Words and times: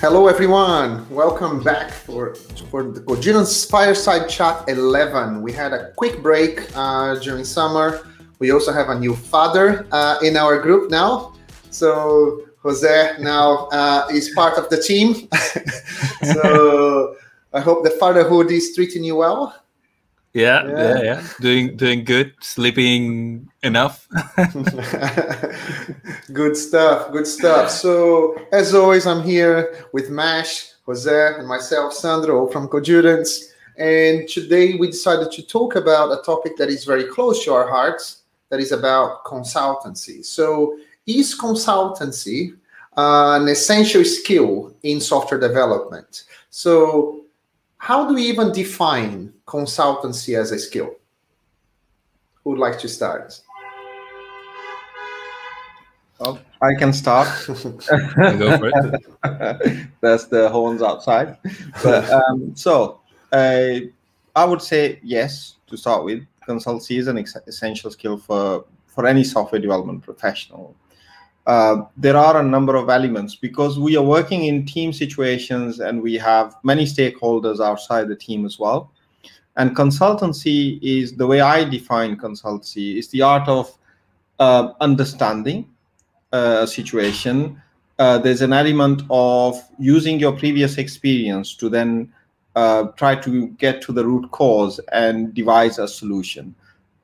Hello, 0.00 0.28
everyone. 0.28 1.04
Welcome 1.10 1.60
back 1.60 1.90
for, 1.90 2.36
for 2.70 2.84
the 2.84 3.00
Codurance 3.00 3.68
Fireside 3.68 4.28
Chat 4.28 4.62
11. 4.68 5.42
We 5.42 5.50
had 5.50 5.72
a 5.72 5.90
quick 5.96 6.22
break 6.22 6.70
uh, 6.76 7.16
during 7.16 7.42
summer. 7.42 8.06
We 8.38 8.52
also 8.52 8.72
have 8.72 8.90
a 8.90 8.94
new 8.96 9.16
father 9.16 9.88
uh, 9.90 10.20
in 10.22 10.36
our 10.36 10.62
group 10.62 10.88
now. 10.88 11.34
So 11.70 12.46
Jose 12.62 13.16
now 13.18 13.66
uh, 13.72 14.06
is 14.12 14.30
part 14.36 14.56
of 14.56 14.70
the 14.70 14.80
team. 14.80 15.28
so 16.22 17.16
I 17.52 17.58
hope 17.58 17.82
the 17.82 17.90
fatherhood 17.90 18.52
is 18.52 18.76
treating 18.76 19.02
you 19.02 19.16
well. 19.16 19.52
Yeah, 20.38 20.68
yeah, 20.68 20.78
yeah, 20.78 21.02
yeah. 21.02 21.28
Doing 21.40 21.76
doing 21.76 22.04
good. 22.04 22.32
Sleeping 22.40 23.50
enough. 23.64 24.06
good 26.32 26.56
stuff. 26.56 27.10
Good 27.10 27.26
stuff. 27.26 27.70
So 27.70 28.36
as 28.52 28.72
always, 28.72 29.04
I'm 29.04 29.24
here 29.24 29.74
with 29.92 30.10
Mash, 30.10 30.70
Jose, 30.86 31.34
and 31.38 31.48
myself, 31.48 31.92
Sandro 31.92 32.46
from 32.46 32.68
Codurance. 32.68 33.50
And 33.78 34.28
today 34.28 34.74
we 34.74 34.86
decided 34.86 35.32
to 35.32 35.42
talk 35.42 35.74
about 35.74 36.12
a 36.12 36.22
topic 36.22 36.56
that 36.58 36.68
is 36.68 36.84
very 36.84 37.04
close 37.04 37.44
to 37.44 37.52
our 37.54 37.68
hearts. 37.68 38.22
That 38.50 38.60
is 38.60 38.70
about 38.70 39.24
consultancy. 39.24 40.24
So 40.24 40.78
is 41.06 41.36
consultancy 41.36 42.56
an 42.96 43.48
essential 43.48 44.04
skill 44.04 44.72
in 44.84 45.00
software 45.00 45.40
development? 45.40 46.24
So 46.50 47.24
how 47.78 48.06
do 48.06 48.14
we 48.14 48.22
even 48.24 48.52
define 48.52 49.32
consultancy 49.46 50.38
as 50.38 50.52
a 50.52 50.58
skill? 50.58 50.94
Who 52.42 52.50
would 52.50 52.58
like 52.58 52.78
to 52.80 52.88
start? 52.88 53.40
Well, 56.18 56.40
I 56.60 56.74
can 56.74 56.92
start. 56.92 57.28
Go 57.46 58.58
for 58.58 58.70
it. 58.74 59.90
That's 60.00 60.26
the 60.26 60.48
horns 60.50 60.82
outside. 60.82 61.38
But 61.82 62.10
um, 62.10 62.54
so 62.56 63.00
uh, 63.32 63.80
I 64.34 64.44
would 64.44 64.60
say 64.60 64.98
yes 65.02 65.56
to 65.68 65.76
start 65.76 66.04
with. 66.04 66.24
Consultancy 66.46 66.98
is 66.98 67.06
an 67.06 67.18
essential 67.18 67.90
skill 67.90 68.18
for 68.18 68.64
for 68.86 69.06
any 69.06 69.22
software 69.22 69.60
development 69.60 70.02
professional. 70.02 70.74
Uh, 71.48 71.86
there 71.96 72.14
are 72.14 72.38
a 72.38 72.42
number 72.42 72.76
of 72.76 72.90
elements 72.90 73.34
because 73.34 73.78
we 73.78 73.96
are 73.96 74.04
working 74.04 74.44
in 74.44 74.66
team 74.66 74.92
situations 74.92 75.80
and 75.80 76.02
we 76.02 76.14
have 76.14 76.54
many 76.62 76.84
stakeholders 76.84 77.58
outside 77.58 78.06
the 78.06 78.14
team 78.14 78.44
as 78.44 78.58
well. 78.58 78.92
And 79.56 79.74
consultancy 79.74 80.78
is 80.82 81.14
the 81.14 81.26
way 81.26 81.40
I 81.40 81.64
define 81.64 82.18
consultancy 82.18 82.98
is 82.98 83.08
the 83.08 83.22
art 83.22 83.48
of 83.48 83.76
uh, 84.38 84.72
understanding 84.82 85.66
a 86.32 86.66
situation. 86.66 87.60
Uh, 87.98 88.18
there's 88.18 88.42
an 88.42 88.52
element 88.52 89.00
of 89.08 89.58
using 89.78 90.20
your 90.20 90.32
previous 90.32 90.76
experience 90.76 91.56
to 91.56 91.70
then 91.70 92.12
uh, 92.56 92.88
try 92.98 93.14
to 93.14 93.48
get 93.56 93.80
to 93.82 93.92
the 93.92 94.04
root 94.04 94.30
cause 94.32 94.80
and 94.92 95.32
devise 95.32 95.78
a 95.78 95.88
solution. 95.88 96.54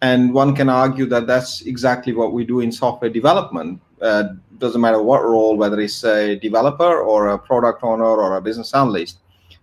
And 0.02 0.34
one 0.34 0.54
can 0.54 0.68
argue 0.68 1.06
that 1.06 1.26
that's 1.26 1.62
exactly 1.62 2.12
what 2.12 2.34
we 2.34 2.44
do 2.44 2.60
in 2.60 2.70
software 2.70 3.10
development 3.10 3.80
uh, 4.04 4.34
doesn't 4.58 4.80
matter 4.80 5.02
what 5.02 5.24
role, 5.24 5.56
whether 5.56 5.80
it's 5.80 6.04
a 6.04 6.36
developer 6.36 7.00
or 7.00 7.28
a 7.28 7.38
product 7.38 7.82
owner 7.82 8.04
or 8.04 8.36
a 8.36 8.40
business 8.40 8.74
analyst, 8.74 9.18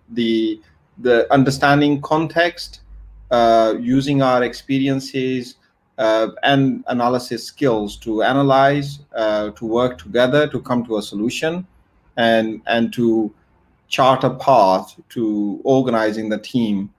the 0.10 0.60
the 0.98 1.32
understanding 1.32 2.02
context, 2.02 2.82
uh, 3.32 3.74
using 3.80 4.22
our 4.22 4.44
experiences 4.44 5.56
uh, 5.98 6.28
and 6.44 6.84
analysis 6.88 7.46
skills 7.46 7.96
to 7.98 8.24
analyze, 8.24 9.00
uh, 9.16 9.52
to 9.52 9.66
work 9.66 9.98
together 9.98 10.48
to 10.48 10.60
come 10.62 10.86
to 10.86 10.98
a 10.98 11.02
solution, 11.02 11.66
and 12.18 12.62
and 12.66 12.92
to 12.94 13.34
chart 13.88 14.24
a 14.24 14.30
path 14.32 14.96
to 15.10 15.60
organizing 15.64 16.30
the 16.30 16.38
team 16.38 16.90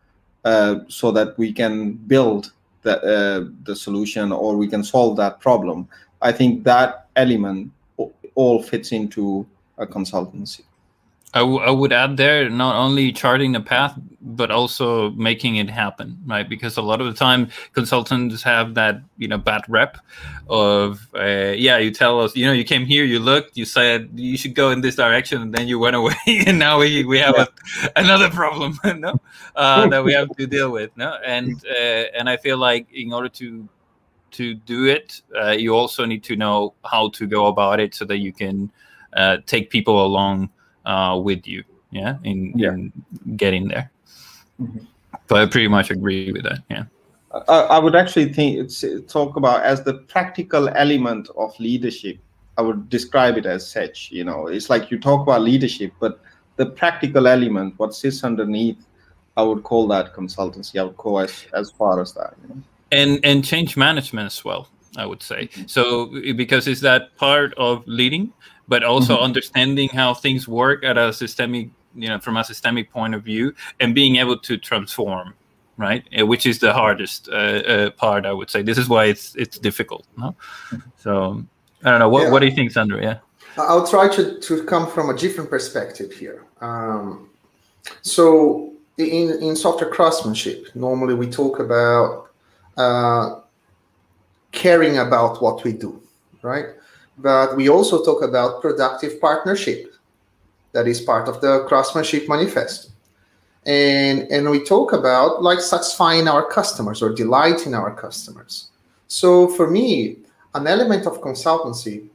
uh, 0.44 0.76
so 0.88 1.10
that 1.10 1.36
we 1.38 1.52
can 1.52 1.94
build 1.94 2.52
the, 2.82 3.00
uh, 3.00 3.50
the 3.64 3.74
solution 3.74 4.30
or 4.30 4.56
we 4.56 4.68
can 4.68 4.84
solve 4.84 5.16
that 5.16 5.40
problem. 5.40 5.88
I 6.22 6.32
think 6.32 6.64
that 6.64 7.08
element 7.16 7.72
all 8.34 8.62
fits 8.62 8.92
into 8.92 9.46
a 9.78 9.86
consultancy. 9.86 10.62
I, 11.34 11.40
I 11.40 11.70
would 11.70 11.92
add 11.92 12.18
there 12.18 12.50
not 12.50 12.76
only 12.76 13.10
charting 13.10 13.52
the 13.52 13.60
path 13.60 13.98
but 14.20 14.50
also 14.50 15.10
making 15.12 15.56
it 15.56 15.70
happen 15.70 16.18
right? 16.26 16.48
Because 16.48 16.76
a 16.76 16.82
lot 16.82 17.00
of 17.00 17.06
the 17.06 17.14
time 17.14 17.48
consultants 17.72 18.42
have 18.42 18.74
that 18.74 19.00
you 19.16 19.28
know 19.28 19.38
bad 19.38 19.62
rep 19.68 19.96
of 20.48 21.08
uh, 21.14 21.54
yeah 21.56 21.78
you 21.78 21.90
tell 21.90 22.20
us 22.20 22.36
you 22.36 22.44
know 22.44 22.52
you 22.52 22.64
came 22.64 22.84
here 22.84 23.04
you 23.04 23.18
looked 23.18 23.56
you 23.56 23.64
said 23.64 24.10
you 24.14 24.36
should 24.36 24.54
go 24.54 24.70
in 24.70 24.82
this 24.82 24.96
direction 24.96 25.40
and 25.40 25.54
then 25.54 25.66
you 25.66 25.78
went 25.78 25.96
away 25.96 26.14
and 26.46 26.58
now 26.58 26.78
we, 26.78 27.04
we 27.04 27.18
have 27.18 27.36
a, 27.36 27.48
another 27.96 28.28
problem 28.28 28.78
no? 29.00 29.18
Uh, 29.56 29.88
that 29.88 30.04
we 30.04 30.12
have 30.12 30.28
to 30.36 30.46
deal 30.46 30.70
with 30.70 30.90
no? 30.96 31.18
And 31.24 31.64
uh, 31.64 32.04
and 32.14 32.28
I 32.28 32.36
feel 32.36 32.58
like 32.58 32.86
in 32.92 33.12
order 33.12 33.30
to 33.30 33.68
to 34.32 34.54
do 34.54 34.84
it, 34.86 35.22
uh, 35.40 35.50
you 35.50 35.74
also 35.74 36.04
need 36.04 36.22
to 36.24 36.36
know 36.36 36.74
how 36.84 37.10
to 37.10 37.26
go 37.26 37.46
about 37.46 37.80
it 37.80 37.94
so 37.94 38.04
that 38.06 38.18
you 38.18 38.32
can 38.32 38.70
uh, 39.14 39.38
take 39.46 39.70
people 39.70 40.04
along 40.04 40.50
uh, 40.84 41.20
with 41.22 41.46
you. 41.46 41.64
Yeah, 41.90 42.16
in, 42.24 42.54
yeah. 42.56 42.72
in 42.72 42.92
getting 43.36 43.68
there. 43.68 43.90
Mm-hmm. 44.60 44.84
So 45.28 45.36
I 45.36 45.44
pretty 45.44 45.68
much 45.68 45.90
agree 45.90 46.32
with 46.32 46.42
that. 46.44 46.60
Yeah. 46.70 46.84
I, 47.48 47.60
I 47.76 47.78
would 47.78 47.94
actually 47.94 48.32
think 48.32 48.70
talk 49.08 49.36
about 49.36 49.62
as 49.62 49.82
the 49.84 49.94
practical 49.94 50.68
element 50.70 51.28
of 51.36 51.58
leadership. 51.60 52.18
I 52.58 52.62
would 52.62 52.88
describe 52.88 53.36
it 53.36 53.46
as 53.46 53.68
such. 53.68 54.10
You 54.10 54.24
know, 54.24 54.46
it's 54.46 54.68
like 54.68 54.90
you 54.90 54.98
talk 54.98 55.22
about 55.22 55.42
leadership, 55.42 55.92
but 56.00 56.20
the 56.56 56.66
practical 56.66 57.26
element, 57.26 57.74
what 57.78 57.94
sits 57.94 58.24
underneath, 58.24 58.86
I 59.36 59.42
would 59.42 59.62
call 59.62 59.86
that 59.88 60.14
consultancy. 60.14 60.78
I 60.78 60.84
would 60.84 60.96
call 60.96 61.20
as 61.20 61.46
as 61.54 61.70
far 61.70 62.00
as 62.00 62.12
that. 62.14 62.34
You 62.42 62.54
know? 62.54 62.62
And 62.92 63.18
and 63.24 63.44
change 63.44 63.76
management 63.76 64.26
as 64.26 64.44
well 64.44 64.68
i 64.98 65.06
would 65.06 65.22
say. 65.22 65.48
Mm-hmm. 65.48 65.66
so 65.66 65.84
because 66.36 66.68
it's 66.68 66.82
that 66.82 67.16
part 67.16 67.54
of 67.56 67.82
leading 67.86 68.32
but 68.68 68.84
also 68.84 69.14
mm-hmm. 69.14 69.24
understanding 69.24 69.88
how 69.88 70.14
things 70.14 70.46
work 70.46 70.84
at 70.84 70.96
a 70.98 71.12
systemic 71.12 71.70
you 71.94 72.08
know 72.08 72.18
from 72.18 72.36
a 72.36 72.44
systemic 72.44 72.90
point 72.90 73.14
of 73.14 73.22
view 73.22 73.54
and 73.80 73.94
being 73.94 74.16
able 74.16 74.38
to 74.38 74.56
transform 74.56 75.34
right? 75.78 76.06
Uh, 76.18 76.26
which 76.26 76.46
is 76.46 76.58
the 76.58 76.72
hardest 76.72 77.28
uh, 77.28 77.32
uh, 77.34 77.90
part 77.90 78.26
i 78.26 78.32
would 78.32 78.50
say. 78.50 78.62
This 78.62 78.78
is 78.78 78.88
why 78.88 79.06
it's 79.06 79.34
it's 79.36 79.58
difficult 79.58 80.06
no? 80.16 80.34
So 80.96 81.44
i 81.84 81.90
don't 81.90 82.00
know. 82.00 82.08
What, 82.08 82.24
yeah. 82.24 82.30
what 82.30 82.40
do 82.40 82.46
you 82.46 82.54
think 82.54 82.70
sandro 82.70 83.00
yeah. 83.00 83.18
I'll 83.58 83.86
try 83.86 84.08
to, 84.08 84.40
to 84.40 84.64
come 84.64 84.90
from 84.90 85.10
a 85.10 85.14
different 85.14 85.50
perspective 85.50 86.10
here. 86.10 86.46
Um, 86.62 87.28
so 88.00 88.72
in, 88.96 89.42
in 89.42 89.56
software 89.56 89.90
craftsmanship 89.90 90.68
normally 90.74 91.14
we 91.14 91.26
talk 91.28 91.58
about 91.58 92.30
uh, 92.76 93.40
caring 94.52 94.98
about 94.98 95.42
what 95.42 95.64
we 95.64 95.72
do, 95.72 96.00
right? 96.42 96.66
But 97.18 97.56
we 97.56 97.68
also 97.68 98.04
talk 98.04 98.22
about 98.22 98.62
productive 98.62 99.20
partnership. 99.20 99.92
That 100.72 100.86
is 100.88 101.00
part 101.00 101.28
of 101.28 101.40
the 101.40 101.64
craftsmanship 101.68 102.28
manifesto. 102.28 102.90
And, 103.64 104.22
and 104.30 104.50
we 104.50 104.64
talk 104.64 104.92
about 104.92 105.42
like 105.42 105.60
satisfying 105.60 106.26
our 106.26 106.44
customers 106.50 107.02
or 107.02 107.14
delighting 107.14 107.74
our 107.74 107.94
customers. 107.94 108.68
So 109.06 109.48
for 109.48 109.70
me, 109.70 110.16
an 110.54 110.66
element 110.66 111.06
of 111.06 111.20
consultancy 111.20 112.08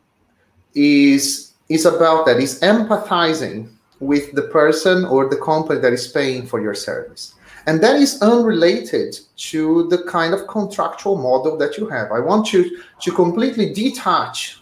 is, 0.76 1.54
is 1.70 1.86
about 1.86 2.26
that, 2.26 2.38
is 2.38 2.60
empathizing 2.62 3.70
with 4.00 4.34
the 4.34 4.44
person 4.44 5.06
or 5.06 5.30
the 5.30 5.38
company 5.38 5.80
that 5.80 5.94
is 5.94 6.08
paying 6.08 6.46
for 6.46 6.62
your 6.62 6.76
service. 6.76 7.34
And 7.68 7.82
that 7.84 7.98
is 7.98 8.22
unrelated 8.22 9.20
to 9.52 9.90
the 9.90 10.04
kind 10.04 10.34
of 10.34 10.48
contractual 10.48 11.18
model 11.18 11.58
that 11.58 11.78
you 11.78 11.88
have. 11.90 12.14
I 12.14 12.22
want 12.22 12.54
you 12.54 12.82
to 13.02 13.12
completely 13.12 13.74
detach 13.74 14.62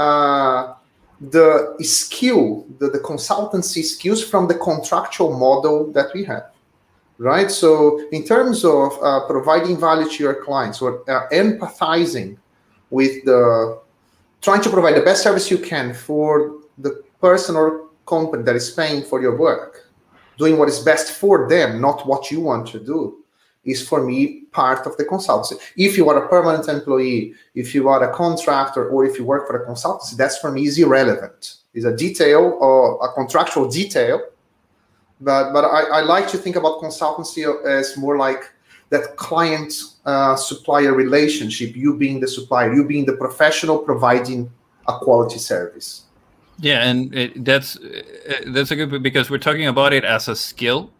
uh, 0.00 0.74
the 1.20 1.76
skill, 1.80 2.66
the, 2.80 2.90
the 2.90 2.98
consultancy 2.98 3.84
skills 3.84 4.22
from 4.22 4.48
the 4.48 4.56
contractual 4.56 5.38
model 5.38 5.92
that 5.92 6.08
we 6.12 6.24
have. 6.24 6.50
Right. 7.18 7.48
So, 7.48 8.08
in 8.10 8.24
terms 8.24 8.64
of 8.64 8.98
uh, 9.00 9.28
providing 9.28 9.78
value 9.78 10.10
to 10.10 10.22
your 10.24 10.42
clients 10.42 10.82
or 10.82 11.08
uh, 11.08 11.28
empathizing 11.28 12.36
with 12.90 13.24
the 13.24 13.80
trying 14.40 14.62
to 14.62 14.70
provide 14.70 14.96
the 14.96 15.02
best 15.02 15.22
service 15.22 15.48
you 15.48 15.58
can 15.58 15.94
for 15.94 16.56
the 16.78 17.04
person 17.20 17.54
or 17.54 17.90
company 18.04 18.42
that 18.42 18.56
is 18.56 18.72
paying 18.72 19.04
for 19.04 19.22
your 19.22 19.36
work 19.36 19.83
doing 20.38 20.58
what 20.58 20.68
is 20.68 20.80
best 20.80 21.12
for 21.12 21.48
them, 21.48 21.80
not 21.80 22.06
what 22.06 22.30
you 22.30 22.40
want 22.40 22.66
to 22.68 22.80
do, 22.80 23.24
is 23.64 23.86
for 23.86 24.04
me 24.04 24.42
part 24.52 24.86
of 24.86 24.96
the 24.96 25.04
consultancy. 25.04 25.58
If 25.76 25.96
you 25.96 26.08
are 26.10 26.24
a 26.24 26.28
permanent 26.28 26.68
employee, 26.68 27.34
if 27.54 27.74
you 27.74 27.88
are 27.88 28.02
a 28.08 28.14
contractor, 28.14 28.88
or 28.88 29.04
if 29.04 29.18
you 29.18 29.24
work 29.24 29.46
for 29.46 29.62
a 29.62 29.66
consultancy, 29.66 30.16
that's 30.16 30.38
for 30.38 30.52
me 30.52 30.66
is 30.66 30.78
irrelevant. 30.78 31.56
It's 31.72 31.86
a 31.86 31.96
detail 31.96 32.58
or 32.60 33.04
a 33.04 33.12
contractual 33.12 33.68
detail. 33.68 34.20
But 35.20 35.52
but 35.52 35.64
I, 35.64 35.98
I 35.98 36.00
like 36.02 36.28
to 36.28 36.38
think 36.38 36.56
about 36.56 36.80
consultancy 36.80 37.42
as 37.64 37.96
more 37.96 38.18
like 38.18 38.42
that 38.90 39.16
client 39.16 39.72
uh, 40.04 40.36
supplier 40.36 40.92
relationship, 40.92 41.74
you 41.74 41.96
being 41.96 42.20
the 42.20 42.28
supplier, 42.28 42.72
you 42.72 42.84
being 42.86 43.06
the 43.06 43.16
professional 43.16 43.78
providing 43.78 44.50
a 44.86 44.98
quality 44.98 45.38
service. 45.38 46.02
Yeah, 46.58 46.88
and 46.88 47.14
it, 47.14 47.44
that's 47.44 47.76
uh, 47.76 48.02
that's 48.46 48.70
a 48.70 48.76
good 48.76 49.02
because 49.02 49.30
we're 49.30 49.38
talking 49.38 49.66
about 49.66 49.92
it 49.92 50.04
as 50.04 50.28
a 50.28 50.36
skill, 50.36 50.92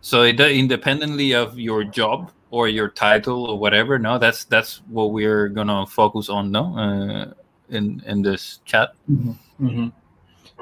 so 0.00 0.22
it, 0.22 0.38
independently 0.40 1.34
of 1.34 1.58
your 1.58 1.84
job 1.84 2.30
or 2.50 2.68
your 2.68 2.88
title 2.88 3.46
or 3.46 3.58
whatever. 3.58 3.98
No, 3.98 4.18
that's 4.18 4.44
that's 4.44 4.82
what 4.88 5.12
we're 5.12 5.48
gonna 5.48 5.86
focus 5.86 6.28
on. 6.28 6.50
No, 6.50 6.76
uh, 6.76 7.32
in 7.70 8.02
in 8.06 8.22
this 8.22 8.60
chat. 8.64 8.90
Mm-hmm. 9.10 9.66
Mm-hmm. 9.66 9.88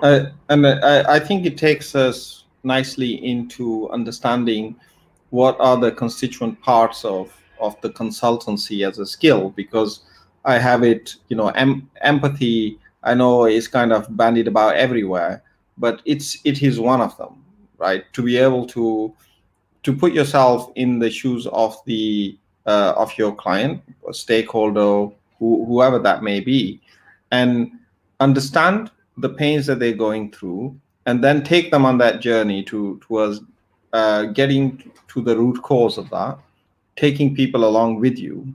Uh, 0.02 0.26
and 0.48 0.66
I, 0.66 1.16
I 1.16 1.18
think 1.18 1.44
it 1.44 1.58
takes 1.58 1.94
us 1.94 2.44
nicely 2.62 3.24
into 3.24 3.88
understanding 3.90 4.76
what 5.30 5.56
are 5.58 5.76
the 5.76 5.92
constituent 5.92 6.60
parts 6.60 7.04
of 7.04 7.34
of 7.60 7.80
the 7.80 7.90
consultancy 7.90 8.86
as 8.86 8.98
a 8.98 9.06
skill 9.06 9.50
because 9.50 10.02
I 10.44 10.58
have 10.58 10.82
it, 10.82 11.16
you 11.28 11.36
know, 11.36 11.48
em- 11.48 11.90
empathy. 12.00 12.78
I 13.02 13.14
know 13.14 13.46
is 13.46 13.68
kind 13.68 13.92
of 13.92 14.16
bandied 14.16 14.48
about 14.48 14.76
everywhere, 14.76 15.42
but 15.76 16.02
it's 16.04 16.38
it 16.44 16.62
is 16.62 16.80
one 16.80 17.00
of 17.00 17.16
them, 17.16 17.44
right? 17.78 18.04
To 18.12 18.22
be 18.22 18.36
able 18.36 18.66
to 18.68 19.14
to 19.84 19.96
put 19.96 20.12
yourself 20.12 20.70
in 20.74 20.98
the 20.98 21.10
shoes 21.10 21.46
of 21.46 21.76
the 21.86 22.36
uh, 22.66 22.92
of 22.96 23.16
your 23.16 23.34
client, 23.34 23.82
stakeholder, 24.10 25.14
who, 25.38 25.64
whoever 25.66 25.98
that 25.98 26.22
may 26.22 26.40
be, 26.40 26.80
and 27.30 27.70
understand 28.20 28.90
the 29.16 29.28
pains 29.28 29.66
that 29.66 29.78
they're 29.78 29.92
going 29.92 30.30
through, 30.30 30.78
and 31.06 31.22
then 31.22 31.42
take 31.42 31.70
them 31.70 31.84
on 31.84 31.98
that 31.98 32.20
journey 32.20 32.62
to 32.64 32.98
towards 33.00 33.40
uh, 33.92 34.24
getting 34.24 34.92
to 35.08 35.22
the 35.22 35.36
root 35.36 35.62
cause 35.62 35.96
of 35.98 36.10
that, 36.10 36.38
taking 36.96 37.34
people 37.34 37.64
along 37.64 38.00
with 38.00 38.18
you, 38.18 38.52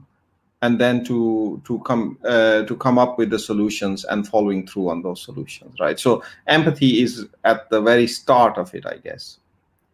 and 0.64 0.80
then 0.80 1.04
to 1.04 1.60
to 1.66 1.78
come 1.80 2.16
uh, 2.24 2.62
to 2.64 2.74
come 2.76 2.98
up 3.04 3.18
with 3.18 3.28
the 3.28 3.38
solutions 3.38 4.04
and 4.06 4.26
following 4.26 4.66
through 4.66 4.88
on 4.88 5.02
those 5.02 5.22
solutions, 5.22 5.78
right? 5.78 6.00
So 6.00 6.22
empathy 6.46 7.02
is 7.02 7.26
at 7.44 7.68
the 7.68 7.80
very 7.82 8.06
start 8.06 8.56
of 8.56 8.74
it, 8.74 8.86
I 8.86 8.96
guess, 8.96 9.38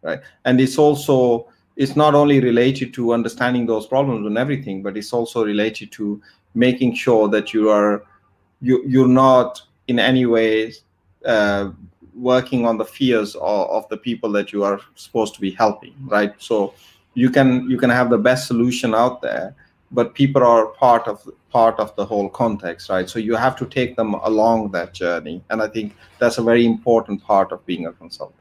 right? 0.01 0.21
And 0.45 0.61
it's 0.61 0.77
also 0.77 1.47
it's 1.75 1.97
not 1.97 2.15
only 2.15 2.39
related 2.39 2.93
to 2.93 3.13
understanding 3.13 3.65
those 3.65 3.85
problems 3.85 4.25
and 4.25 4.37
everything, 4.37 4.81
but 4.81 4.95
it's 4.95 5.11
also 5.11 5.43
related 5.43 5.91
to 5.93 6.21
making 6.53 6.95
sure 6.95 7.27
that 7.27 7.53
you 7.53 7.69
are 7.69 8.03
you 8.61 8.81
you're 8.87 9.15
not 9.25 9.61
in 9.87 9.99
any 9.99 10.25
way 10.25 10.73
uh, 11.25 11.69
working 12.15 12.65
on 12.65 12.77
the 12.77 12.85
fears 12.85 13.35
of, 13.35 13.69
of, 13.77 13.89
the 13.89 13.97
people 13.97 14.31
that 14.31 14.51
you 14.51 14.63
are 14.63 14.79
supposed 14.95 15.33
to 15.33 15.39
be 15.39 15.51
helping 15.51 15.95
right 16.07 16.33
so 16.39 16.73
you 17.13 17.29
can 17.29 17.69
you 17.69 17.77
can 17.77 17.89
have 17.89 18.09
the 18.09 18.17
best 18.17 18.47
solution 18.47 18.93
out 18.93 19.21
there 19.21 19.55
but 19.91 20.13
people 20.13 20.43
are 20.43 20.67
part 20.67 21.07
of 21.07 21.27
part 21.49 21.79
of 21.79 21.95
the 21.95 22.05
whole 22.05 22.29
context 22.29 22.89
right 22.89 23.09
so 23.09 23.19
you 23.19 23.35
have 23.35 23.55
to 23.55 23.65
take 23.65 23.95
them 23.95 24.13
along 24.13 24.71
that 24.71 24.93
journey 24.93 25.43
and 25.49 25.61
i 25.61 25.67
think 25.67 25.95
that's 26.19 26.37
a 26.37 26.43
very 26.43 26.65
important 26.65 27.23
part 27.23 27.51
of 27.51 27.65
being 27.65 27.85
a 27.87 27.91
consultant 27.93 28.37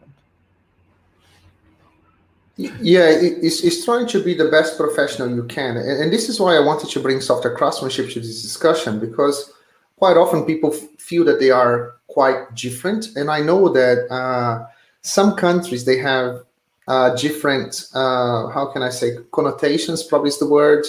yeah 2.57 3.09
it's, 3.09 3.65
it's 3.65 3.85
trying 3.85 4.07
to 4.07 4.23
be 4.23 4.35
the 4.35 4.49
best 4.51 4.77
professional 4.77 5.35
you 5.35 5.45
can 5.45 5.77
and, 5.77 6.13
this 6.13 6.29
is 6.29 6.39
why 6.39 6.55
i 6.55 6.61
wanted 6.61 6.89
to 6.89 7.01
bring 7.01 7.21
software 7.21 7.57
craftsmanship 7.57 8.11
to 8.11 8.21
this 8.21 8.43
discussion 8.43 9.01
because 9.01 9.53
quite 9.97 10.17
often 10.17 10.45
people 10.45 10.71
feel 10.99 11.25
that 11.25 11.39
they 11.39 11.51
are 11.51 11.95
quite 12.11 12.55
different. 12.55 13.09
And 13.17 13.31
I 13.31 13.41
know 13.41 13.69
that 13.69 14.11
uh, 14.11 14.67
some 15.03 15.37
countries 15.37 15.85
they 15.85 15.99
have 15.99 16.43
uh, 16.89 17.15
different, 17.15 17.87
uh, 17.95 18.49
how 18.49 18.71
can 18.73 18.83
I 18.83 18.91
say, 18.91 19.19
connotations. 19.31 20.03
Probably 20.03 20.29
is 20.29 20.39
the 20.39 20.49
word. 20.49 20.85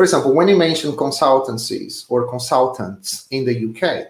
For 0.00 0.04
example, 0.04 0.32
when 0.32 0.48
you 0.48 0.56
mention 0.56 0.92
consultancies 0.92 2.06
or 2.08 2.26
consultants 2.26 3.26
in 3.30 3.44
the 3.44 3.54
UK, 3.68 4.06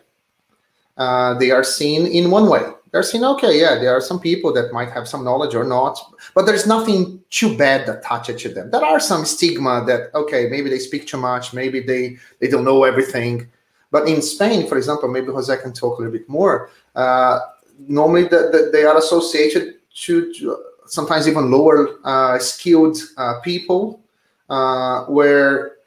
uh, 0.97 1.35
they 1.35 1.51
are 1.51 1.65
seen 1.65 2.07
in 2.07 2.31
one 2.31 2.49
way. 2.49 2.63
They're 2.93 3.03
seen, 3.03 3.25
okay, 3.25 3.61
yeah, 3.61 3.75
there 3.75 3.91
are 3.91 4.01
some 4.01 4.21
people 4.21 4.53
that 4.53 4.73
might 4.73 4.93
have 4.93 5.09
some 5.09 5.25
knowledge 5.25 5.57
or 5.57 5.65
not, 5.65 5.99
but 6.33 6.47
there's 6.47 6.65
nothing 6.65 7.21
too 7.31 7.57
bad 7.59 7.89
attached 7.89 8.39
to 8.39 8.49
them. 8.51 8.71
There 8.71 8.85
are 8.85 9.01
some 9.01 9.25
stigma 9.25 9.85
that, 9.89 10.15
okay, 10.15 10.49
maybe 10.49 10.71
they 10.71 10.79
speak 10.79 11.09
too 11.09 11.17
much, 11.17 11.53
maybe 11.53 11.81
they, 11.81 12.19
they 12.39 12.47
don't 12.47 12.65
know 12.65 12.85
everything 12.85 13.49
but 13.91 14.07
in 14.09 14.23
Spain, 14.23 14.69
for 14.69 14.79
example, 14.79 15.09
maybe 15.09 15.33
Jose 15.33 15.57
can 15.57 15.73
talk 15.73 15.99
a 15.99 16.03
little 16.03 16.17
bit 16.17 16.29
more. 16.29 16.71
Uh, 16.95 17.41
normally, 17.89 18.29
the, 18.29 18.49
the, 18.53 18.71
they 18.73 18.85
are 18.85 18.97
associated 18.97 19.81
to, 20.05 20.33
to 20.35 20.57
sometimes 20.87 21.27
even 21.27 21.51
lower 21.51 21.99
uh, 22.05 22.39
skilled 22.39 22.97
uh, 23.17 23.41
people, 23.41 24.01
uh, 24.49 25.07
where, 25.07 25.80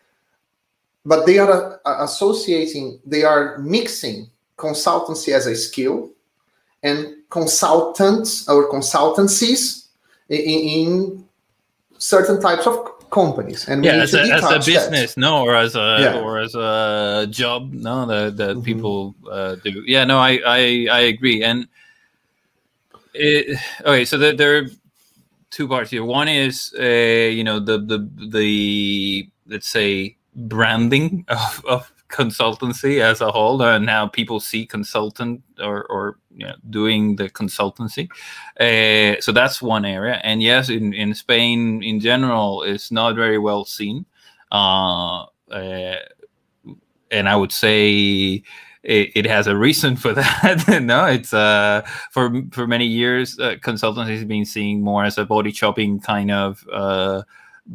but 1.05 1.25
they 1.25 1.37
are 1.37 1.79
uh, 1.85 2.03
associating, 2.03 2.99
they 3.05 3.23
are 3.23 3.57
mixing 3.59 4.29
consultancy 4.57 5.33
as 5.33 5.47
a 5.47 5.55
skill 5.55 6.09
and 6.83 7.15
consultants 7.29 8.47
or 8.47 8.69
consultancies 8.69 9.87
in, 10.29 10.39
in 10.39 11.25
certain 11.97 12.39
types 12.39 12.67
of 12.67 12.89
companies 13.09 13.67
and 13.67 13.85
yeah 13.85 14.01
as 14.01 14.13
a, 14.15 14.21
as 14.21 14.43
a 14.43 14.57
business 14.57 15.13
that. 15.13 15.21
no 15.21 15.43
or 15.43 15.55
as 15.55 15.75
a 15.75 15.97
yeah. 16.01 16.19
or 16.19 16.39
as 16.39 16.55
a 16.55 17.27
job 17.29 17.71
no 17.71 18.07
that, 18.07 18.35
that 18.37 18.55
mm-hmm. 18.55 18.63
people 18.63 19.15
uh, 19.31 19.55
do 19.63 19.83
yeah 19.85 20.03
no 20.03 20.17
i 20.17 20.39
i, 20.45 20.87
I 20.91 20.99
agree 21.01 21.43
and 21.43 21.67
it, 23.13 23.59
okay 23.85 24.03
so 24.03 24.17
there, 24.17 24.35
there 24.35 24.57
are 24.57 24.65
two 25.51 25.67
parts 25.67 25.91
here 25.91 26.03
one 26.03 26.27
is 26.27 26.73
uh, 26.79 26.83
you 26.83 27.43
know 27.43 27.59
the 27.59 27.77
the 27.77 28.09
the 28.29 29.29
let's 29.45 29.67
say 29.67 30.17
branding 30.35 31.25
of, 31.27 31.65
of 31.65 31.93
consultancy 32.09 33.01
as 33.01 33.21
a 33.21 33.31
whole 33.31 33.61
and 33.61 33.89
how 33.89 34.07
people 34.07 34.39
see 34.39 34.65
consultant 34.65 35.41
or, 35.59 35.83
or 35.85 36.19
you 36.35 36.45
know, 36.45 36.55
doing 36.69 37.15
the 37.15 37.29
consultancy. 37.29 38.07
Uh, 38.59 39.19
so 39.19 39.31
that's 39.31 39.61
one 39.61 39.83
area. 39.83 40.21
And 40.23 40.41
yes, 40.41 40.69
in, 40.69 40.93
in 40.93 41.13
Spain 41.15 41.81
in 41.83 41.99
general, 41.99 42.63
it's 42.63 42.91
not 42.91 43.15
very 43.15 43.39
well 43.39 43.65
seen. 43.65 44.05
Uh, 44.51 45.23
uh, 45.51 45.97
and 47.09 47.29
I 47.29 47.35
would 47.35 47.51
say 47.51 48.43
it, 48.83 49.25
has 49.25 49.47
a 49.47 49.55
reason 49.55 49.95
for 49.95 50.13
that. 50.13 50.81
no, 50.83 51.05
it's 51.05 51.33
uh, 51.33 51.81
for 52.11 52.31
for 52.51 52.67
many 52.67 52.85
years, 52.85 53.39
uh, 53.39 53.55
consultancy 53.55 54.15
has 54.15 54.25
been 54.25 54.45
seen 54.45 54.81
more 54.81 55.03
as 55.03 55.17
a 55.17 55.25
body 55.25 55.51
shopping 55.51 55.99
kind 55.99 56.31
of 56.31 56.65
uh, 56.71 57.23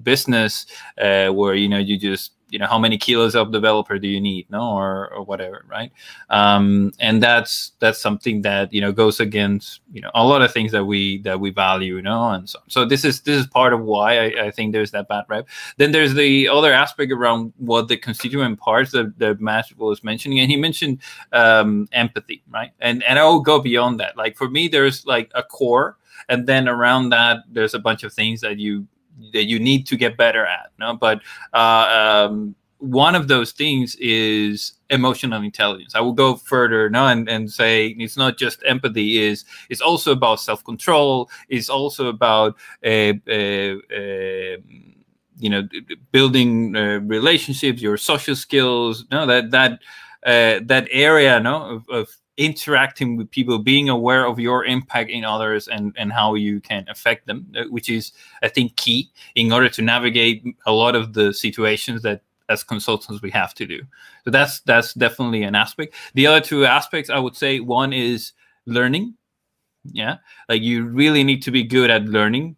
business, 0.03 0.67
uh, 0.99 1.29
where 1.29 1.55
you 1.55 1.69
know 1.69 1.79
you 1.79 1.99
just 1.99 2.33
you 2.51 2.59
know 2.59 2.67
how 2.67 2.79
many 2.79 2.97
kilos 2.97 3.35
of 3.35 3.53
developer 3.53 3.99
do 3.99 4.09
you 4.09 4.21
need 4.21 4.51
no 4.51 4.73
or, 4.73 5.13
or 5.13 5.23
whatever 5.23 5.65
right? 5.69 5.93
Um, 6.31 6.93
and 6.99 7.23
that's 7.23 7.73
that's 7.79 7.99
something 7.99 8.43
that 8.43 8.73
you 8.73 8.81
know 8.81 8.93
goes 8.93 9.21
against 9.21 9.81
you 9.93 10.01
know 10.01 10.11
a 10.15 10.25
lot 10.25 10.43
of 10.43 10.53
things 10.53 10.73
that 10.73 10.85
we 10.85 11.19
that 11.23 11.41
we 11.41 11.51
value 11.51 11.97
you 11.97 12.03
know 12.03 12.31
and 12.31 12.49
so 12.49 12.59
so 12.69 12.85
this 12.85 13.05
is 13.05 13.21
this 13.23 13.39
is 13.39 13.47
part 13.47 13.73
of 13.73 13.81
why 13.81 14.19
I, 14.19 14.47
I 14.47 14.51
think 14.51 14.73
there's 14.73 14.91
that 14.93 15.09
bad 15.09 15.25
rep. 15.29 15.49
Then 15.77 15.93
there's 15.93 16.15
the 16.15 16.49
other 16.49 16.73
aspect 16.73 17.13
around 17.13 17.53
what 17.59 17.89
the 17.89 17.97
constituent 17.97 18.59
parts 18.59 18.93
that, 18.93 19.19
that 19.19 19.41
Matt 19.41 19.67
was 19.77 20.03
mentioning 20.03 20.41
and 20.41 20.51
he 20.51 20.57
mentioned 20.57 21.01
um, 21.33 21.89
empathy 21.93 22.43
right? 22.51 22.73
And 22.81 23.03
and 23.05 23.19
I'll 23.19 23.41
go 23.41 23.61
beyond 23.61 24.01
that. 24.01 24.17
Like 24.17 24.37
for 24.37 24.49
me 24.49 24.69
there's 24.69 25.05
like 25.07 25.31
a 25.35 25.43
core 25.43 25.97
and 26.29 26.47
then 26.47 26.69
around 26.69 27.11
that 27.11 27.39
there's 27.51 27.75
a 27.75 27.79
bunch 27.79 28.03
of 28.03 28.13
things 28.13 28.41
that 28.41 28.59
you 28.59 28.87
that 29.33 29.45
you 29.45 29.59
need 29.59 29.87
to 29.87 29.97
get 29.97 30.17
better 30.17 30.47
at. 30.47 30.71
No, 30.79 30.95
but 30.95 31.21
uh, 31.53 32.27
um, 32.29 32.55
one 32.79 33.15
of 33.15 33.29
those 33.29 33.53
things 33.53 33.97
is 33.97 34.75
emotional 34.91 35.43
intelligence. 35.43 35.95
I 35.95 36.01
will 36.01 36.13
go 36.13 36.37
further 36.37 36.89
now 36.89 37.09
and, 37.09 37.29
and 37.29 37.51
say 37.51 37.89
it's 37.99 38.17
not 38.17 38.39
just 38.39 38.63
empathy. 38.67 39.19
is 39.19 39.45
It's 39.69 39.81
also 39.81 40.13
about 40.13 40.41
self 40.41 40.65
control. 40.65 41.31
It's 41.49 41.69
also 41.69 42.09
about 42.09 42.57
uh, 42.85 43.15
uh, 43.29 43.77
uh, 43.95 44.57
you 45.41 45.51
know 45.51 45.69
building 46.13 46.73
relationships, 46.73 47.83
your 47.83 47.97
social 47.97 48.37
skills. 48.37 49.05
No, 49.11 49.27
that 49.27 49.51
that 49.51 49.81
that 50.25 50.89
area 50.91 51.41
no 51.41 51.63
of, 51.63 51.89
of 51.89 52.09
interacting 52.39 53.17
with 53.17 53.31
people, 53.31 53.59
being 53.59 53.89
aware 53.89 54.27
of 54.27 54.39
your 54.39 54.65
impact 54.65 55.11
in 55.11 55.25
others 55.25 55.69
and, 55.69 55.93
and 55.99 56.13
how 56.13 56.35
you 56.35 56.61
can 56.61 56.87
affect 56.89 57.27
them, 57.27 57.47
uh, 57.57 57.65
which 57.69 57.91
is, 57.91 58.13
I 58.43 58.49
think, 58.49 58.77
key 58.77 59.11
in 59.35 59.53
order 59.53 59.69
to 59.69 59.83
navigate 59.83 60.45
a 60.65 60.73
lot 60.73 60.97
of 60.97 61.13
the 61.13 61.35
situations 61.35 62.03
that 62.03 62.23
as 62.49 62.65
consultants 62.65 63.21
we 63.21 63.31
have 63.31 63.53
to 63.55 63.67
do. 63.67 63.83
So 64.25 64.31
that's 64.31 64.61
that's 64.61 64.95
definitely 64.95 65.43
an 65.43 65.55
aspect. 65.55 65.95
The 66.15 66.27
other 66.27 66.41
two 66.41 66.65
aspects 66.65 67.11
I 67.11 67.19
would 67.19 67.37
say 67.37 67.61
one 67.61 67.93
is 67.93 68.33
learning. 68.65 69.15
Yeah, 69.85 70.17
like 70.49 70.63
you 70.63 70.85
really 70.87 71.25
need 71.25 71.43
to 71.43 71.51
be 71.51 71.63
good 71.63 71.91
at 71.91 72.05
learning 72.05 72.57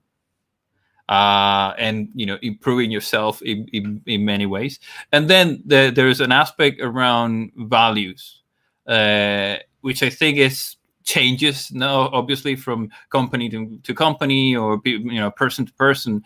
uh, 1.10 1.74
and 1.76 2.08
you 2.14 2.24
know 2.24 2.38
improving 2.40 2.90
yourself 2.90 3.42
in, 3.42 3.66
in, 3.72 4.00
in 4.06 4.24
many 4.24 4.46
ways 4.46 4.78
and 5.12 5.28
then 5.28 5.62
the, 5.66 5.92
there's 5.94 6.20
an 6.20 6.32
aspect 6.32 6.80
around 6.80 7.50
values 7.56 8.42
uh, 8.86 9.56
which 9.80 10.02
I 10.02 10.10
think 10.10 10.38
is 10.38 10.76
changes 11.04 11.72
now 11.72 12.10
obviously 12.12 12.54
from 12.54 12.88
company 13.10 13.48
to, 13.48 13.78
to 13.82 13.94
company 13.94 14.54
or 14.54 14.80
you 14.84 15.20
know 15.20 15.30
person 15.30 15.66
to 15.66 15.72
person 15.74 16.22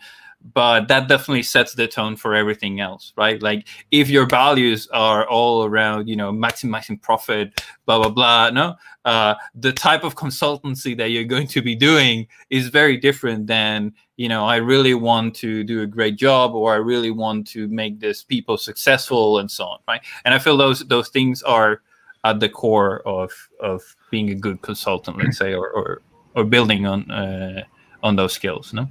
but 0.53 0.87
that 0.87 1.07
definitely 1.07 1.41
sets 1.41 1.73
the 1.73 1.87
tone 1.87 2.15
for 2.15 2.35
everything 2.35 2.79
else 2.79 3.13
right? 3.17 3.41
Like 3.41 3.67
if 3.91 4.09
your 4.09 4.27
values 4.27 4.87
are 4.93 5.27
all 5.27 5.63
around 5.63 6.07
you 6.07 6.15
know 6.15 6.31
maximizing 6.31 7.01
profit 7.01 7.61
blah 7.85 7.99
blah 7.99 8.09
blah 8.09 8.49
no 8.49 8.75
uh, 9.05 9.35
the 9.55 9.71
type 9.71 10.03
of 10.03 10.15
consultancy 10.15 10.95
that 10.97 11.09
you're 11.09 11.23
going 11.23 11.47
to 11.47 11.61
be 11.61 11.75
doing 11.75 12.27
is 12.49 12.67
very 12.69 12.97
different 12.97 13.47
than 13.47 13.93
you 14.17 14.29
know 14.29 14.45
i 14.45 14.57
really 14.57 14.93
want 14.93 15.35
to 15.35 15.63
do 15.63 15.81
a 15.81 15.87
great 15.87 16.15
job 16.15 16.53
or 16.53 16.73
i 16.73 16.77
really 16.77 17.11
want 17.11 17.47
to 17.47 17.67
make 17.67 17.99
this 17.99 18.23
people 18.23 18.57
successful 18.57 19.39
and 19.39 19.49
so 19.49 19.65
on 19.65 19.79
right? 19.87 20.01
And 20.25 20.33
i 20.33 20.39
feel 20.39 20.57
those 20.57 20.79
those 20.87 21.09
things 21.09 21.41
are 21.43 21.81
at 22.25 22.39
the 22.39 22.49
core 22.49 23.01
of 23.05 23.31
of 23.61 23.81
being 24.11 24.31
a 24.31 24.35
good 24.35 24.61
consultant 24.61 25.17
let's 25.17 25.37
say 25.37 25.53
or 25.53 25.69
or, 25.69 26.01
or 26.35 26.43
building 26.43 26.85
on 26.85 27.09
uh, 27.11 27.63
on 28.03 28.15
those 28.15 28.33
skills 28.33 28.73
no? 28.73 28.87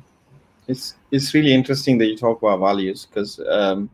It's 0.67 0.95
it's 1.11 1.35
really 1.35 1.53
interesting 1.53 1.99
that 1.99 2.07
you 2.07 2.17
talk 2.17 2.41
about 2.41 2.61
values 2.61 3.07
because 3.07 3.39
um, 3.49 3.91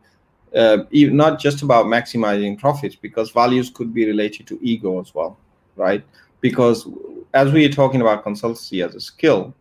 uh, 0.55 0.77
not 0.91 1.39
just 1.39 1.63
about 1.63 1.85
maximizing 1.87 2.57
profits 2.57 2.95
because 2.95 3.31
values 3.31 3.69
could 3.69 3.93
be 3.93 4.05
related 4.05 4.47
to 4.47 4.59
ego 4.61 5.01
as 5.01 5.13
well 5.13 5.37
right? 5.75 6.03
Because 6.41 6.87
as 7.33 7.51
we 7.51 7.65
are 7.65 7.75
talking 7.81 8.01
about 8.01 8.23
consultancy 8.23 8.85
as 8.85 8.95
a 8.95 8.99
skill 8.99 9.53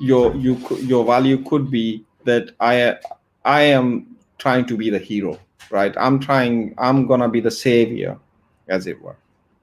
your 0.00 0.34
you 0.36 0.52
your 0.92 1.04
value 1.04 1.42
could 1.44 1.70
be 1.70 2.04
that 2.24 2.50
i 2.60 2.96
i 3.44 3.62
am 3.62 4.06
trying 4.38 4.64
to 4.64 4.76
be 4.76 4.90
the 4.90 4.98
hero 4.98 5.38
right? 5.70 5.94
I'm 5.96 6.18
trying 6.20 6.74
i'm 6.78 7.06
gonna 7.06 7.28
be 7.28 7.40
the 7.40 7.50
savior 7.50 8.18
as 8.68 8.86
it 8.86 9.00
were 9.00 9.16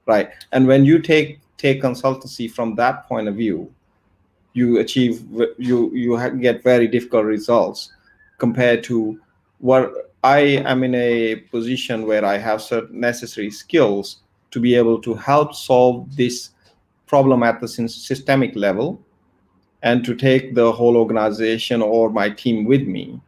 right? 0.06 0.30
And 0.52 0.66
when 0.66 0.84
you 0.84 1.00
take 1.00 1.40
take 1.58 1.82
consultancy 1.82 2.50
from 2.50 2.74
that 2.74 3.08
point 3.08 3.28
of 3.28 3.36
view 3.36 3.72
you 4.52 4.78
achieve 4.78 5.24
you 5.58 5.94
you 5.94 6.40
get 6.40 6.62
very 6.62 6.86
difficult 6.86 7.24
results 7.24 7.92
compared 8.38 8.82
to 8.84 9.18
what 9.58 10.12
I 10.22 10.38
am 10.72 10.82
in 10.82 10.94
a 10.94 11.36
position 11.52 12.06
where 12.06 12.24
I 12.24 12.36
have 12.38 12.60
certain 12.62 13.00
necessary 13.00 13.50
skills 13.50 14.18
to 14.50 14.60
be 14.60 14.74
able 14.74 15.00
to 15.02 15.14
help 15.14 15.54
solve 15.54 16.16
this 16.16 16.50
problem 17.06 17.42
at 17.42 17.60
the 17.60 17.68
systemic 17.68 18.56
level 18.56 19.00
and 19.82 20.04
to 20.04 20.14
take 20.14 20.54
the 20.54 20.72
whole 20.72 20.96
organization 20.96 21.80
or 21.80 22.10
my 22.10 22.28
team 22.30 22.64
with 22.64 22.82
me 22.82 23.20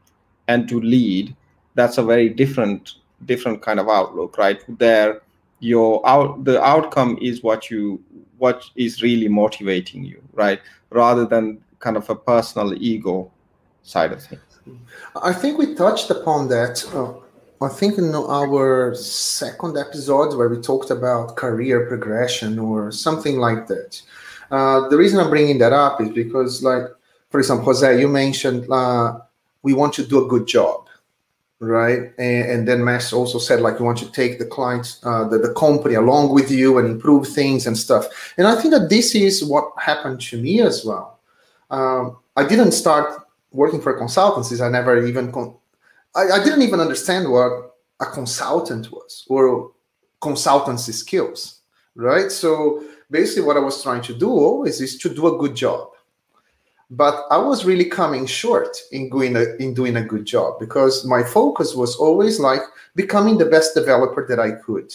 and 0.48 0.68
to 0.68 0.80
lead. 0.80 1.34
That's 1.74 1.98
a 1.98 2.02
very 2.02 2.28
different 2.28 2.94
different 3.26 3.62
kind 3.62 3.80
of 3.80 3.88
outlook 3.88 4.38
right? 4.38 4.60
There 4.78 5.22
your 5.60 6.06
out 6.06 6.44
the 6.44 6.62
outcome 6.62 7.18
is 7.20 7.42
what 7.42 7.70
you 7.70 8.02
what 8.38 8.64
is 8.76 9.02
really 9.02 9.28
motivating 9.28 10.04
you 10.04 10.22
right? 10.38 10.60
Rather 10.90 11.26
than 11.26 11.58
kind 11.80 11.96
of 11.96 12.08
a 12.08 12.14
personal 12.14 12.72
ego 12.82 13.30
side 13.82 14.12
of 14.12 14.22
things. 14.22 14.42
I 15.22 15.32
think 15.32 15.58
we 15.58 15.74
touched 15.74 16.10
upon 16.10 16.48
that 16.48 16.84
uh, 16.94 17.12
i 17.64 17.68
think 17.68 17.98
in 17.98 18.14
our 18.14 18.94
second 18.94 19.76
episode 19.76 20.36
where 20.36 20.48
we 20.48 20.60
talked 20.60 20.90
about 20.90 21.36
career 21.36 21.86
progression 21.86 22.58
or 22.58 22.92
something 22.92 23.38
like 23.38 23.66
that. 23.66 24.00
Uh, 24.50 24.88
the 24.88 24.96
reason 24.96 25.18
i'm 25.20 25.30
bringing 25.30 25.58
that 25.58 25.72
up 25.72 26.00
is 26.00 26.10
because 26.10 26.62
like 26.62 26.84
for 27.30 27.38
example 27.40 27.64
jose 27.64 28.00
you 28.00 28.08
mentioned 28.08 28.70
uh, 28.70 29.18
we 29.62 29.72
want 29.74 29.92
to 29.92 30.06
do 30.06 30.24
a 30.24 30.28
good 30.28 30.46
job 30.46 30.87
right? 31.60 32.12
And, 32.18 32.50
and, 32.50 32.68
then 32.68 32.84
Mass 32.84 33.12
also 33.12 33.38
said 33.38 33.60
like 33.60 33.78
you 33.78 33.84
want 33.84 33.98
to 33.98 34.10
take 34.12 34.38
the 34.38 34.46
client, 34.46 34.98
uh, 35.02 35.24
the, 35.28 35.38
the 35.38 35.52
company 35.54 35.94
along 35.94 36.32
with 36.32 36.50
you 36.50 36.78
and 36.78 36.88
improve 36.88 37.26
things 37.26 37.66
and 37.66 37.76
stuff. 37.76 38.06
And 38.38 38.46
I 38.46 38.60
think 38.60 38.72
that 38.74 38.88
this 38.88 39.14
is 39.14 39.44
what 39.44 39.72
happened 39.76 40.20
to 40.22 40.40
me 40.40 40.60
as 40.60 40.84
well. 40.84 41.18
Um, 41.70 42.16
I 42.36 42.46
didn't 42.46 42.72
start 42.72 43.26
working 43.50 43.80
for 43.80 43.98
consultancies. 43.98 44.64
I 44.64 44.68
never 44.70 45.04
even 45.04 45.32
con- 45.32 45.54
I, 46.14 46.30
I 46.30 46.44
didn't 46.44 46.62
even 46.62 46.80
understand 46.80 47.30
what 47.30 47.76
a 48.00 48.06
consultant 48.06 48.92
was 48.92 49.24
or 49.28 49.72
consultancy 50.22 50.92
skills, 50.92 51.60
right? 51.94 52.30
So 52.30 52.84
basically, 53.10 53.42
what 53.42 53.56
I 53.56 53.60
was 53.60 53.82
trying 53.82 54.02
to 54.02 54.14
do 54.14 54.30
always 54.30 54.80
is 54.80 54.96
to 54.98 55.12
do 55.12 55.26
a 55.34 55.38
good 55.38 55.54
job 55.56 55.90
but 56.90 57.26
I 57.30 57.36
was 57.36 57.64
really 57.64 57.84
coming 57.84 58.26
short 58.26 58.76
in 58.92 59.10
doing 59.10 59.36
a, 59.36 59.44
in 59.56 59.74
doing 59.74 59.96
a 59.96 60.04
good 60.04 60.24
job 60.24 60.58
because 60.58 61.04
my 61.04 61.22
focus 61.22 61.74
was 61.74 61.96
always 61.96 62.40
like 62.40 62.62
becoming 62.94 63.36
the 63.36 63.46
best 63.46 63.74
developer 63.74 64.26
that 64.26 64.40
I 64.40 64.52
could 64.52 64.94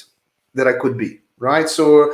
that 0.56 0.68
I 0.68 0.74
could 0.74 0.98
be 0.98 1.20
right? 1.44 1.70
So 1.70 2.14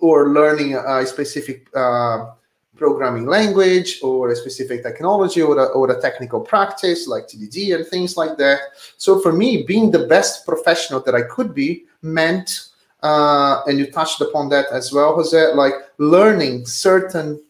or 0.00 0.30
learning 0.30 0.74
a 0.74 1.06
specific 1.06 1.68
uh, 1.74 2.32
programming 2.76 3.26
language 3.26 4.00
or 4.02 4.30
a 4.30 4.36
specific 4.36 4.82
technology 4.82 5.40
or 5.40 5.56
a, 5.58 5.66
or 5.66 5.90
a 5.90 6.00
technical 6.00 6.40
practice 6.40 7.06
like 7.06 7.28
TDD 7.28 7.74
and 7.74 7.86
things 7.86 8.16
like 8.16 8.36
that. 8.38 8.58
So 8.96 9.20
for 9.20 9.32
me 9.32 9.62
being 9.62 9.90
the 9.90 10.06
best 10.06 10.44
professional 10.44 11.00
that 11.00 11.14
I 11.14 11.22
could 11.22 11.54
be 11.54 11.84
meant 12.02 12.68
uh, 13.02 13.62
and 13.66 13.78
you 13.78 13.86
touched 13.90 14.20
upon 14.20 14.48
that 14.48 14.66
as 14.72 14.92
well 14.92 15.14
Jose 15.14 15.54
like 15.54 15.74
learning 15.98 16.66
certain 16.66 17.40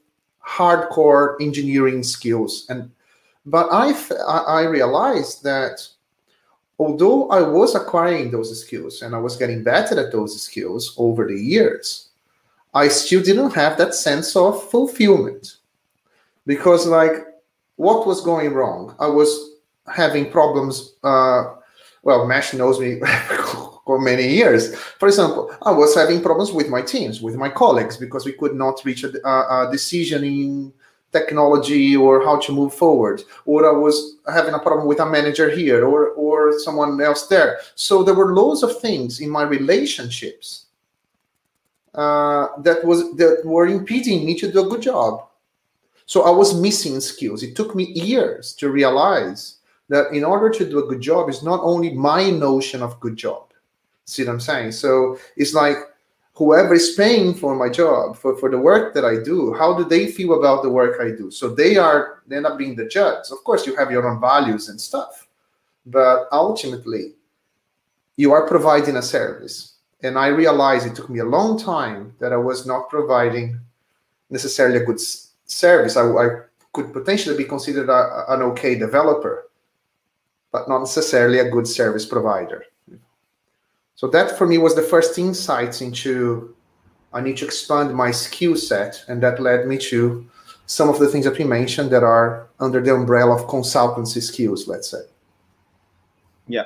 hardcore 0.47 1.37
engineering 1.41 2.03
skills. 2.03 2.67
And 2.69 2.91
but 3.45 3.69
I 3.71 3.95
I 4.47 4.63
realized 4.63 5.43
that 5.45 5.87
although 6.79 7.29
I 7.29 7.41
was 7.43 7.75
acquiring 7.75 8.31
those 8.31 8.61
skills 8.61 9.03
and 9.03 9.15
I 9.15 9.19
was 9.19 9.37
getting 9.37 9.63
better 9.63 9.99
at 9.99 10.13
those 10.13 10.41
skills 10.41 10.95
over 10.97 11.27
the 11.27 11.39
years, 11.39 12.09
I 12.75 12.89
still 12.89 13.23
didn't 13.23 13.55
have 13.55 13.79
that 13.79 13.95
sense 13.95 14.37
of 14.37 14.71
fulfillment 14.71 15.57
because 16.47 16.87
like 16.87 17.27
what 17.77 18.07
was 18.07 18.21
going 18.23 18.53
wrong? 18.55 18.95
I 18.99 19.07
was 19.07 19.57
having 19.93 20.31
problems. 20.31 20.95
Uh, 21.03 21.55
well, 22.03 22.27
Mesh 22.27 22.55
knows 22.55 22.81
me 22.81 23.01
for 23.87 24.01
many 24.01 24.29
years. 24.29 24.75
For 24.99 25.07
example, 25.09 25.57
I 25.63 25.71
was 25.71 25.95
having 25.95 26.21
problems 26.21 26.53
with 26.53 26.69
my 26.69 26.83
teams, 26.83 27.23
with 27.23 27.37
my 27.37 27.49
colleagues, 27.49 27.97
because 27.97 28.27
we 28.27 28.33
could 28.33 28.55
not 28.55 28.85
reach 28.85 29.05
a, 29.05 29.11
a, 29.27 29.69
decision 29.71 30.25
in 30.25 30.73
technology 31.13 31.97
or 31.97 32.23
how 32.25 32.37
to 32.41 32.53
move 32.53 32.75
forward. 32.75 33.23
Or 33.47 33.65
I 33.65 33.73
was 33.73 34.17
having 34.27 34.55
a 34.55 34.59
problem 34.59 34.89
with 34.89 34.99
a 34.99 35.07
manager 35.07 35.49
here 35.49 35.87
or, 35.87 36.09
or 36.09 36.59
someone 36.59 37.01
else 37.01 37.29
there. 37.29 37.61
So 37.77 38.03
there 38.03 38.15
were 38.15 38.35
loads 38.35 38.65
of 38.65 38.81
things 38.81 39.21
in 39.21 39.31
my 39.31 39.45
relationships 39.45 40.67
uh, 41.95 42.49
that 42.59 42.85
was 42.85 43.01
that 43.17 43.43
were 43.45 43.69
impeding 43.69 44.27
me 44.27 44.35
to 44.41 44.53
do 44.53 44.67
a 44.67 44.69
good 44.69 44.83
job. 44.83 45.29
So 46.05 46.23
I 46.23 46.31
was 46.31 46.61
missing 46.61 47.01
skills. 47.01 47.43
It 47.43 47.57
took 47.57 47.75
me 47.75 47.85
years 47.85 48.53
to 48.55 48.69
realize 48.69 49.57
that 49.89 50.13
in 50.13 50.25
order 50.25 50.51
to 50.51 50.69
do 50.69 50.85
a 50.85 50.89
good 50.89 51.01
job 51.01 51.31
is 51.31 51.43
not 51.43 51.61
only 51.63 51.91
my 51.95 52.31
notion 52.31 52.83
of 52.83 53.01
good 53.01 53.17
job 53.17 53.46
See 54.07 54.25
what 54.25 54.33
I'm 54.33 54.41
saying? 54.41 54.73
So 54.73 55.19
it's 55.37 55.53
like 55.53 55.77
whoever 56.35 56.75
is 56.75 56.95
paying 56.97 57.35
for 57.35 57.57
my 57.57 57.69
job, 57.69 58.17
for, 58.17 58.37
for 58.37 58.51
the 58.51 58.59
work 58.59 58.95
that 58.95 59.05
I 59.05 59.23
do, 59.23 59.53
how 59.55 59.77
do 59.77 59.85
they 59.85 60.07
feel 60.07 60.39
about 60.39 60.63
the 60.63 60.71
work 60.71 61.01
I 61.01 61.11
do? 61.11 61.31
So 61.31 61.49
they 61.49 61.77
are 61.77 62.23
they 62.27 62.37
end 62.37 62.47
up 62.47 62.57
being 62.57 62.77
the 62.77 62.87
judge. 62.87 63.31
Of 63.31 63.43
course, 63.43 63.67
you 63.67 63.75
have 63.77 63.91
your 63.91 64.09
own 64.09 64.21
values 64.21 64.69
and 64.69 64.81
stuff, 64.81 65.27
but 65.87 66.29
ultimately, 66.31 67.15
you 68.17 68.33
are 68.33 68.47
providing 68.47 68.97
a 68.97 69.03
service. 69.03 69.75
And 70.03 70.19
I 70.19 70.29
realized 70.29 70.87
it 70.87 70.95
took 70.95 71.11
me 71.11 71.21
a 71.21 71.25
long 71.25 71.59
time 71.59 72.15
that 72.21 72.33
I 72.33 72.37
was 72.37 72.67
not 72.67 72.89
providing 72.89 73.59
necessarily 74.31 74.77
a 74.77 74.85
good 74.85 75.01
service. 75.47 75.97
I, 75.97 76.05
I 76.07 76.29
could 76.73 76.93
potentially 76.93 77.37
be 77.37 77.45
considered 77.45 77.89
a, 77.89 78.25
an 78.29 78.43
okay 78.43 78.79
developer, 78.79 79.49
but 80.53 80.69
not 80.69 80.81
necessarily 80.81 81.41
a 81.41 81.51
good 81.51 81.67
service 81.67 82.07
provider. 82.07 82.65
So 83.97 84.07
that 84.09 84.37
for 84.37 84.47
me 84.47 84.59
was 84.59 84.75
the 84.75 84.83
first 84.83 85.19
insights 85.19 85.81
into 85.81 86.55
I 87.13 87.21
need 87.23 87.39
to 87.39 87.47
expand 87.47 87.95
my 87.95 88.11
skill 88.11 88.57
set, 88.57 89.03
and 89.09 89.23
that 89.23 89.41
led 89.41 89.67
me 89.67 89.79
to 89.91 90.27
some 90.67 90.89
of 90.89 90.99
the 90.99 91.09
things 91.09 91.25
that 91.25 91.39
we 91.39 91.45
mentioned 91.45 91.91
that 91.91 92.03
are 92.03 92.49
under 92.61 92.83
the 92.83 92.95
umbrella 92.95 93.37
of 93.37 93.49
consultancy 93.49 94.21
skills, 94.21 94.69
let's 94.69 94.91
say. 94.91 95.03
Yeah. 96.47 96.65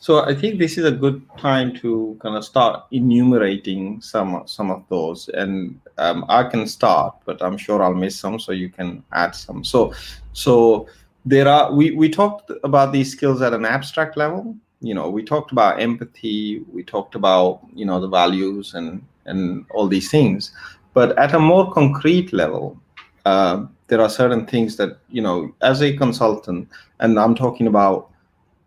So 0.00 0.24
I 0.24 0.34
think 0.34 0.58
this 0.58 0.76
is 0.76 0.84
a 0.86 0.90
good 0.90 1.22
time 1.38 1.76
to 1.76 2.18
kind 2.20 2.36
of 2.36 2.44
start 2.44 2.86
enumerating 2.90 4.00
some 4.00 4.42
some 4.46 4.70
of 4.70 4.82
those, 4.88 5.28
and 5.28 5.78
um, 5.98 6.24
I 6.28 6.42
can 6.44 6.66
start, 6.66 7.14
but 7.26 7.40
I'm 7.42 7.58
sure 7.58 7.82
I'll 7.82 7.94
miss 7.94 8.18
some, 8.18 8.40
so 8.40 8.50
you 8.50 8.70
can 8.70 9.04
add 9.12 9.36
some. 9.36 9.62
So, 9.62 9.92
so 10.32 10.88
there 11.24 11.46
are 11.46 11.72
we 11.72 11.92
we 11.92 12.08
talked 12.08 12.50
about 12.64 12.92
these 12.92 13.12
skills 13.12 13.40
at 13.42 13.52
an 13.52 13.64
abstract 13.64 14.16
level, 14.16 14.56
you 14.80 14.94
know 14.94 15.08
we 15.10 15.22
talked 15.22 15.52
about 15.52 15.80
empathy 15.80 16.64
we 16.72 16.82
talked 16.82 17.14
about 17.14 17.60
you 17.74 17.84
know 17.84 18.00
the 18.00 18.08
values 18.08 18.74
and 18.74 19.04
and 19.26 19.64
all 19.70 19.86
these 19.86 20.10
things. 20.10 20.52
But 20.92 21.16
at 21.18 21.34
a 21.34 21.38
more 21.38 21.72
concrete 21.72 22.32
level 22.32 22.80
uh, 23.24 23.66
there 23.86 24.00
are 24.00 24.08
certain 24.08 24.46
things 24.46 24.76
that 24.76 24.98
you 25.08 25.22
know 25.22 25.54
as 25.60 25.82
a 25.82 25.96
consultant 25.96 26.68
and 27.00 27.18
i'm 27.18 27.34
talking 27.34 27.66
about 27.66 28.10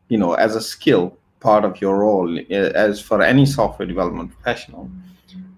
you 0.10 0.17
know 0.17 0.34
as 0.34 0.55
a 0.55 0.62
skill 0.62 1.17
part 1.39 1.65
of 1.65 1.82
your 1.82 1.98
role 2.00 2.38
eh, 2.38 2.72
as 2.75 3.01
for 3.01 3.22
any 3.22 3.46
software 3.46 3.88
development 3.88 4.32
professional 4.32 4.89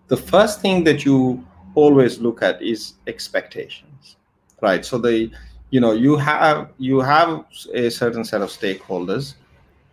the 0.07 0.17
first 0.17 0.61
thing 0.61 0.83
that 0.83 1.03
you 1.03 1.45
always 1.73 2.19
look 2.19 2.41
at 2.41 2.61
is 2.61 2.93
expectations 3.07 4.15
right? 4.61 4.85
So 4.85 4.97
the 4.97 5.29
you 5.69 5.79
know 5.79 5.91
you 5.91 6.15
have 6.17 6.71
you 6.77 6.99
have 6.99 7.45
a 7.73 7.89
certain 7.89 8.23
set 8.23 8.41
of 8.41 8.49
stakeholders 8.49 9.35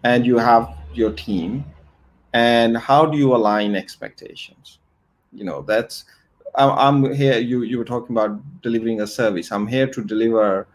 and 0.05 0.27
you 0.27 0.39
have 0.39 0.77
your 0.95 1.13
team 1.13 1.65
and 2.33 2.77
how 2.77 3.07
do 3.07 3.19
you 3.19 3.35
align 3.35 3.75
expectations? 3.77 4.79
You 5.33 5.45
know 5.45 5.63
that's 5.63 6.05
i'm 6.57 7.11
here 7.15 7.39
you 7.39 7.63
you 7.63 7.79
were 7.79 7.85
talking 7.85 8.15
about 8.15 8.39
delivering 8.63 9.01
a 9.01 9.07
service. 9.07 9.51
I'm 9.51 9.67
here 9.67 9.87
to 9.87 10.05
deliver 10.05 10.67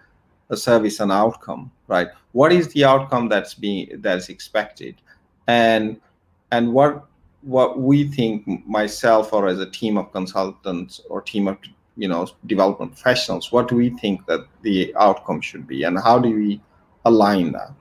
a 0.50 0.58
service 0.58 1.00
and 1.00 1.12
outcome 1.12 1.72
right? 1.88 2.10
What 2.34 2.52
is 2.52 2.68
the 2.70 2.86
outcome 2.86 3.30
that's 3.30 3.54
being 3.54 3.90
that's 4.02 4.30
expected? 4.30 4.96
And 5.48 6.00
and 6.52 6.74
what 6.74 7.06
what 7.42 7.80
we 7.80 8.08
think 8.08 8.68
myself 8.68 9.34
or 9.34 9.48
as 9.48 9.60
a 9.60 9.70
team 9.70 9.98
of 9.98 10.12
consultants 10.12 11.02
or 11.10 11.22
team 11.22 11.48
of 11.48 11.58
you 11.96 12.08
know 12.08 12.28
development 12.46 12.92
professionals 12.92 13.52
what 13.52 13.68
do 13.68 13.76
we 13.76 13.90
think 13.90 14.26
that 14.28 14.42
the 14.62 14.94
outcome 14.98 15.42
should 15.42 15.66
be? 15.66 15.84
And 15.84 15.98
how 15.98 16.20
do 16.20 16.34
we 16.34 16.62
align 17.06 17.54
that? 17.54 17.72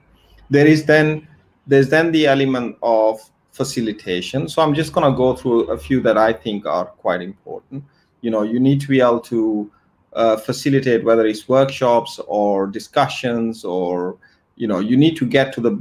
There 0.49 0.67
is 0.67 0.85
then 0.85 1.27
there's 1.67 1.89
then 1.89 2.11
the 2.11 2.27
element 2.27 2.77
of 2.81 3.19
facilitation. 3.51 4.47
So 4.47 4.61
i'm 4.61 4.73
just 4.73 4.93
going 4.93 5.09
to 5.11 5.17
go 5.17 5.35
through 5.35 5.63
a 5.71 5.77
few 5.77 5.99
that 6.01 6.17
i 6.17 6.31
think 6.31 6.65
are 6.65 6.85
quite 6.85 7.21
important. 7.21 7.83
You 8.21 8.31
know 8.31 8.43
you 8.43 8.59
need 8.59 8.81
to 8.81 8.87
be 8.87 9.01
able 9.01 9.21
to 9.21 9.71
uh, 10.13 10.37
facilitate 10.37 11.03
whether 11.03 11.25
it's 11.25 11.47
workshops 11.47 12.19
or 12.27 12.67
discussions 12.67 13.63
or 13.63 14.17
you 14.55 14.67
know 14.67 14.79
you 14.79 14.97
need 14.97 15.15
to 15.17 15.25
get 15.25 15.53
to 15.53 15.61
the 15.61 15.73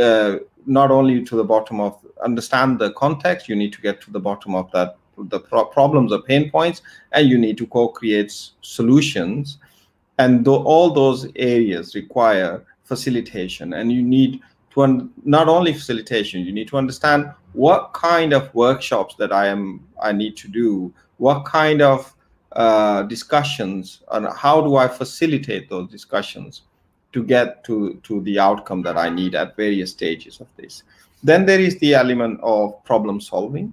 uh, 0.00 0.38
not 0.66 0.90
only 0.90 1.24
to 1.24 1.36
the 1.36 1.44
bottom 1.44 1.80
of 1.80 1.98
understand 2.22 2.78
the 2.78 2.92
context 2.92 3.48
you 3.48 3.56
need 3.56 3.72
to 3.72 3.80
get 3.80 4.00
to 4.00 4.10
the 4.10 4.20
bottom 4.20 4.54
of 4.54 4.70
that 4.72 4.96
the 5.28 5.40
pro 5.40 5.64
problems 5.64 6.12
or 6.12 6.22
pain 6.22 6.50
points 6.50 6.82
and 7.12 7.28
you 7.28 7.38
need 7.38 7.58
to 7.58 7.66
co-create 7.66 8.32
solutions. 8.60 9.58
And 10.18 10.44
th 10.44 10.56
all 10.72 10.90
those 10.90 11.20
areas 11.36 11.94
require 11.94 12.64
facilitation 12.84 13.74
and 13.74 13.92
you 13.92 14.02
need 14.02 14.40
to 14.86 15.08
not 15.24 15.48
only 15.48 15.72
facilitation 15.72 16.44
you 16.44 16.52
need 16.52 16.68
to 16.68 16.76
understand 16.76 17.30
what 17.52 17.92
kind 17.92 18.32
of 18.32 18.54
workshops 18.54 19.14
that 19.16 19.32
i 19.32 19.46
am 19.46 19.80
i 20.02 20.12
need 20.12 20.36
to 20.36 20.48
do 20.48 20.92
what 21.18 21.44
kind 21.44 21.82
of 21.82 22.14
uh, 22.52 23.02
discussions 23.02 24.00
and 24.12 24.26
how 24.34 24.60
do 24.60 24.76
I 24.76 24.88
facilitate 24.88 25.68
those 25.68 25.90
discussions 25.90 26.62
to 27.12 27.22
get 27.22 27.62
to, 27.64 28.00
to 28.04 28.20
the 28.22 28.38
outcome 28.38 28.82
that 28.82 28.96
I 28.96 29.10
need 29.10 29.34
at 29.34 29.56
various 29.56 29.90
stages 29.90 30.40
of 30.40 30.46
this. 30.56 30.82
Then 31.22 31.46
there 31.46 31.60
is 31.60 31.78
the 31.78 31.94
element 31.94 32.40
of 32.42 32.82
problem 32.84 33.20
solving, 33.20 33.72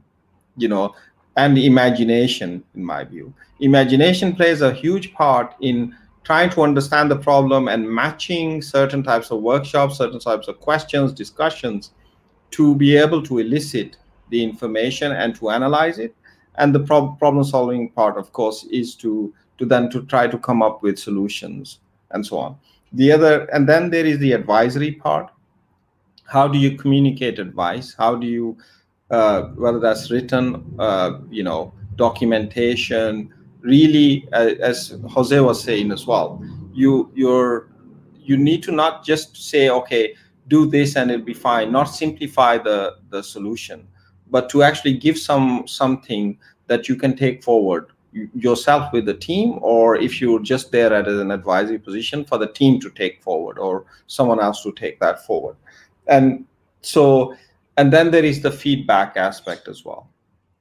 you 0.57 0.67
know, 0.67 0.93
and 1.37 1.57
imagination, 1.57 2.63
in 2.75 2.83
my 2.83 3.03
view. 3.03 3.33
Imagination 3.59 4.35
plays 4.35 4.61
a 4.61 4.73
huge 4.73 5.13
part 5.13 5.55
in 5.61 5.95
trying 6.25 6.49
to 6.49 6.63
understand 6.63 7.09
the 7.09 7.15
problem 7.15 7.67
and 7.67 7.87
matching 7.87 8.61
certain 8.61 9.03
types 9.03 9.31
of 9.31 9.41
workshops, 9.41 9.97
certain 9.99 10.19
types 10.19 10.47
of 10.47 10.59
questions, 10.59 11.13
discussions 11.13 11.91
to 12.51 12.75
be 12.75 12.97
able 12.97 13.21
to 13.21 13.37
elicit 13.37 13.97
the 14.29 14.43
information 14.43 15.11
and 15.11 15.35
to 15.35 15.51
analyze 15.51 15.99
it. 15.99 16.15
And 16.55 16.73
the 16.73 16.79
prob 16.79 17.19
problem 17.19 17.43
solving 17.43 17.89
part 17.91 18.17
of 18.17 18.33
course 18.33 18.65
is 18.71 18.95
to 18.95 19.33
to 19.59 19.65
then 19.65 19.89
to 19.91 20.05
try 20.05 20.27
to 20.27 20.37
come 20.37 20.61
up 20.63 20.81
with 20.81 20.97
solutions 20.97 21.79
and 22.11 22.25
so 22.25 22.37
on. 22.39 22.57
The 22.93 23.11
other 23.11 23.45
and 23.53 23.69
then 23.69 23.89
there 23.89 24.05
is 24.05 24.17
the 24.19 24.31
advisory 24.31 24.93
part. 24.93 25.31
How 26.25 26.47
do 26.47 26.57
you 26.57 26.75
communicate 26.75 27.37
advice? 27.37 27.93
How 27.93 28.15
do 28.15 28.25
you 28.25 28.57
uh, 29.11 29.43
whether 29.49 29.79
that's 29.79 30.09
written 30.09 30.75
uh, 30.79 31.19
you 31.29 31.43
know 31.43 31.73
documentation 31.97 33.33
really 33.65 34.27
uh, 34.33 34.53
as 34.61 34.97
jose 35.09 35.39
was 35.39 35.63
saying 35.63 35.91
as 35.91 36.05
well 36.07 36.41
you 36.73 37.11
you're 37.15 37.69
you 38.21 38.37
need 38.37 38.61
to 38.63 38.71
not 38.71 39.03
just 39.03 39.35
say 39.37 39.69
okay 39.69 40.13
do 40.47 40.65
this 40.65 40.95
and 40.95 41.11
it'll 41.11 41.25
be 41.25 41.33
fine 41.33 41.71
not 41.71 41.85
simplify 41.85 42.57
the 42.57 42.97
the 43.09 43.21
solution 43.23 43.87
but 44.29 44.49
to 44.49 44.63
actually 44.63 44.93
give 44.93 45.17
some 45.17 45.67
something 45.67 46.37
that 46.67 46.87
you 46.89 46.95
can 46.95 47.15
take 47.15 47.43
forward 47.43 47.91
yourself 48.33 48.91
with 48.93 49.05
the 49.05 49.13
team 49.13 49.59
or 49.61 49.97
if 49.97 50.21
you're 50.21 50.39
just 50.39 50.71
there 50.71 50.93
at 50.93 51.07
an 51.07 51.31
advisory 51.31 51.77
position 51.77 52.23
for 52.23 52.37
the 52.37 52.47
team 52.47 52.79
to 52.79 52.89
take 52.89 53.21
forward 53.21 53.59
or 53.59 53.85
someone 54.07 54.39
else 54.39 54.63
to 54.63 54.71
take 54.71 54.99
that 54.99 55.25
forward. 55.25 55.55
And 56.07 56.45
so 56.81 57.35
and 57.77 57.91
then 57.91 58.11
there 58.11 58.23
is 58.23 58.41
the 58.41 58.51
feedback 58.51 59.17
aspect 59.17 59.67
as 59.67 59.83
well 59.83 60.09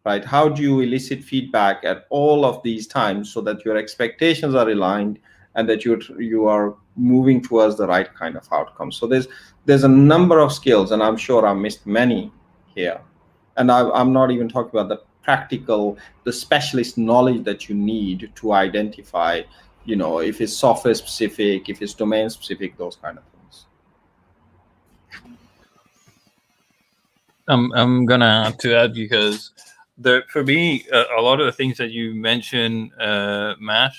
right? 0.04 0.24
How 0.24 0.48
do 0.48 0.62
you 0.62 0.80
elicit 0.80 1.24
feedback 1.24 1.84
at 1.84 2.06
all 2.10 2.44
of 2.44 2.62
these 2.62 2.86
times 2.86 3.32
so 3.32 3.40
that 3.42 3.64
your 3.64 3.76
expectations 3.76 4.54
are 4.54 4.68
aligned 4.68 5.18
and 5.54 5.68
that 5.68 5.84
you 5.84 6.00
you 6.18 6.46
are 6.46 6.76
moving 6.96 7.40
towards 7.40 7.76
the 7.76 7.86
right 7.86 8.12
kind 8.14 8.36
of 8.36 8.46
outcome? 8.52 8.92
So 8.92 9.06
there's 9.06 9.28
there's 9.66 9.84
a 9.84 9.88
number 9.88 10.40
of 10.40 10.52
skills 10.52 10.92
and 10.92 11.02
i'm 11.02 11.16
sure 11.16 11.46
i 11.46 11.52
missed 11.52 11.86
many 11.86 12.30
here. 12.74 13.00
And 13.56 13.70
I, 13.70 13.88
i'm 13.90 14.12
not 14.12 14.30
even 14.30 14.48
talking 14.48 14.78
about 14.78 14.88
the 14.88 15.02
practical 15.22 15.96
the 16.24 16.32
specialist 16.32 16.98
knowledge 16.98 17.44
that 17.44 17.68
you 17.68 17.74
need 17.74 18.30
to 18.34 18.52
identify 18.52 19.40
you 19.86 19.96
know 19.96 20.20
if 20.20 20.40
it's 20.40 20.52
software 20.52 20.94
specific 20.94 21.68
if 21.68 21.80
it's 21.80 21.94
domain 21.94 22.28
specific 22.28 22.76
those 22.76 22.96
kind 22.96 23.16
of 23.16 23.24
things. 23.24 23.66
I'm, 27.46 27.72
I'm 27.72 28.06
gonna 28.06 28.44
have 28.44 28.58
to 28.58 28.76
add 28.76 28.94
because 28.94 29.52
the 29.98 30.22
for 30.28 30.42
me 30.42 30.84
a, 30.92 31.04
a 31.18 31.20
lot 31.20 31.40
of 31.40 31.46
the 31.46 31.52
things 31.52 31.76
that 31.78 31.90
you 31.90 32.14
mentioned 32.14 32.90
uh, 33.00 33.54
matt 33.60 33.92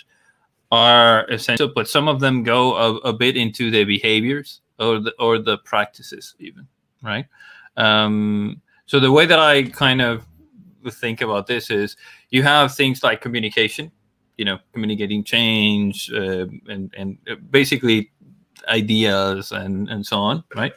are 0.71 1.25
essential 1.29 1.71
but 1.73 1.88
some 1.88 2.08
of 2.08 2.19
them 2.19 2.43
go 2.43 2.75
a, 2.75 2.95
a 2.97 3.13
bit 3.13 3.38
into 3.38 3.71
their 3.71 3.86
behaviors 3.86 4.62
or 4.79 4.99
the 4.99 5.13
or 5.19 5.39
the 5.39 5.58
practices 5.60 6.36
even 6.39 6.67
right 7.01 7.25
um, 7.77 8.62
so 8.86 8.99
the 8.99 9.12
way 9.12 9.25
that 9.25 9.39
i 9.39 9.63
kind 9.63 10.01
of 10.01 10.25
think 10.91 11.21
about 11.21 11.47
this 11.47 11.69
is 11.69 11.95
you 12.29 12.43
have 12.43 12.75
things 12.75 13.03
like 13.03 13.21
communication, 13.21 13.91
you 14.38 14.45
know, 14.45 14.60
communicating 14.73 15.23
change 15.23 16.12
uh, 16.12 16.45
and 16.67 16.93
and 16.97 17.17
uh, 17.29 17.36
basically 17.49 18.12
ideas 18.67 19.51
and 19.51 19.89
and 19.89 20.05
so 20.05 20.17
on, 20.17 20.43
right? 20.55 20.73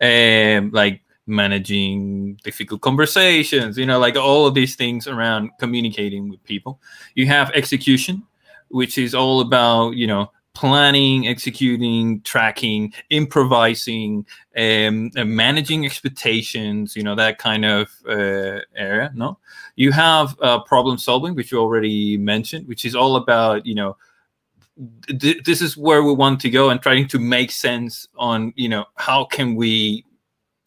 Um, 0.00 0.70
like 0.70 1.02
managing 1.26 2.34
difficult 2.42 2.80
conversations, 2.80 3.78
you 3.78 3.86
know, 3.86 3.98
like 3.98 4.16
all 4.16 4.46
of 4.46 4.54
these 4.54 4.74
things 4.76 5.06
around 5.06 5.50
communicating 5.58 6.28
with 6.28 6.42
people. 6.44 6.80
You 7.14 7.26
have 7.26 7.50
execution, 7.50 8.22
which 8.68 8.98
is 8.98 9.14
all 9.14 9.40
about 9.40 9.94
you 9.96 10.06
know 10.06 10.30
planning, 10.54 11.26
executing, 11.26 12.20
tracking, 12.22 12.92
improvising, 13.10 14.26
um, 14.56 15.10
managing 15.16 15.86
expectations, 15.86 16.94
you 16.94 17.02
know, 17.02 17.14
that 17.14 17.38
kind 17.38 17.64
of 17.64 17.88
uh, 18.06 18.60
area. 18.76 19.10
No, 19.14 19.38
you 19.76 19.92
have 19.92 20.36
uh, 20.42 20.60
problem 20.64 20.98
solving, 20.98 21.34
which 21.34 21.52
you 21.52 21.58
already 21.58 22.16
mentioned, 22.18 22.68
which 22.68 22.84
is 22.84 22.94
all 22.94 23.16
about, 23.16 23.64
you 23.66 23.74
know, 23.74 23.96
th 25.20 25.42
this 25.44 25.60
is 25.60 25.76
where 25.76 26.02
we 26.02 26.12
want 26.12 26.40
to 26.40 26.50
go 26.50 26.70
and 26.70 26.80
trying 26.80 27.06
to 27.08 27.18
make 27.18 27.50
sense 27.50 28.08
on, 28.16 28.52
you 28.56 28.68
know, 28.68 28.84
how 28.96 29.24
can 29.24 29.54
we 29.54 30.04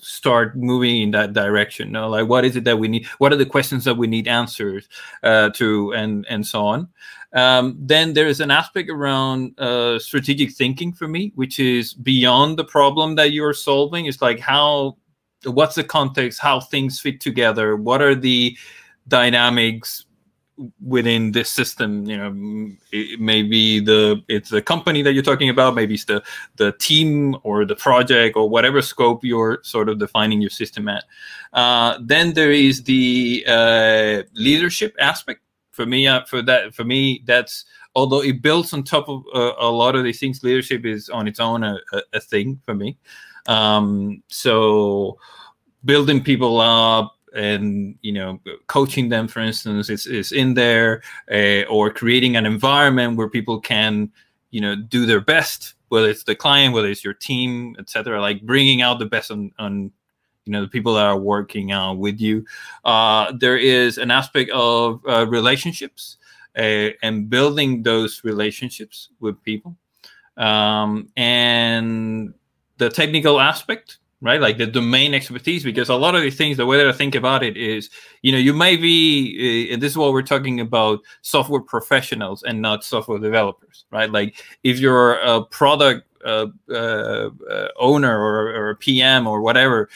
start 0.05 0.55
moving 0.55 1.01
in 1.01 1.09
that 1.09 1.33
direction 1.33 1.91
like 1.93 2.27
what 2.27 2.45
is 2.45 2.55
it 2.55 2.63
that 2.63 2.77
we 2.77 2.87
need 2.87 3.07
what 3.17 3.33
are 3.33 3.37
the 3.37 3.45
questions 3.45 3.83
that 3.83 3.97
we 3.97 4.05
need 4.05 4.27
answers 4.27 4.87
uh, 5.23 5.49
to 5.49 5.93
and 5.93 6.25
and 6.29 6.45
so 6.45 6.65
on. 6.65 6.87
Um, 7.33 7.75
then 7.79 8.13
there 8.13 8.27
is 8.27 8.39
an 8.39 8.51
aspect 8.51 8.89
around 8.89 9.59
uh, 9.59 9.97
strategic 9.99 10.51
thinking 10.51 10.93
for 10.93 11.07
me 11.07 11.31
which 11.35 11.59
is 11.59 11.93
beyond 11.95 12.57
the 12.57 12.63
problem 12.63 13.15
that 13.15 13.31
you're 13.31 13.53
solving. 13.53 14.05
It's 14.05 14.21
like 14.21 14.39
how 14.39 14.97
what's 15.43 15.75
the 15.75 15.83
context? 15.83 16.39
How 16.39 16.59
things 16.59 16.99
fit 16.99 17.19
together? 17.19 17.75
What 17.75 18.01
are 18.01 18.15
the 18.15 18.55
dynamics 19.07 20.04
within 20.85 21.33
this 21.33 21.49
system 21.49 22.05
you 22.05 22.15
know 22.15 22.71
it 22.93 23.19
may 23.19 23.43
be 23.43 23.79
the 23.79 24.23
it's 24.29 24.49
the 24.49 24.61
company 24.61 25.01
that 25.01 25.13
you're 25.13 25.23
talking 25.23 25.49
about 25.49 25.75
maybe 25.75 25.95
it's 25.95 26.05
the 26.05 26.23
the 26.55 26.71
team 26.73 27.35
or 27.43 27.65
the 27.65 27.75
project 27.75 28.37
or 28.37 28.49
whatever 28.49 28.81
scope 28.81 29.23
you're 29.23 29.59
sort 29.63 29.89
of 29.89 29.99
defining 29.99 30.39
your 30.39 30.49
system 30.49 30.87
at. 30.87 31.03
Uh, 31.51 31.97
then 32.01 32.33
there 32.33 32.51
is 32.51 32.83
the 32.83 33.43
uh, 33.47 34.23
leadership 34.33 34.95
aspect. 34.99 35.41
For 35.71 35.85
me 35.85 36.07
uh, 36.07 36.23
for 36.23 36.41
that 36.43 36.73
for 36.73 36.85
me 36.85 37.21
that's 37.25 37.65
although 37.95 38.21
it 38.21 38.41
builds 38.41 38.71
on 38.71 38.83
top 38.83 39.09
of 39.09 39.25
uh, 39.33 39.53
a 39.57 39.69
lot 39.69 39.97
of 39.97 40.05
these 40.05 40.21
things 40.21 40.41
leadership 40.41 40.85
is 40.85 41.09
on 41.09 41.27
its 41.27 41.41
own 41.41 41.63
a, 41.63 41.77
a 42.13 42.21
thing 42.21 42.61
for 42.65 42.73
me. 42.73 42.97
Um, 43.47 44.23
so 44.29 45.17
building 45.83 46.23
people 46.23 46.61
up 46.61 47.14
and 47.35 47.95
you 48.01 48.11
know 48.11 48.39
coaching 48.67 49.09
them 49.09 49.27
for 49.27 49.41
instance 49.41 49.89
is, 49.89 50.07
is 50.07 50.31
in 50.31 50.53
there 50.53 51.01
uh, 51.31 51.63
or 51.69 51.89
creating 51.89 52.35
an 52.35 52.45
environment 52.45 53.17
where 53.17 53.29
people 53.29 53.59
can 53.59 54.11
you 54.51 54.61
know 54.61 54.75
do 54.75 55.05
their 55.05 55.21
best 55.21 55.73
whether 55.89 56.09
it's 56.09 56.23
the 56.23 56.35
client 56.35 56.73
whether 56.73 56.87
it's 56.87 57.03
your 57.03 57.13
team 57.13 57.75
etc 57.77 58.19
like 58.19 58.41
bringing 58.41 58.81
out 58.81 58.99
the 58.99 59.05
best 59.05 59.29
on, 59.31 59.51
on 59.59 59.91
you 60.45 60.51
know 60.51 60.61
the 60.61 60.67
people 60.67 60.93
that 60.93 61.05
are 61.05 61.17
working 61.17 61.71
out 61.71 61.97
with 61.97 62.21
you. 62.21 62.45
Uh, 62.83 63.33
there 63.37 63.57
is 63.57 63.97
an 63.97 64.11
aspect 64.11 64.51
of 64.51 65.01
uh, 65.07 65.25
relationships 65.27 66.17
uh, 66.57 66.89
and 67.01 67.29
building 67.29 67.83
those 67.83 68.23
relationships 68.23 69.09
with 69.19 69.41
people. 69.43 69.75
Um, 70.37 71.09
and 71.17 72.33
the 72.77 72.89
technical 72.89 73.39
aspect 73.39 73.97
right? 74.25 74.41
Like 74.41 74.57
the 74.57 74.65
domain 74.65 75.13
expertise 75.13 75.63
because 75.63 75.87
a 75.89 75.95
lot 75.95 76.15
of 76.15 76.21
these 76.21 76.35
things 76.35 76.57
the 76.57 76.65
way 76.65 76.77
that 76.77 76.87
i 76.87 76.91
think 76.91 77.15
about 77.15 77.43
it 77.43 77.55
is 77.55 77.89
you 78.23 78.31
know 78.31 78.37
you 78.37 78.53
may 78.53 78.75
be 78.75 79.69
uh, 79.69 79.73
and 79.73 79.81
this 79.81 79.91
is 79.91 79.97
what 79.97 80.11
we're 80.11 80.21
talking 80.21 80.59
about 80.59 80.99
software 81.21 81.61
professionals 81.61 82.43
and 82.43 82.61
not 82.61 82.83
software 82.83 83.19
developers 83.19 83.85
right? 83.91 84.11
Like 84.11 84.43
if 84.63 84.79
you're 84.79 85.13
a 85.19 85.43
product 85.43 86.07
uh, 86.25 86.47
uh, 86.73 87.29
owner 87.77 88.19
or, 88.19 88.47
or 88.49 88.69
a 88.71 88.75
pm 88.75 89.27
or 89.27 89.41
whatever 89.41 89.89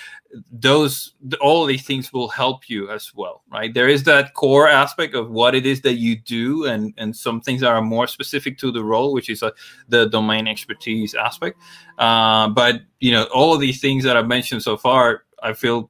those 0.51 1.13
all 1.41 1.65
these 1.65 1.85
things 1.85 2.13
will 2.13 2.27
help 2.27 2.69
you 2.69 2.89
as 2.91 3.13
well 3.15 3.43
right? 3.51 3.73
There 3.73 3.87
is 3.87 4.03
that 4.03 4.33
core 4.35 4.67
aspect 4.67 5.15
of 5.15 5.31
what 5.31 5.55
it 5.55 5.65
is 5.65 5.81
that 5.81 5.95
you 5.95 6.15
do 6.15 6.65
and 6.65 6.93
and 6.97 7.15
some 7.15 7.41
things 7.41 7.61
that 7.61 7.71
are 7.71 7.81
more 7.81 8.07
specific 8.07 8.57
to 8.59 8.71
the 8.71 8.83
role 8.83 9.13
which 9.13 9.29
is 9.29 9.41
uh, 9.41 9.51
the 9.87 10.07
domain 10.07 10.47
expertise 10.47 11.15
aspect. 11.15 11.59
Uh, 11.97 12.47
but 12.49 12.81
you 12.99 13.11
know 13.11 13.23
all 13.33 13.53
of 13.53 13.59
these 13.59 13.81
things 13.81 14.03
that 14.03 14.15
i've 14.15 14.27
mentioned 14.27 14.61
so 14.61 14.77
far 14.77 15.23
i 15.41 15.51
feel 15.51 15.89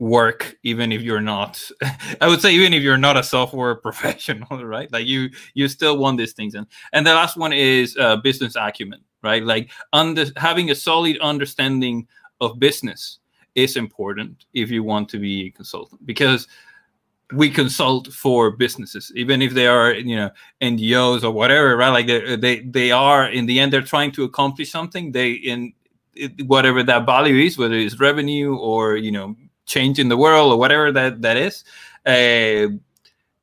work 0.00 0.56
even 0.62 0.90
if 0.90 1.02
you're 1.02 1.20
not. 1.20 1.60
I 2.20 2.26
would 2.26 2.40
say 2.40 2.52
even 2.52 2.72
if 2.72 2.82
you're 2.82 2.98
not 2.98 3.16
a 3.16 3.22
software 3.22 3.74
professional 3.86 4.64
right? 4.64 4.90
Like 4.90 5.06
you 5.06 5.30
you 5.54 5.68
still 5.68 5.98
want 5.98 6.18
these 6.18 6.32
things. 6.32 6.54
And 6.54 6.66
and 6.92 7.06
the 7.06 7.14
last 7.14 7.36
one 7.36 7.52
is 7.52 7.96
uh, 7.98 8.16
business 8.16 8.56
acumen 8.56 9.00
right? 9.22 9.44
Like 9.44 9.70
under 9.92 10.24
having 10.36 10.70
a 10.70 10.74
solid 10.74 11.18
understanding 11.18 12.08
of 12.40 12.58
business 12.58 13.19
is 13.54 13.76
important 13.76 14.46
if 14.54 14.70
you 14.70 14.82
want 14.82 15.08
to 15.08 15.18
be 15.18 15.46
a 15.46 15.50
consultant 15.50 16.04
because 16.06 16.46
we 17.32 17.50
consult 17.50 18.08
for 18.12 18.50
businesses 18.50 19.12
even 19.14 19.40
if 19.40 19.54
they 19.54 19.66
are 19.66 19.94
you 19.94 20.16
know 20.16 20.30
ngos 20.60 21.22
or 21.22 21.30
whatever 21.30 21.76
right 21.76 21.90
like 21.90 22.06
they 22.06 22.36
they, 22.36 22.60
they 22.60 22.90
are 22.90 23.28
in 23.30 23.46
the 23.46 23.60
end 23.60 23.72
they're 23.72 23.82
trying 23.82 24.10
to 24.10 24.24
accomplish 24.24 24.70
something 24.70 25.12
they 25.12 25.32
in 25.32 25.72
whatever 26.46 26.82
that 26.82 27.06
value 27.06 27.36
is 27.36 27.56
whether 27.56 27.74
it's 27.74 28.00
revenue 28.00 28.56
or 28.56 28.96
you 28.96 29.12
know 29.12 29.36
change 29.66 29.98
in 29.98 30.08
the 30.08 30.16
world 30.16 30.52
or 30.52 30.58
whatever 30.58 30.90
that 30.90 31.22
that 31.22 31.36
is 31.36 31.64
uh, 32.06 32.66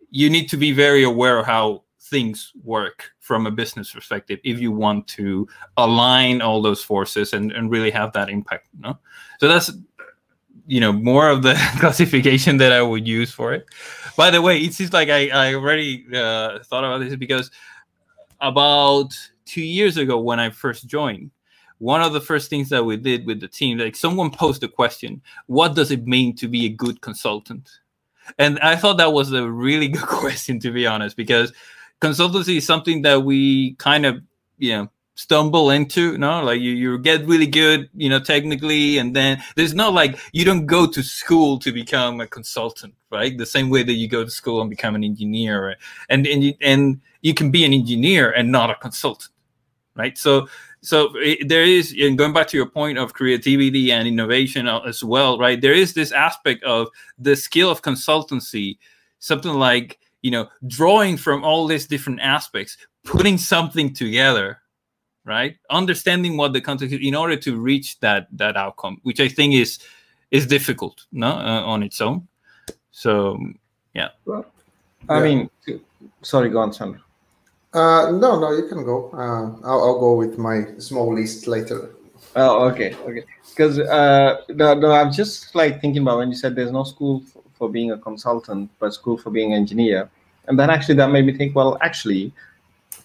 you 0.10 0.30
need 0.30 0.50
to 0.50 0.58
be 0.58 0.72
very 0.72 1.04
aware 1.04 1.40
of 1.40 1.46
how 1.46 1.84
things 2.02 2.52
work 2.64 3.12
from 3.20 3.46
a 3.46 3.52
business 3.52 3.92
perspective 3.92 4.40
if 4.44 4.60
you 4.60 4.72
want 4.72 5.08
to 5.08 5.48
align 5.78 6.42
all 6.42 6.62
those 6.62 6.84
forces 6.84 7.34
and, 7.34 7.52
and 7.52 7.70
really 7.72 7.92
have 7.92 8.12
that 8.14 8.30
impact 8.30 8.68
know? 8.80 8.98
so 9.40 9.48
that's 9.48 9.72
you 10.66 10.80
know 10.80 10.92
more 10.92 11.30
of 11.30 11.44
the 11.44 11.54
classification 11.80 12.58
that 12.58 12.72
I 12.72 12.82
would 12.82 13.08
use 13.08 13.32
for 13.32 13.54
it. 13.54 13.68
By 14.16 14.32
the 14.32 14.42
way, 14.42 14.60
it 14.60 14.74
seems 14.74 14.94
like 14.94 15.10
I, 15.10 15.30
I 15.30 15.54
already 15.54 16.06
uh, 16.14 16.60
thought 16.64 16.84
about 16.84 17.00
this 17.00 17.16
because 17.16 17.52
about 18.42 19.14
two 19.46 19.62
years 19.62 19.98
ago 19.98 20.20
when 20.20 20.40
I 20.40 20.50
first 20.50 20.88
joined, 20.88 21.32
one 21.80 22.02
of 22.02 22.14
the 22.14 22.22
first 22.22 22.50
things 22.50 22.70
that 22.70 22.84
we 22.84 22.98
did 22.98 23.26
with 23.26 23.40
the 23.40 23.48
team, 23.48 23.78
like 23.78 23.96
someone 23.96 24.32
posed 24.32 24.64
a 24.64 24.68
question, 24.68 25.22
what 25.46 25.76
does 25.76 25.92
it 25.92 26.08
mean 26.08 26.36
to 26.38 26.48
be 26.48 26.66
a 26.66 26.70
good 26.70 27.02
consultant? 27.02 27.70
And 28.38 28.60
I 28.60 28.76
thought 28.76 28.98
that 28.98 29.14
was 29.14 29.32
a 29.32 29.50
really 29.50 29.88
good 29.98 30.02
question 30.02 30.60
to 30.62 30.72
be 30.72 30.88
honest, 30.88 31.16
because 31.16 31.54
consultancy 32.02 32.58
is 32.58 32.66
something 32.66 33.04
that 33.04 33.24
we 33.24 33.74
kind 33.76 34.06
of, 34.06 34.22
you 34.58 34.76
know, 34.76 34.90
stumble 35.18 35.72
into 35.72 36.16
no 36.20 36.44
like 36.44 36.62
you, 36.62 36.74
you 36.74 36.98
get 37.00 37.26
really 37.26 37.48
good 37.48 37.90
you 37.96 38.08
know 38.08 38.20
technically 38.20 39.00
and 39.00 39.16
then 39.16 39.42
there's 39.56 39.74
not 39.74 39.92
like 39.92 40.20
you 40.32 40.46
don't 40.46 40.68
go 40.68 40.86
to 40.86 41.02
school 41.02 41.58
to 41.58 41.72
become 41.72 42.22
a 42.22 42.28
consultant 42.28 42.94
right? 43.10 43.38
The 43.38 43.46
same 43.46 43.70
way 43.70 43.84
that 43.84 43.94
you 43.94 44.08
go 44.08 44.24
to 44.24 44.30
school 44.30 44.62
and 44.62 44.70
become 44.70 44.96
an 44.96 45.04
engineer 45.04 45.76
and 46.10 46.28
and 46.28 46.44
you, 46.44 46.54
and 46.62 47.02
you 47.22 47.34
can 47.34 47.52
be 47.52 47.66
an 47.66 47.74
engineer 47.74 48.32
and 48.32 48.52
not 48.52 48.70
a 48.70 48.76
consultant 48.76 49.32
right? 49.96 50.18
So 50.18 50.48
so 50.82 51.10
it, 51.16 51.50
there 51.50 51.64
is 51.64 51.96
and 52.00 52.16
going 52.16 52.34
back 52.34 52.48
to 52.50 52.58
your 52.58 52.70
point 52.70 53.00
of 53.00 53.14
creativity 53.14 53.92
and 53.92 54.08
innovation 54.08 54.68
uh, 54.68 54.82
as 54.82 55.04
well 55.04 55.40
right? 55.40 55.60
There 55.60 55.74
is 55.74 55.96
this 55.96 56.12
aspect 56.12 56.64
of 56.64 56.90
the 57.18 57.36
skill 57.36 57.72
of 57.72 57.82
consultancy 57.82 58.78
something 59.20 59.54
like 59.54 59.98
you 60.22 60.30
know 60.30 60.48
drawing 60.68 61.18
from 61.18 61.44
all 61.44 61.66
these 61.66 61.88
different 61.88 62.20
aspects 62.20 62.78
putting 63.04 63.38
something 63.38 63.94
together 63.94 64.62
right? 65.28 65.58
Understanding 65.70 66.38
what 66.38 66.54
the 66.54 66.62
context 66.62 66.96
is 66.96 67.02
in 67.06 67.14
order 67.14 67.36
to 67.36 67.58
reach 67.58 68.00
that 68.00 68.28
that 68.32 68.56
outcome, 68.58 69.00
which 69.04 69.20
I 69.20 69.28
think 69.28 69.54
is 69.54 69.80
is 70.32 70.48
difficult, 70.48 71.06
no, 71.12 71.28
uh, 71.28 71.64
on 71.64 71.84
its 71.84 72.02
own. 72.02 72.28
So, 72.92 73.38
yeah. 73.94 74.10
Well, 74.26 74.46
I 75.08 75.18
yeah. 75.18 75.24
mean, 75.24 75.50
sorry, 76.24 76.50
go 76.50 76.60
on, 76.60 76.74
Sandro. 76.74 77.02
Uh, 77.74 78.12
no, 78.12 78.40
no, 78.40 78.52
you 78.54 78.68
can 78.68 78.84
go. 78.84 79.12
Uh, 79.14 79.68
I'll, 79.68 79.84
I'll 79.84 80.00
go 80.00 80.16
with 80.16 80.38
my 80.38 80.66
small 80.80 81.14
list 81.14 81.48
later. 81.48 81.92
Oh, 82.36 82.66
okay, 82.70 82.96
okay. 83.06 83.24
Because 83.50 83.80
uh, 83.80 84.42
no, 84.50 84.74
no, 84.74 84.92
I'm 84.92 85.12
just 85.12 85.54
like 85.54 85.82
thinking 85.82 86.02
about 86.02 86.18
when 86.18 86.30
you 86.30 86.36
said 86.36 86.56
there's 86.56 86.72
no 86.72 86.84
school 86.84 87.22
for, 87.22 87.44
for 87.54 87.70
being 87.70 87.92
a 87.92 87.98
consultant, 87.98 88.70
but 88.80 88.94
school 88.94 89.18
for 89.18 89.30
being 89.30 89.54
an 89.54 89.60
engineer, 89.60 90.10
and 90.48 90.58
then 90.58 90.70
actually 90.70 90.96
that 90.96 91.12
made 91.12 91.26
me 91.26 91.38
think. 91.38 91.56
Well, 91.56 91.78
actually, 91.82 92.34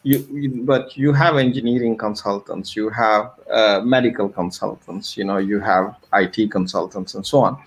you, 0.03 0.63
but 0.65 0.97
you 0.97 1.13
have 1.13 1.37
engineering 1.37 1.97
consultants 1.97 2.75
you 2.75 2.89
have 2.91 3.33
uh, 3.51 3.81
medical 3.85 4.29
consultants 4.29 5.17
you 5.17 5.25
know 5.25 5.39
you 5.39 5.61
have 5.61 5.97
it 6.15 6.51
consultants 6.51 7.15
and 7.15 7.25
so 7.27 7.41
on. 7.41 7.63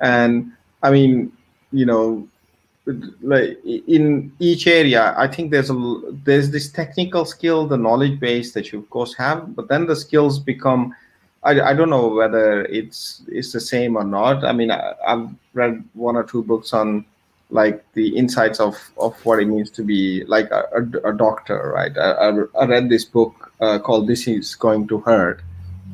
And 0.00 0.52
i 0.82 0.90
mean 0.90 1.32
you 1.72 1.86
know 1.86 2.28
like 3.22 3.58
in 3.64 4.32
each 4.38 4.66
area 4.66 5.14
i 5.16 5.26
think 5.26 5.50
there's 5.50 5.70
a 5.70 6.00
there's 6.24 6.50
this 6.50 6.70
technical 6.70 7.24
skill 7.24 7.66
the 7.66 7.76
knowledge 7.76 8.20
base 8.20 8.52
that 8.52 8.70
you 8.70 8.78
of 8.78 8.88
course 8.90 9.12
have 9.14 9.56
but 9.56 9.66
then 9.68 9.86
the 9.86 9.96
skills 9.96 10.38
become 10.38 10.94
i, 11.42 11.60
I 11.60 11.74
don't 11.74 11.90
know 11.90 12.06
whether 12.08 12.64
it's 12.66 13.22
it's 13.28 13.52
the 13.52 13.60
same 13.60 13.96
or 13.96 14.04
not. 14.04 14.44
I 14.44 14.52
mean 14.52 14.70
I, 14.70 14.94
i've 15.06 15.28
read 15.54 15.82
one 15.94 16.16
or 16.16 16.24
two 16.24 16.42
books 16.42 16.72
on 16.72 17.04
like 17.50 17.84
the 17.92 18.16
insights 18.16 18.58
of 18.58 18.76
of 18.98 19.14
what 19.24 19.38
it 19.38 19.46
means 19.46 19.70
to 19.70 19.82
be 19.82 20.24
like 20.24 20.50
a, 20.50 20.64
a, 21.04 21.12
doctor 21.12 21.72
right? 21.74 21.96
I, 21.96 22.32
I, 22.60 22.66
read 22.66 22.88
this 22.88 23.04
book 23.04 23.52
uh, 23.60 23.78
called 23.78 24.08
this 24.08 24.26
is 24.26 24.54
going 24.54 24.88
to 24.88 24.98
hurt. 25.00 25.42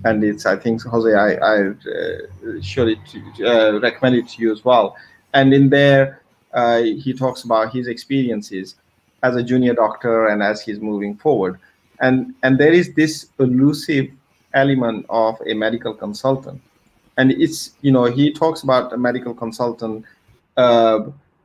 And 0.04 0.24
it's 0.24 0.46
i 0.46 0.56
think 0.56 0.82
jose 0.82 1.14
i 1.14 1.34
i 1.34 1.68
uh, 1.68 2.86
it 2.88 2.98
to, 3.10 3.46
uh, 3.46 3.80
recommend 3.80 4.16
it 4.16 4.28
to 4.30 4.42
you 4.42 4.50
as 4.50 4.64
well. 4.64 4.96
And 5.34 5.52
in 5.52 5.68
there 5.68 6.22
uh, 6.54 6.82
he 6.82 7.12
talks 7.12 7.44
about 7.44 7.72
his 7.72 7.86
experiences 7.86 8.76
as 9.22 9.36
a 9.36 9.42
junior 9.42 9.74
doctor 9.74 10.26
and 10.26 10.42
as 10.42 10.60
he's 10.60 10.80
moving 10.80 11.16
forward. 11.16 11.60
And 12.00 12.34
and 12.42 12.58
there 12.58 12.72
is 12.72 12.94
this 12.94 13.26
elusive 13.38 14.10
element 14.54 15.06
of 15.08 15.38
a 15.46 15.54
medical 15.54 15.94
consultant. 15.94 16.60
And 17.18 17.30
it's 17.30 17.72
you 17.82 17.92
know 17.92 18.06
he 18.06 18.32
talks 18.32 18.62
about 18.62 18.92
a 18.92 18.96
medical 18.96 19.34
consultant 19.34 20.06
uh, 20.56 21.00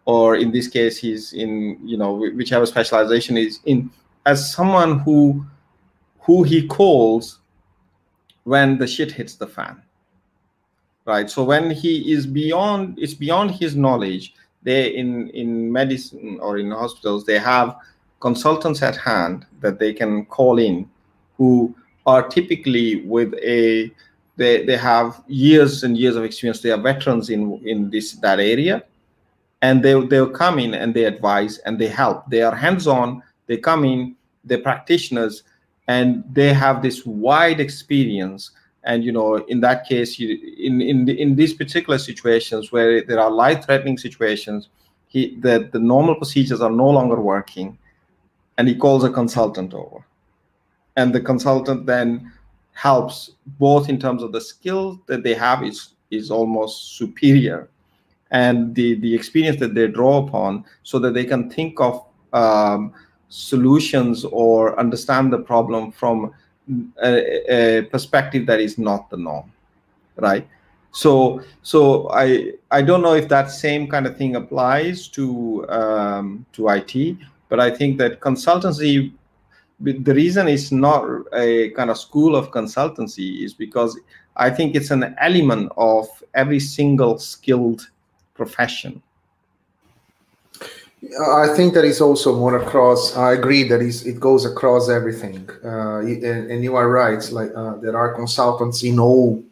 or 0.07 0.37
in 0.37 0.51
this 0.51 0.69
case 0.69 0.97
he's 0.97 1.33
in 1.33 1.77
you 1.83 1.97
know 1.97 2.13
whichever 2.13 2.65
specialization 2.65 3.37
is 3.37 3.59
in 3.65 3.91
as 4.25 4.51
someone 4.53 4.99
who 4.99 5.45
who 6.19 6.43
he 6.43 6.65
calls 6.65 7.39
when 8.45 8.77
the 8.77 8.87
shit 8.87 9.11
hits 9.11 9.35
the 9.35 9.45
fan 9.45 9.81
right? 11.05 11.29
So 11.29 11.43
when 11.43 11.71
he 11.71 12.11
is 12.11 12.25
beyond 12.25 12.97
it's 12.97 13.13
beyond 13.13 13.51
his 13.51 13.75
knowledge 13.75 14.33
they 14.63 14.95
in 14.95 15.29
in 15.29 15.71
medicine 15.71 16.39
or 16.41 16.57
in 16.57 16.71
hospitals 16.71 17.25
they 17.25 17.37
have 17.37 17.75
consultants 18.19 18.81
at 18.81 18.95
hand 18.95 19.45
that 19.59 19.77
they 19.77 19.93
can 19.93 20.25
call 20.25 20.57
in 20.57 20.89
who 21.37 21.75
are 22.05 22.27
typically 22.27 23.01
with 23.01 23.33
a 23.35 23.91
they, 24.37 24.63
they 24.65 24.77
have 24.77 25.23
years 25.27 25.83
and 25.83 25.97
years 25.97 26.15
of 26.15 26.23
experience. 26.23 26.61
They 26.61 26.71
are 26.71 26.77
veterans 26.77 27.29
in 27.29 27.59
in 27.65 27.89
this 27.89 28.13
that 28.13 28.39
area 28.39 28.83
and 29.61 29.83
they, 29.83 29.99
they'll 30.05 30.29
come 30.29 30.59
in 30.59 30.73
and 30.73 30.93
they 30.93 31.05
advise 31.05 31.57
and 31.59 31.79
they 31.79 31.87
help. 31.87 32.29
They 32.29 32.41
are 32.41 32.55
hands-on 32.55 33.23
they 33.47 33.57
come 33.57 33.83
in 33.85 34.15
they're 34.43 34.61
practitioners 34.61 35.43
and 35.87 36.23
they 36.31 36.53
have 36.53 36.81
this 36.81 37.05
wide 37.05 37.59
experience. 37.59 38.51
And 38.83 39.03
you 39.03 39.11
know 39.11 39.37
in 39.47 39.59
that 39.61 39.85
case 39.85 40.19
you, 40.19 40.37
in 40.57 40.79
in 40.81 41.09
in 41.09 41.35
these 41.35 41.53
particular 41.53 41.97
situations 41.97 42.71
where 42.71 43.03
there 43.03 43.19
are 43.19 43.31
life-threatening 43.31 43.97
situations 43.97 44.69
he 45.07 45.35
the, 45.41 45.69
the 45.73 45.79
normal 45.79 46.15
procedures 46.15 46.61
are 46.61 46.71
no 46.71 46.89
longer 46.89 47.19
working 47.19 47.77
and 48.57 48.67
he 48.67 48.75
calls 48.75 49.03
a 49.03 49.09
consultant 49.09 49.73
over. 49.73 50.05
And 50.95 51.13
the 51.13 51.21
consultant 51.21 51.85
then 51.85 52.31
helps 52.71 53.31
both 53.59 53.89
in 53.89 53.99
terms 53.99 54.23
of 54.23 54.31
the 54.31 54.41
skill 54.41 55.01
that 55.07 55.23
they 55.23 55.33
have 55.33 55.63
is 55.63 55.89
is 56.11 56.31
almost 56.31 56.97
superior 56.97 57.69
and 58.31 58.75
the 58.75 58.95
the 58.95 59.13
experience 59.13 59.59
that 59.59 59.73
they 59.73 59.87
draw 59.87 60.25
upon 60.25 60.65
so 60.83 60.99
that 60.99 61.13
they 61.13 61.23
can 61.23 61.49
think 61.49 61.79
of 61.79 62.05
um, 62.33 62.93
solutions 63.29 64.25
or 64.25 64.77
understand 64.79 65.31
the 65.31 65.37
problem 65.37 65.91
from 65.91 66.33
a, 67.03 67.53
a, 67.53 67.81
perspective 67.83 68.45
that 68.45 68.59
is 68.59 68.77
not 68.77 69.09
the 69.09 69.17
norm 69.17 69.51
right? 70.17 70.47
So 70.91 71.41
so 71.61 72.09
i 72.11 72.53
i 72.71 72.81
don't 72.81 73.01
know 73.01 73.13
if 73.13 73.27
that 73.27 73.51
same 73.51 73.87
kind 73.87 74.07
of 74.07 74.17
thing 74.17 74.35
applies 74.35 75.07
to 75.09 75.69
um, 75.69 76.45
to 76.53 76.69
it 76.69 77.17
but 77.49 77.59
i 77.59 77.69
think 77.69 77.97
that 77.99 78.19
consultancy 78.19 79.11
the 79.79 80.13
reason 80.13 80.47
it's 80.47 80.71
not 80.71 81.05
a 81.33 81.69
kind 81.71 81.89
of 81.89 81.97
school 81.97 82.35
of 82.35 82.51
consultancy 82.51 83.43
is 83.43 83.53
because 83.53 83.99
I 84.35 84.49
think 84.49 84.75
it's 84.75 84.91
an 84.91 85.15
element 85.19 85.71
of 85.77 86.07
every 86.33 86.59
single 86.59 87.19
skilled 87.19 87.89
profession. 88.37 89.01
I 91.21 91.47
think 91.55 91.73
that 91.75 91.85
is 91.85 92.01
also 92.01 92.35
more 92.35 92.57
across. 92.57 93.15
I 93.15 93.33
agree 93.33 93.63
that 93.63 93.81
is 93.81 94.05
it 94.07 94.19
goes 94.19 94.45
across 94.45 94.89
everything, 94.89 95.47
uh, 95.63 95.99
and, 95.99 96.51
and, 96.51 96.63
you 96.63 96.75
are 96.75 96.89
right. 96.89 97.23
Like 97.31 97.51
uh, 97.55 97.75
there 97.77 97.95
are 97.95 98.15
consultants 98.15 98.83
in 98.83 98.99
all 98.99 99.43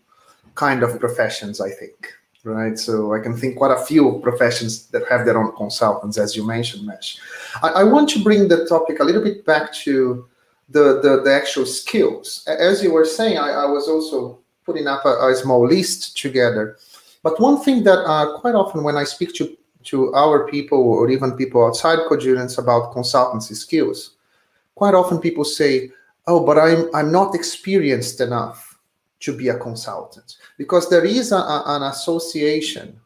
kind 0.56 0.82
of 0.82 1.00
professions. 1.00 1.62
I 1.62 1.70
think 1.70 2.14
right. 2.44 2.80
So 2.80 3.14
I 3.14 3.20
can 3.20 3.38
think 3.38 3.58
quite 3.58 3.72
a 3.72 3.86
few 3.86 4.20
professions 4.24 4.88
that 4.88 5.04
have 5.08 5.26
their 5.26 5.38
own 5.38 5.56
consultants, 5.56 6.18
as 6.18 6.36
you 6.36 6.46
mentioned, 6.46 6.88
Mesh. 6.88 7.20
I, 7.62 7.70
I 7.70 7.84
want 7.84 8.10
to 8.10 8.24
bring 8.24 8.48
the 8.48 8.66
topic 8.66 9.00
a 9.00 9.04
little 9.04 9.24
bit 9.24 9.46
back 9.46 9.72
to 9.86 10.26
the 10.70 11.00
the, 11.04 11.22
the 11.24 11.34
actual 11.34 11.68
skills. 11.68 12.44
As 12.48 12.82
you 12.84 12.92
were 12.92 13.06
saying, 13.06 13.38
I, 13.38 13.52
I 13.52 13.66
was 13.66 13.88
also 13.88 14.40
putting 14.66 14.88
up 14.88 15.06
a, 15.06 15.28
a, 15.28 15.36
small 15.36 15.68
list 15.68 16.18
together. 16.18 16.78
But 17.26 17.40
one 17.40 17.60
thing 17.64 17.82
that 17.86 18.06
uh, 18.06 18.38
quite 18.38 18.54
often 18.54 18.84
when 18.84 18.98
I 18.98 19.04
speak 19.04 19.34
to 19.38 19.58
to 19.86 20.14
our 20.14 20.48
people 20.48 20.78
or 20.78 21.10
even 21.10 21.36
people 21.36 21.66
outside 21.66 21.98
Codurance 22.08 22.60
about 22.60 22.94
consultancy 22.94 23.56
skills, 23.56 24.12
quite 24.76 24.94
often 24.94 25.18
people 25.18 25.44
say, 25.44 25.90
"Oh, 26.28 26.46
but 26.46 26.60
I'm 26.60 26.88
I'm 26.94 27.12
not 27.12 27.34
experienced 27.34 28.22
enough 28.22 28.78
to 29.22 29.36
be 29.36 29.50
a 29.50 29.58
consultant," 29.58 30.38
because 30.60 30.88
there 30.88 31.04
is 31.04 31.32
a, 31.32 31.42
a, 31.56 31.64
an 31.76 31.84
association. 31.94 33.02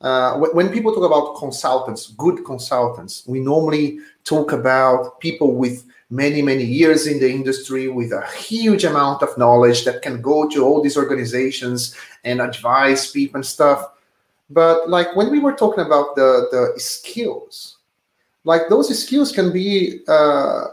Uh, 0.00 0.36
when 0.52 0.68
people 0.70 0.92
talk 0.92 1.04
about 1.04 1.36
consultants, 1.38 2.08
good 2.18 2.44
consultants, 2.44 3.22
we 3.28 3.38
normally 3.38 4.00
talk 4.24 4.50
about 4.50 5.20
people 5.20 5.54
with 5.54 5.86
many 6.10 6.42
many 6.42 6.64
years 6.64 7.06
in 7.06 7.18
the 7.18 7.30
industry 7.30 7.88
with 7.88 8.12
a 8.12 8.26
huge 8.36 8.84
amount 8.84 9.22
of 9.22 9.36
knowledge 9.38 9.84
that 9.84 10.02
can 10.02 10.20
go 10.20 10.48
to 10.48 10.62
all 10.62 10.82
these 10.82 10.96
organizations 10.96 11.96
and 12.24 12.40
advise 12.40 13.10
people 13.10 13.36
and 13.36 13.46
stuff 13.46 13.94
but 14.50 14.88
like 14.88 15.14
when 15.16 15.30
we 15.30 15.38
were 15.38 15.54
talking 15.54 15.84
about 15.84 16.16
the 16.16 16.48
the 16.50 16.80
skills, 16.80 17.78
like 18.44 18.68
those 18.68 18.96
skills 18.96 19.32
can 19.32 19.52
be 19.52 20.00
uh, 20.06 20.64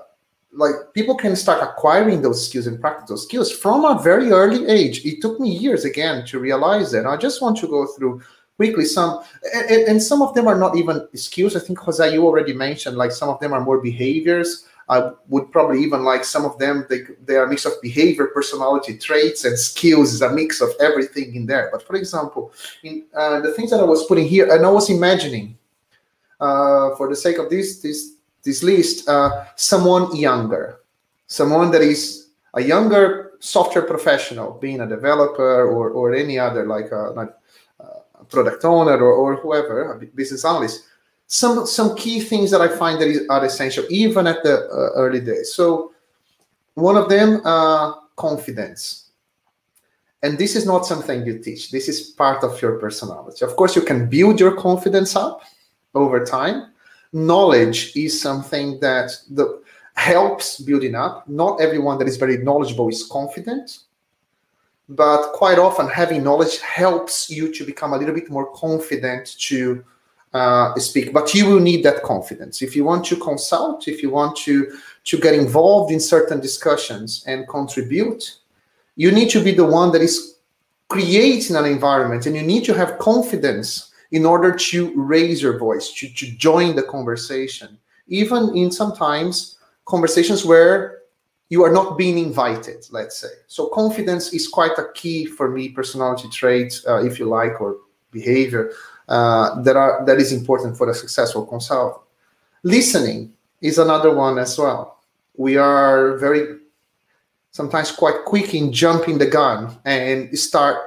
like 0.53 0.75
people 0.93 1.15
can 1.15 1.35
start 1.35 1.63
acquiring 1.63 2.21
those 2.21 2.47
skills 2.47 2.67
and 2.67 2.81
practice 2.81 3.09
those 3.09 3.23
skills 3.23 3.51
from 3.51 3.85
a 3.85 4.01
very 4.01 4.31
early 4.31 4.67
age. 4.67 5.05
It 5.05 5.21
took 5.21 5.39
me 5.39 5.49
years 5.49 5.85
again 5.85 6.25
to 6.27 6.39
realize 6.39 6.91
that. 6.91 7.05
I 7.05 7.15
just 7.15 7.41
want 7.41 7.57
to 7.57 7.67
go 7.67 7.87
through 7.87 8.21
quickly 8.57 8.85
some 8.85 9.23
and, 9.53 9.87
and 9.87 10.03
some 10.03 10.21
of 10.21 10.33
them 10.33 10.47
are 10.47 10.57
not 10.57 10.75
even 10.75 11.07
skills. 11.15 11.55
I 11.55 11.59
think 11.59 11.79
Jose, 11.79 12.13
you 12.13 12.25
already 12.25 12.53
mentioned 12.53 12.97
like 12.97 13.11
some 13.11 13.29
of 13.29 13.39
them 13.39 13.53
are 13.53 13.61
more 13.61 13.79
behaviors 13.79 14.67
I 14.89 15.11
would 15.29 15.51
probably 15.51 15.81
even 15.83 16.03
like 16.03 16.23
some 16.25 16.45
of 16.45 16.57
them. 16.57 16.85
They 16.89 17.01
they 17.25 17.35
are 17.35 17.45
a 17.45 17.49
mix 17.49 17.65
of 17.65 17.73
behavior, 17.81 18.27
personality 18.27 18.97
traits, 18.97 19.45
and 19.45 19.57
skills. 19.57 20.13
Is 20.13 20.21
a 20.21 20.31
mix 20.31 20.61
of 20.61 20.69
everything 20.79 21.35
in 21.35 21.45
there. 21.45 21.69
But 21.71 21.83
for 21.83 21.95
example, 21.95 22.51
in 22.83 23.05
uh, 23.15 23.39
the 23.39 23.53
things 23.53 23.71
that 23.71 23.79
I 23.79 23.83
was 23.83 24.05
putting 24.05 24.27
here, 24.27 24.53
and 24.53 24.65
I 24.65 24.69
was 24.69 24.89
imagining, 24.89 25.57
uh, 26.39 26.95
for 26.97 27.07
the 27.09 27.15
sake 27.15 27.37
of 27.37 27.49
this 27.49 27.79
this 27.81 28.15
this 28.43 28.63
list, 28.63 29.07
uh, 29.07 29.45
someone 29.55 30.15
younger, 30.15 30.79
someone 31.27 31.71
that 31.71 31.81
is 31.81 32.29
a 32.55 32.61
younger 32.61 33.33
software 33.39 33.85
professional, 33.85 34.53
being 34.59 34.81
a 34.81 34.87
developer 34.87 35.67
or 35.67 35.89
or 35.91 36.13
any 36.13 36.37
other 36.37 36.65
like 36.65 36.91
a, 36.91 37.13
like 37.15 37.33
a 37.79 38.25
product 38.25 38.65
owner 38.65 38.97
or, 38.97 39.13
or 39.13 39.35
whoever, 39.37 39.93
a 39.93 40.05
business 40.05 40.43
analyst 40.43 40.83
some 41.31 41.65
some 41.65 41.95
key 41.95 42.19
things 42.19 42.51
that 42.51 42.59
I 42.59 42.67
find 42.67 42.99
that 42.99 43.07
is, 43.07 43.25
are 43.29 43.45
essential 43.45 43.85
even 43.89 44.27
at 44.27 44.43
the 44.43 44.67
uh, 44.67 44.99
early 44.99 45.21
days. 45.21 45.53
So 45.53 45.93
one 46.73 46.97
of 46.97 47.07
them, 47.07 47.41
uh, 47.45 47.93
confidence. 48.17 49.11
And 50.23 50.37
this 50.37 50.57
is 50.57 50.65
not 50.65 50.85
something 50.85 51.25
you 51.25 51.39
teach. 51.39 51.71
This 51.71 51.87
is 51.87 52.01
part 52.01 52.43
of 52.43 52.61
your 52.61 52.77
personality. 52.79 53.45
Of 53.45 53.55
course, 53.55 53.77
you 53.77 53.81
can 53.81 54.09
build 54.09 54.41
your 54.41 54.55
confidence 54.57 55.15
up 55.15 55.41
over 55.95 56.25
time. 56.25 56.73
Knowledge 57.13 57.95
is 57.95 58.21
something 58.21 58.77
that 58.81 59.11
the, 59.29 59.61
helps 59.93 60.59
building 60.59 60.95
up. 60.95 61.27
Not 61.29 61.61
everyone 61.61 61.97
that 61.99 62.09
is 62.09 62.17
very 62.17 62.37
knowledgeable 62.39 62.89
is 62.89 63.07
confident, 63.07 63.79
but 64.89 65.31
quite 65.31 65.59
often 65.59 65.87
having 65.87 66.23
knowledge 66.23 66.59
helps 66.59 67.29
you 67.29 67.53
to 67.53 67.63
become 67.65 67.93
a 67.93 67.97
little 67.97 68.13
bit 68.13 68.29
more 68.29 68.51
confident 68.51 69.27
to 69.47 69.83
uh, 70.33 70.73
speak. 70.75 71.11
But 71.13 71.33
you 71.33 71.45
will 71.45 71.59
need 71.59 71.83
that 71.83 72.03
confidence. 72.03 72.61
If 72.61 72.75
you 72.75 72.83
want 72.83 73.05
to 73.05 73.17
consult 73.17 73.87
if 73.87 74.01
you 74.01 74.09
want 74.09 74.35
to 74.37 74.77
to 75.03 75.17
get 75.17 75.33
involved 75.33 75.91
in 75.91 75.99
certain 75.99 76.39
discussions 76.39 77.23
and 77.27 77.47
contribute 77.47 78.37
you 78.95 79.11
need 79.11 79.29
to 79.31 79.43
be 79.43 79.51
the 79.51 79.65
one 79.65 79.91
that 79.91 80.01
is 80.01 80.37
creating 80.89 81.55
an 81.55 81.65
environment 81.65 82.25
and 82.25 82.35
you 82.35 82.43
need 82.43 82.63
to 82.65 82.73
have 82.73 82.99
confidence 82.99 83.91
in 84.11 84.25
order 84.25 84.53
to 84.53 84.93
raise 84.95 85.41
your 85.41 85.57
voice 85.57 85.93
to, 85.93 86.13
to 86.13 86.29
join 86.35 86.75
the 86.75 86.83
conversation. 86.83 87.77
Even 88.07 88.55
in 88.55 88.69
sometimes 88.69 89.57
conversations 89.85 90.43
where 90.43 90.99
you 91.47 91.63
are 91.63 91.71
not 91.71 91.97
being 91.97 92.17
invited 92.17 92.85
let's 92.91 93.17
say. 93.17 93.33
So 93.47 93.67
confidence 93.67 94.33
is 94.33 94.47
quite 94.47 94.77
a 94.77 94.91
key 94.93 95.25
for 95.25 95.49
me 95.49 95.69
personality 95.69 96.29
trait 96.29 96.81
uh, 96.87 97.03
if 97.03 97.19
you 97.19 97.25
like 97.25 97.59
or 97.61 97.77
behavior 98.11 98.71
uh, 99.07 99.61
that 99.61 99.75
are 99.75 100.05
that 100.05 100.19
is 100.19 100.31
important 100.31 100.77
for 100.77 100.89
a 100.89 100.93
successful 100.93 101.45
consultant. 101.45 102.01
Listening 102.63 103.33
is 103.61 103.77
another 103.77 104.13
one 104.13 104.37
as 104.37 104.57
well. 104.57 104.99
We 105.35 105.57
are 105.57 106.17
very 106.17 106.57
sometimes 107.51 107.91
quite 107.91 108.25
quick 108.25 108.53
in 108.53 108.71
jumping 108.71 109.17
the 109.17 109.25
gun 109.25 109.77
and 109.85 110.37
start 110.37 110.77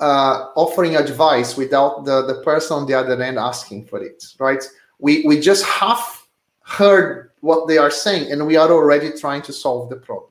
uh, 0.00 0.48
offering 0.56 0.96
advice 0.96 1.56
without 1.56 2.04
the, 2.04 2.26
the 2.26 2.42
person 2.42 2.78
on 2.78 2.86
the 2.86 2.94
other 2.94 3.22
end 3.22 3.38
asking 3.38 3.84
for 3.84 4.02
it, 4.02 4.24
right? 4.38 4.64
We, 4.98 5.22
we 5.26 5.38
just 5.38 5.64
half 5.64 6.26
heard 6.62 7.30
what 7.40 7.68
they 7.68 7.78
are 7.78 7.90
saying 7.90 8.32
and 8.32 8.46
we 8.46 8.56
are 8.56 8.70
already 8.70 9.12
trying 9.12 9.42
to 9.42 9.52
solve 9.52 9.90
the 9.90 9.96
problem 9.96 10.30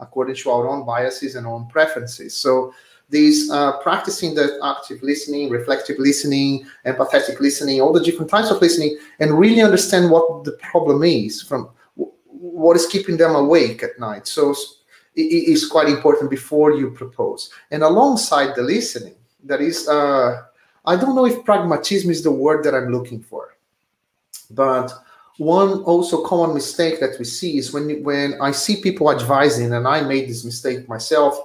according 0.00 0.36
to 0.36 0.50
our 0.50 0.68
own 0.68 0.86
biases 0.86 1.34
and 1.34 1.46
own 1.46 1.66
preferences. 1.66 2.34
So 2.34 2.72
these 3.10 3.50
uh, 3.50 3.78
practicing 3.78 4.34
the 4.34 4.58
active 4.62 5.02
listening, 5.02 5.48
reflective 5.48 5.98
listening, 5.98 6.66
empathetic 6.84 7.40
listening, 7.40 7.80
all 7.80 7.92
the 7.92 8.02
different 8.02 8.30
types 8.30 8.50
of 8.50 8.60
listening, 8.60 8.98
and 9.18 9.38
really 9.38 9.62
understand 9.62 10.10
what 10.10 10.44
the 10.44 10.52
problem 10.52 11.02
is 11.02 11.42
from 11.42 11.70
what 11.96 12.76
is 12.76 12.86
keeping 12.86 13.16
them 13.16 13.34
awake 13.34 13.82
at 13.82 13.98
night. 13.98 14.26
So 14.26 14.54
it 15.14 15.22
is 15.22 15.66
quite 15.66 15.88
important 15.88 16.30
before 16.30 16.72
you 16.72 16.90
propose. 16.90 17.50
And 17.70 17.82
alongside 17.82 18.54
the 18.54 18.62
listening, 18.62 19.16
that 19.44 19.60
is, 19.60 19.88
uh, 19.88 20.42
I 20.84 20.96
don't 20.96 21.16
know 21.16 21.26
if 21.26 21.44
pragmatism 21.44 22.10
is 22.10 22.22
the 22.22 22.30
word 22.30 22.64
that 22.64 22.74
I'm 22.74 22.92
looking 22.92 23.22
for, 23.22 23.56
but 24.50 24.92
one 25.38 25.82
also 25.84 26.24
common 26.24 26.54
mistake 26.54 27.00
that 27.00 27.18
we 27.18 27.24
see 27.24 27.58
is 27.58 27.72
when 27.72 28.02
when 28.02 28.34
I 28.40 28.50
see 28.50 28.82
people 28.82 29.10
advising, 29.10 29.72
and 29.72 29.86
I 29.86 30.02
made 30.02 30.28
this 30.28 30.44
mistake 30.44 30.88
myself 30.88 31.38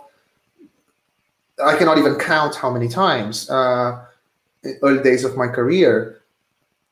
I 1.62 1.78
cannot 1.78 1.98
even 1.98 2.16
count 2.16 2.56
how 2.56 2.72
many 2.72 2.88
times 2.88 3.50
uh, 3.50 4.06
early 4.82 5.04
days 5.04 5.24
of 5.24 5.38
my 5.38 5.48
career. 5.48 6.22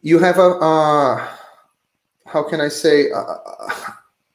You 0.02 0.20
have 0.20 0.38
a 0.38 0.58
uh, 0.60 1.28
how 2.26 2.44
can 2.44 2.62
I 2.62 2.70
say? 2.70 3.12
Uh, 3.12 3.36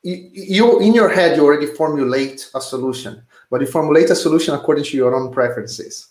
you, 0.03 0.31
you 0.33 0.81
in 0.81 0.95
your 0.95 1.09
head 1.09 1.37
you 1.37 1.45
already 1.45 1.67
formulate 1.67 2.49
a 2.55 2.61
solution, 2.61 3.23
but 3.51 3.61
you 3.61 3.67
formulate 3.67 4.11
a 4.11 4.15
solution 4.15 4.55
according 4.55 4.85
to 4.85 4.97
your 4.97 5.15
own 5.15 5.33
preferences. 5.33 6.09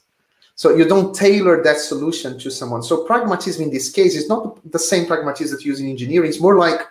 So 0.55 0.75
you 0.75 0.85
don't 0.85 1.13
tailor 1.13 1.61
that 1.63 1.79
solution 1.79 2.39
to 2.39 2.49
someone. 2.49 2.81
So 2.81 3.03
pragmatism 3.03 3.63
in 3.63 3.71
this 3.71 3.91
case 3.91 4.15
is 4.15 4.29
not 4.29 4.59
the 4.71 4.79
same 4.79 5.05
pragmatism 5.05 5.57
that 5.57 5.65
you 5.65 5.71
use 5.71 5.81
in 5.81 5.89
engineering. 5.89 6.29
It's 6.29 6.39
more 6.39 6.57
like, 6.57 6.81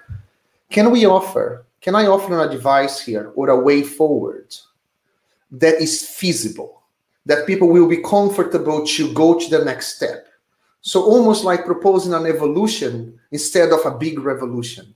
can 0.71 0.91
we 0.91 1.07
offer? 1.07 1.65
Can 1.81 1.95
I 1.95 2.07
offer 2.07 2.39
an 2.39 2.51
advice 2.51 3.01
here 3.01 3.33
or 3.35 3.49
a 3.49 3.59
way 3.59 3.83
forward 3.83 4.55
that 5.51 5.81
is 5.81 6.07
feasible? 6.07 6.74
That 7.27 7.47
people 7.47 7.69
will 7.69 7.89
be 7.89 7.99
comfortable 7.99 8.87
to 8.87 9.13
go 9.15 9.39
to 9.39 9.49
the 9.51 9.65
next 9.65 9.97
step. 9.97 10.27
So 10.81 11.03
almost 11.03 11.45
like 11.45 11.65
proposing 11.65 12.13
an 12.13 12.27
evolution 12.27 13.19
instead 13.33 13.73
of 13.73 13.85
a 13.87 13.97
big 13.97 14.19
revolution, 14.19 14.95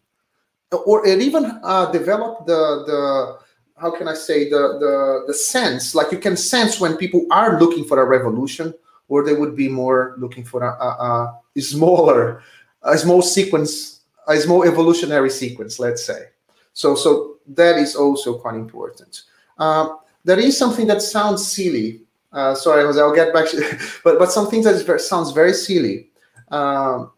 or 0.70 1.06
it 1.06 1.22
even 1.22 1.60
uh, 1.62 1.90
develop 1.90 2.46
the 2.46 2.84
the 2.86 3.38
how 3.80 3.90
can 3.96 4.06
I 4.08 4.14
say 4.14 4.50
the 4.50 4.78
the 4.78 5.24
the 5.28 5.34
sense 5.34 5.94
like 5.94 6.12
you 6.12 6.18
can 6.18 6.36
sense 6.36 6.78
when 6.78 6.96
people 6.96 7.26
are 7.30 7.58
looking 7.58 7.84
for 7.84 8.02
a 8.02 8.04
revolution 8.04 8.74
or 9.08 9.24
they 9.24 9.32
would 9.32 9.56
be 9.56 9.68
more 9.68 10.14
looking 10.18 10.44
for 10.44 10.62
a, 10.62 10.70
a, 10.70 11.40
a 11.56 11.60
smaller 11.60 12.42
a 12.82 12.98
small 12.98 13.22
sequence 13.22 14.00
a 14.26 14.36
small 14.36 14.64
evolutionary 14.64 15.30
sequence 15.30 15.78
let's 15.78 16.04
say. 16.04 16.26
So 16.74 16.94
so 16.94 17.38
that 17.54 17.78
is 17.78 17.96
also 17.96 18.38
quite 18.38 18.56
important. 18.56 19.22
Uh, 19.56 19.96
there 20.22 20.38
is 20.38 20.58
something 20.58 20.86
that 20.88 21.00
sounds 21.00 21.50
silly 21.50 22.02
uh, 22.32 22.54
sorry, 22.54 22.84
Jose, 22.84 23.00
I'll 23.00 23.14
get 23.14 23.32
back 23.32 23.48
to 23.50 23.78
but 24.04 24.18
but 24.18 24.30
some 24.32 24.48
things 24.50 24.64
that 24.64 24.84
very, 24.84 25.00
sounds 25.00 25.32
very 25.32 25.54
silly, 25.54 26.10
um, 26.50 27.10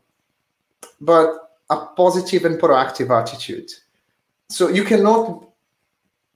but 1.01 1.57
a 1.70 1.87
positive 1.96 2.44
and 2.44 2.61
proactive 2.61 3.11
attitude. 3.11 3.70
so 4.49 4.68
you 4.68 4.85
cannot 4.85 5.44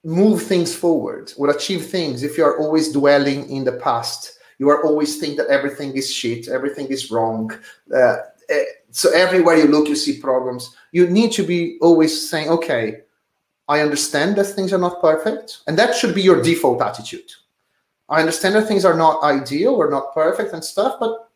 move 0.03 0.41
things 0.43 0.75
forward 0.75 1.33
or 1.37 1.49
achieve 1.49 1.87
things 1.87 2.23
if 2.23 2.37
you 2.37 2.43
are 2.45 2.57
always 2.59 2.91
dwelling 2.91 3.49
in 3.49 3.63
the 3.63 3.73
past. 3.73 4.39
You 4.59 4.69
are 4.69 4.85
always 4.85 5.19
think 5.19 5.35
that 5.37 5.47
everything 5.47 5.93
is 5.97 6.13
shit 6.13 6.47
everything 6.47 6.87
is 6.87 7.11
wrong 7.11 7.51
uh, 7.93 8.17
eh, 8.49 8.63
so 8.91 9.11
everywhere 9.11 9.57
you 9.57 9.67
look 9.67 9.89
you 9.89 9.95
see 9.95 10.19
problems. 10.19 10.75
You 10.93 11.07
need 11.07 11.31
to 11.33 11.43
be 11.43 11.77
always 11.81 12.29
saying 12.29 12.49
okay 12.49 13.01
i 13.67 13.81
understand 13.81 14.35
that 14.37 14.45
things 14.45 14.71
are 14.71 14.83
not 14.87 15.01
perfect 15.01 15.47
and 15.67 15.77
that 15.77 15.95
should 15.95 16.13
be 16.15 16.21
your 16.21 16.41
default 16.41 16.81
attitude 16.81 17.29
i 18.09 18.19
understand 18.19 18.55
that 18.55 18.67
things 18.67 18.85
are 18.85 18.97
not 18.97 19.23
ideal 19.23 19.73
or 19.73 19.89
not 19.89 20.13
perfect 20.13 20.53
and 20.53 20.63
stuff 20.63 20.97
but 20.99 21.29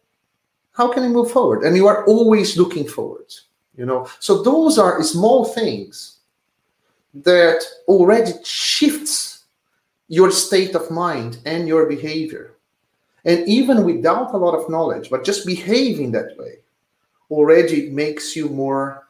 how 0.72 0.92
can 0.92 1.04
I 1.04 1.08
move 1.10 1.32
forward 1.32 1.64
and 1.64 1.76
you 1.76 1.88
are 1.88 2.06
always 2.06 2.58
looking 2.58 2.88
forward 2.88 3.34
you 3.76 3.86
know 3.86 4.08
so 4.20 4.44
those 4.44 4.78
are 4.78 5.04
small 5.04 5.46
things 5.46 6.20
that 7.14 7.62
already 7.88 8.34
shifts 8.44 9.46
your 10.08 10.32
state 10.32 10.76
of 10.76 10.92
mind 10.92 11.40
and 11.46 11.68
your 11.68 11.86
behavior. 11.86 12.56
And 13.26 13.48
even 13.48 13.84
without 13.84 14.34
a 14.34 14.38
lot 14.38 14.56
of 14.56 14.70
knowledge, 14.70 15.10
but 15.10 15.24
just 15.24 15.46
behaving 15.46 16.12
that 16.12 16.38
way 16.38 16.58
already 17.30 17.90
makes 17.90 18.36
you 18.36 18.50
more, 18.50 19.08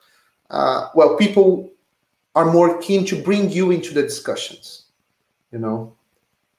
uh, 0.49 0.89
well, 0.93 1.15
people 1.15 1.71
are 2.35 2.51
more 2.51 2.79
keen 2.79 3.05
to 3.05 3.21
bring 3.21 3.49
you 3.49 3.71
into 3.71 3.93
the 3.93 4.01
discussions, 4.01 4.85
you 5.51 5.59
know. 5.59 5.95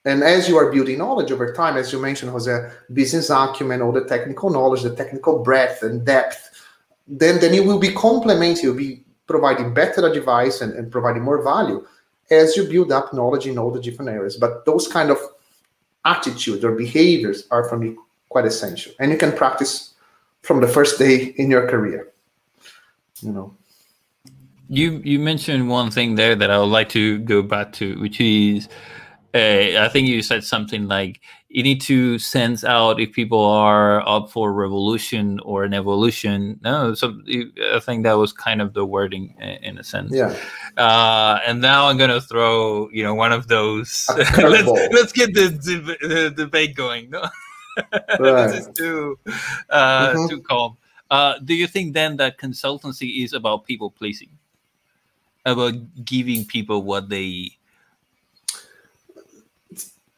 And 0.04 0.22
as 0.22 0.48
you 0.48 0.56
are 0.56 0.72
building 0.72 0.98
knowledge 0.98 1.30
over 1.30 1.52
time, 1.52 1.76
as 1.76 1.92
you 1.92 1.98
mentioned, 1.98 2.30
Jose, 2.30 2.70
business 2.92 3.28
acumen, 3.28 3.82
all 3.82 3.92
the 3.92 4.04
technical 4.04 4.48
knowledge, 4.48 4.82
the 4.82 4.96
technical 4.96 5.40
breadth 5.42 5.82
and 5.82 6.04
depth, 6.04 6.50
then 7.06 7.40
then 7.40 7.52
it 7.52 7.64
will 7.64 7.78
be 7.78 7.92
complementing, 7.92 8.64
you'll 8.64 8.76
be 8.76 9.04
providing 9.26 9.74
better 9.74 10.06
advice 10.06 10.60
and, 10.60 10.72
and 10.72 10.90
providing 10.90 11.22
more 11.22 11.42
value 11.42 11.86
as 12.30 12.56
you 12.56 12.64
build 12.64 12.92
up 12.92 13.12
knowledge 13.12 13.46
in 13.46 13.58
all 13.58 13.70
the 13.70 13.80
different 13.80 14.10
areas. 14.10 14.36
But 14.36 14.64
those 14.64 14.88
kind 14.88 15.10
of 15.10 15.18
attitudes 16.04 16.64
or 16.64 16.72
behaviors 16.72 17.46
are 17.50 17.68
for 17.68 17.76
me 17.76 17.96
quite 18.28 18.46
essential. 18.46 18.92
And 18.98 19.10
you 19.10 19.18
can 19.18 19.32
practice 19.32 19.94
from 20.42 20.60
the 20.60 20.68
first 20.68 20.98
day 20.98 21.34
in 21.36 21.50
your 21.50 21.68
career. 21.68 22.12
You 23.20 23.32
know. 23.32 23.54
You 24.68 25.02
you 25.04 25.18
mentioned 25.18 25.68
one 25.68 25.90
thing 25.90 26.14
there 26.14 26.36
that 26.36 26.50
I 26.50 26.58
would 26.58 26.72
like 26.78 26.88
to 26.90 27.18
go 27.18 27.42
back 27.42 27.72
to, 27.74 28.00
which 28.00 28.20
is 28.20 28.68
uh, 29.32 29.84
I 29.84 29.88
think 29.88 30.08
you 30.08 30.22
said 30.22 30.42
something 30.42 30.88
like 30.88 31.20
you 31.48 31.62
need 31.62 31.80
to 31.82 32.18
sense 32.18 32.64
out 32.64 33.00
if 33.00 33.12
people 33.12 33.44
are 33.44 34.06
up 34.08 34.30
for 34.30 34.52
revolution 34.52 35.38
or 35.40 35.64
an 35.64 35.72
evolution. 35.72 36.58
No, 36.62 36.94
so 36.94 37.20
I 37.72 37.78
think 37.80 38.02
that 38.04 38.14
was 38.14 38.32
kind 38.32 38.60
of 38.60 38.74
the 38.74 38.84
wording 38.84 39.36
in 39.62 39.78
a 39.78 39.84
sense. 39.84 40.12
Yeah. 40.12 40.34
Uh, 40.76 41.38
and 41.46 41.60
now 41.60 41.86
I'm 41.86 41.96
gonna 41.96 42.20
throw 42.20 42.88
you 42.90 43.04
know 43.04 43.14
one 43.14 43.32
of 43.32 43.46
those. 43.46 44.06
let's, 44.16 44.68
let's 44.92 45.12
get 45.12 45.34
the, 45.34 45.48
the, 45.48 46.08
the, 46.08 46.30
debate 46.30 46.74
going. 46.74 47.10
No, 47.10 47.22
right. 48.18 48.48
this 48.48 48.66
is 48.66 48.68
too 48.74 49.18
uh, 49.70 50.12
mm-hmm. 50.12 50.28
too 50.28 50.42
calm. 50.42 50.76
Uh, 51.10 51.38
do 51.44 51.54
you 51.54 51.68
think 51.68 51.94
then 51.94 52.16
that 52.16 52.38
consultancy 52.38 53.24
is 53.24 53.32
about 53.32 53.64
people 53.64 53.90
pleasing, 53.90 54.30
about 55.44 55.74
giving 56.04 56.44
people 56.44 56.82
what 56.82 57.08
they 57.08 57.58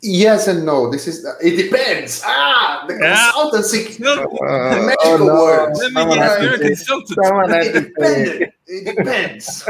Yes 0.02 0.48
and 0.48 0.66
no. 0.66 0.90
This 0.90 1.06
is 1.06 1.24
it 1.40 1.56
depends. 1.56 2.22
Ah, 2.26 2.84
the 2.88 2.94
consultancy, 2.94 4.04
uh, 4.04 4.74
the 4.74 4.82
magical 4.86 4.96
oh 5.06 5.16
no. 5.18 5.34
words. 5.34 5.78
Let 5.78 5.92
me 5.92 6.14
get 6.16 6.42
you're 6.42 6.54
a 6.54 6.58
consultant. 6.58 7.52
It 7.52 7.72
depends. 7.72 8.52
It 8.66 8.96
depends. 8.96 9.62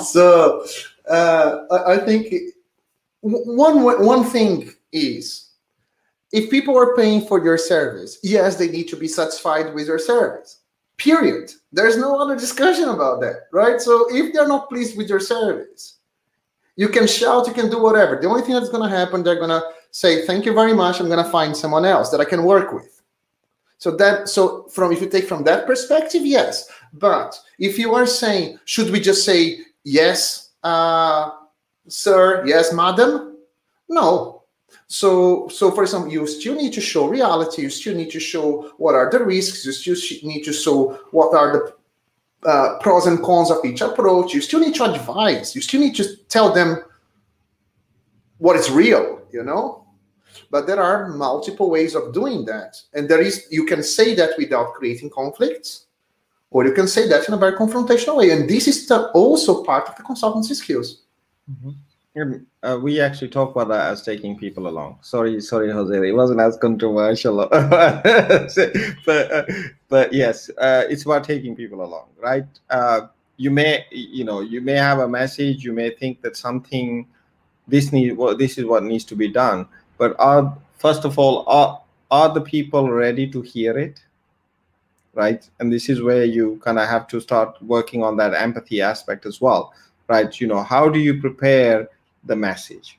so 0.10 0.64
uh, 1.10 1.58
I 1.86 1.98
think 1.98 2.32
one 3.20 3.82
one 3.82 4.24
thing 4.24 4.72
is 4.90 5.50
if 6.32 6.50
people 6.50 6.78
are 6.78 6.96
paying 6.96 7.26
for 7.26 7.44
your 7.44 7.58
service, 7.58 8.18
yes, 8.22 8.56
they 8.56 8.68
need 8.68 8.88
to 8.88 8.96
be 8.96 9.08
satisfied 9.08 9.74
with 9.74 9.86
your 9.86 9.98
service. 9.98 10.60
Period. 10.96 11.52
There's 11.72 11.98
no 11.98 12.18
other 12.18 12.36
discussion 12.36 12.88
about 12.88 13.20
that, 13.20 13.48
right? 13.52 13.80
So 13.80 14.06
if 14.14 14.32
they're 14.32 14.48
not 14.48 14.70
pleased 14.70 14.96
with 14.96 15.08
your 15.10 15.20
service, 15.20 15.99
you 16.80 16.88
can 16.88 17.06
shout, 17.06 17.46
you 17.46 17.52
can 17.52 17.68
do 17.68 17.78
whatever. 17.78 18.16
The 18.16 18.26
only 18.26 18.40
thing 18.40 18.54
that's 18.54 18.70
going 18.70 18.88
to 18.88 18.96
happen, 18.96 19.22
they're 19.22 19.42
going 19.44 19.56
to 19.60 19.62
say, 19.90 20.24
"Thank 20.24 20.46
you 20.46 20.54
very 20.54 20.72
much. 20.72 20.98
I'm 20.98 21.10
going 21.14 21.22
to 21.22 21.30
find 21.30 21.54
someone 21.54 21.84
else 21.84 22.08
that 22.10 22.20
I 22.20 22.24
can 22.24 22.42
work 22.42 22.72
with." 22.72 23.02
So 23.76 23.90
that 23.96 24.30
so 24.30 24.64
from 24.74 24.90
if 24.90 25.02
you 25.02 25.08
take 25.10 25.28
from 25.28 25.44
that 25.44 25.66
perspective, 25.66 26.24
yes. 26.24 26.70
But 26.94 27.38
if 27.58 27.78
you 27.78 27.94
are 27.94 28.06
saying, 28.06 28.58
should 28.64 28.88
we 28.90 28.98
just 28.98 29.26
say 29.26 29.58
yes, 29.84 30.52
uh, 30.62 31.32
sir, 31.86 32.46
yes, 32.46 32.72
madam? 32.72 33.36
No. 33.90 34.44
So, 34.86 35.48
so 35.48 35.70
for 35.70 35.82
example, 35.82 36.10
you 36.10 36.26
still 36.26 36.54
need 36.54 36.72
to 36.72 36.80
show 36.80 37.06
reality. 37.08 37.60
You 37.60 37.70
still 37.70 37.94
need 37.94 38.10
to 38.12 38.20
show 38.20 38.72
what 38.78 38.94
are 38.94 39.10
the 39.10 39.22
risks. 39.22 39.66
You 39.66 39.72
still 39.72 40.30
need 40.30 40.44
to 40.44 40.52
show 40.52 40.98
what 41.10 41.34
are 41.34 41.52
the 41.52 41.79
uh, 42.44 42.78
pros 42.80 43.06
and 43.06 43.22
cons 43.22 43.50
of 43.50 43.64
each 43.64 43.80
approach. 43.80 44.32
You 44.32 44.40
still 44.40 44.60
need 44.60 44.74
to 44.76 44.84
advise. 44.84 45.54
You 45.54 45.60
still 45.60 45.80
need 45.80 45.94
to 45.96 46.16
tell 46.28 46.52
them 46.52 46.82
what 48.38 48.56
is 48.56 48.70
real, 48.70 49.20
you 49.30 49.42
know. 49.42 49.86
But 50.50 50.66
there 50.66 50.80
are 50.80 51.08
multiple 51.08 51.70
ways 51.70 51.94
of 51.94 52.12
doing 52.12 52.44
that, 52.46 52.76
and 52.94 53.08
there 53.08 53.20
is 53.20 53.46
you 53.50 53.64
can 53.66 53.82
say 53.82 54.14
that 54.14 54.30
without 54.38 54.74
creating 54.74 55.10
conflicts, 55.10 55.86
or 56.50 56.64
you 56.66 56.72
can 56.72 56.88
say 56.88 57.08
that 57.08 57.28
in 57.28 57.34
a 57.34 57.36
very 57.36 57.52
confrontational 57.52 58.16
way. 58.16 58.30
And 58.30 58.48
this 58.48 58.66
is 58.66 58.90
also 59.14 59.62
part 59.62 59.88
of 59.88 59.96
the 59.96 60.02
consultancy 60.02 60.54
skills. 60.54 61.02
Mm-hmm. 61.50 61.70
Uh, 62.16 62.76
we 62.82 63.00
actually 63.00 63.28
talk 63.28 63.52
about 63.52 63.68
that 63.68 63.92
as 63.92 64.02
taking 64.02 64.36
people 64.36 64.66
along. 64.66 64.98
Sorry, 65.00 65.40
sorry, 65.40 65.70
Jose. 65.70 66.08
It 66.08 66.12
wasn't 66.12 66.40
as 66.40 66.56
controversial, 66.56 67.36
but 67.50 67.52
uh, 69.08 69.42
but 69.88 70.12
yes, 70.12 70.50
uh, 70.58 70.84
it's 70.90 71.04
about 71.04 71.22
taking 71.22 71.54
people 71.54 71.84
along, 71.84 72.08
right? 72.18 72.46
Uh, 72.68 73.02
you 73.36 73.52
may, 73.52 73.84
you 73.92 74.24
know, 74.24 74.40
you 74.40 74.60
may 74.60 74.72
have 74.72 74.98
a 74.98 75.08
message. 75.08 75.62
You 75.62 75.72
may 75.72 75.90
think 75.90 76.20
that 76.22 76.36
something 76.36 77.06
this 77.68 77.92
need 77.92 78.16
well, 78.16 78.36
this 78.36 78.58
is 78.58 78.64
what 78.64 78.82
needs 78.82 79.04
to 79.04 79.14
be 79.14 79.28
done. 79.28 79.68
But 79.96 80.16
are 80.18 80.58
first 80.78 81.04
of 81.04 81.16
all, 81.16 81.44
are 81.46 81.80
are 82.10 82.34
the 82.34 82.40
people 82.40 82.90
ready 82.90 83.30
to 83.30 83.40
hear 83.40 83.78
it? 83.78 84.02
Right, 85.14 85.48
and 85.60 85.72
this 85.72 85.88
is 85.88 86.02
where 86.02 86.24
you 86.24 86.60
kind 86.64 86.80
of 86.80 86.88
have 86.88 87.06
to 87.08 87.20
start 87.20 87.56
working 87.62 88.02
on 88.02 88.16
that 88.16 88.34
empathy 88.34 88.80
aspect 88.82 89.26
as 89.26 89.40
well, 89.40 89.72
right? 90.08 90.40
You 90.40 90.48
know, 90.48 90.64
how 90.64 90.88
do 90.88 90.98
you 90.98 91.20
prepare 91.20 91.88
the 92.24 92.36
message. 92.36 92.98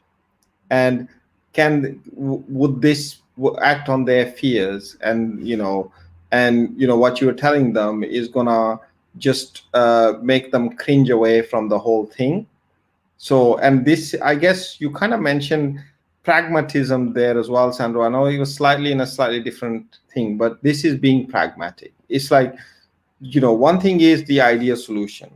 And 0.70 1.08
can 1.54 2.02
would 2.14 2.82
this 2.82 3.18
act 3.62 3.90
on 3.90 4.06
their 4.06 4.26
fears 4.26 4.98
and 5.02 5.46
you 5.46 5.58
know 5.58 5.92
and 6.32 6.74
you 6.80 6.88
know 6.88 6.98
what 6.98 7.20
you're 7.20 7.34
telling 7.34 7.74
them 7.74 8.04
is 8.04 8.28
gonna 8.28 8.80
just 9.18 9.64
uh, 9.74 10.14
make 10.22 10.52
them 10.52 10.76
cringe 10.78 11.10
away 11.10 11.42
from 11.42 11.68
the 11.68 11.78
whole 11.78 12.06
thing? 12.06 12.48
So 13.18 13.58
and 13.58 13.86
this 13.86 14.16
i 14.24 14.34
guess 14.34 14.82
you 14.82 14.90
kind 14.90 15.14
of 15.14 15.20
mentioned 15.20 15.80
pragmatism 16.24 17.14
there 17.14 17.38
as 17.38 17.50
well 17.50 17.72
sandro. 17.74 18.04
I 18.04 18.10
know 18.10 18.26
it 18.26 18.38
was 18.38 18.54
slightly 18.54 18.92
in 18.92 19.02
a 19.02 19.08
slightly 19.08 19.42
different 19.42 19.98
thing 20.14 20.38
but 20.38 20.62
this 20.64 20.86
is 20.86 20.98
being 20.98 21.28
pragmatic. 21.28 21.94
It's 22.10 22.32
like 22.32 22.56
you 23.20 23.42
know 23.42 23.54
one 23.54 23.80
thing 23.80 24.02
is 24.02 24.24
the 24.26 24.42
ideal 24.42 24.78
solution 24.78 25.32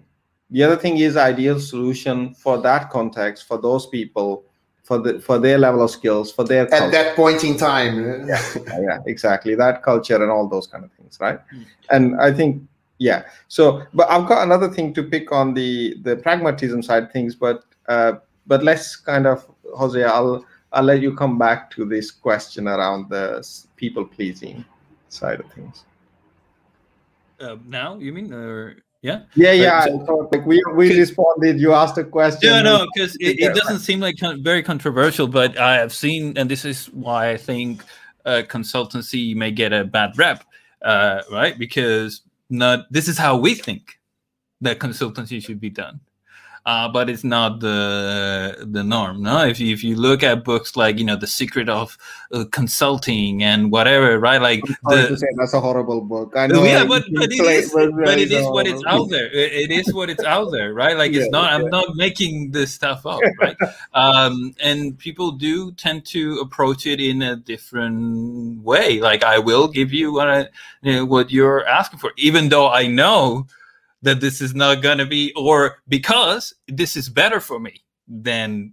the 0.51 0.63
other 0.63 0.75
thing 0.75 0.97
is 0.97 1.17
ideal 1.17 1.59
solution 1.59 2.33
for 2.35 2.57
that 2.61 2.89
context 2.89 3.47
for 3.47 3.57
those 3.57 3.87
people 3.87 4.43
for 4.83 4.99
the 4.99 5.19
for 5.19 5.39
their 5.39 5.57
level 5.57 5.81
of 5.81 5.89
skills 5.89 6.31
for 6.31 6.43
their 6.43 6.63
at 6.63 6.69
culture. 6.69 6.91
that 6.91 7.15
point 7.15 7.43
in 7.43 7.57
time. 7.57 8.25
Yeah 8.27 8.41
yeah 8.79 8.99
exactly. 9.05 9.55
That 9.55 9.81
culture 9.81 10.21
and 10.21 10.31
all 10.31 10.47
those 10.47 10.67
kind 10.67 10.83
of 10.83 10.91
things 10.93 11.17
right? 11.19 11.39
Mm. 11.53 11.65
and 11.91 12.21
i 12.21 12.31
think 12.31 12.61
yeah. 12.97 13.23
So 13.47 13.83
but 13.93 14.09
i've 14.09 14.27
got 14.27 14.43
another 14.43 14.69
thing 14.69 14.93
to 14.93 15.03
pick 15.03 15.31
on 15.31 15.53
the 15.53 15.97
the 16.03 16.15
pragmatism 16.17 16.81
side 16.83 17.11
things 17.11 17.35
but 17.35 17.63
uh 17.89 18.13
but 18.47 18.63
let's 18.63 18.95
kind 18.95 19.25
of 19.27 19.45
jose 19.75 20.01
i'll 20.03 20.45
i'll 20.71 20.83
let 20.83 21.01
you 21.01 21.15
come 21.15 21.37
back 21.37 21.71
to 21.71 21.83
this 21.85 22.11
question 22.11 22.67
around 22.67 23.09
the 23.09 23.43
people 23.75 24.05
pleasing 24.05 24.63
side 25.09 25.39
of 25.39 25.51
things. 25.53 25.83
Uh, 27.39 27.57
now 27.65 27.97
you 27.97 28.13
mean 28.13 28.31
or 28.31 28.77
yeah. 29.05 29.21
Yeah, 29.35 29.51
yeah. 29.51 29.85
So, 29.85 30.27
like 30.31 30.45
we 30.47 30.59
we 30.73 30.97
responded. 30.97 31.59
You 31.59 31.73
asked 31.73 31.97
a 31.99 32.03
question. 32.03 32.49
Yeah, 32.49 32.63
no, 32.63 32.87
because 32.93 33.15
it, 33.17 33.39
it, 33.39 33.53
doesn't 33.53 33.79
seem 33.79 33.99
like 33.99 34.15
very 34.39 34.63
controversial, 34.63 35.27
but 35.27 35.55
I 35.59 35.75
have 35.75 35.93
seen, 35.93 36.35
and 36.37 36.49
this 36.49 36.65
is 36.65 36.87
why 36.87 37.29
I 37.29 37.37
think 37.37 37.83
uh, 38.25 38.41
consultancy 38.47 39.35
may 39.35 39.51
get 39.51 39.73
a 39.73 39.83
bad 39.83 40.17
rep, 40.17 40.43
uh, 40.81 41.21
right? 41.31 41.57
Because 41.59 42.21
not 42.49 42.91
this 42.91 43.07
is 43.07 43.15
how 43.15 43.37
we 43.37 43.53
think 43.53 43.99
that 44.61 44.79
consultancy 44.79 45.39
should 45.39 45.59
be 45.59 45.69
done. 45.69 45.99
Uh, 46.65 46.87
but 46.87 47.09
it's 47.11 47.23
not 47.23 47.59
the 47.59 48.65
the 48.67 48.83
norm. 48.83 49.21
No, 49.21 49.45
if 49.45 49.59
you, 49.59 49.71
if 49.71 49.83
you 49.83 49.95
look 49.95 50.23
at 50.23 50.43
books 50.43 50.75
like 50.75 50.97
you 50.97 51.05
know 51.05 51.15
the 51.15 51.27
secret 51.27 51.69
of 51.69 51.95
uh, 52.31 52.45
consulting 52.51 53.43
and 53.43 53.71
whatever, 53.71 54.19
right? 54.19 54.41
Like 54.41 54.61
the, 54.83 55.15
that's 55.37 55.53
a 55.53 55.61
horrible 55.61 56.01
book. 56.01 56.33
I 56.35 56.47
know. 56.47 56.63
Yeah, 56.63 56.83
but, 56.85 57.03
but 57.13 57.31
it 57.31 57.39
is, 57.39 57.71
but 57.71 58.17
it 58.17 58.31
is 58.31 58.47
what 58.47 58.65
it's 58.65 58.83
out 58.87 59.11
there. 59.11 59.27
It, 59.27 59.69
it 59.69 59.71
is 59.71 59.93
what 59.93 60.09
it's 60.09 60.23
out 60.23 60.51
there, 60.51 60.73
right? 60.73 60.97
Like 60.97 61.13
it's 61.13 61.25
yeah, 61.25 61.39
not. 61.39 61.53
I'm 61.53 61.69
not 61.69 61.95
making 61.95 62.49
this 62.49 62.73
stuff 62.73 63.05
up, 63.05 63.21
right? 63.39 63.57
um, 63.93 64.55
and 64.59 64.97
people 64.97 65.33
do 65.33 65.71
tend 65.73 66.05
to 66.07 66.39
approach 66.39 66.87
it 66.87 66.99
in 66.99 67.21
a 67.21 67.35
different 67.35 68.63
way. 68.63 68.99
Like 69.01 69.23
I 69.23 69.37
will 69.37 69.67
give 69.67 69.93
you 69.93 70.13
what 70.13 70.29
I, 70.29 70.47
you 70.81 70.93
know, 70.93 71.05
what 71.05 71.29
you're 71.29 71.63
asking 71.67 71.99
for, 71.99 72.11
even 72.17 72.49
though 72.49 72.69
I 72.69 72.87
know 72.87 73.45
that 74.05 74.21
this 74.21 74.39
is 74.39 74.55
not 74.55 74.81
going 74.81 74.99
to 74.99 75.05
be, 75.05 75.33
or 75.35 75.77
because 75.87 76.53
this 76.67 76.95
is 76.95 77.09
better 77.09 77.39
for 77.39 77.59
me 77.59 77.83
than 78.07 78.71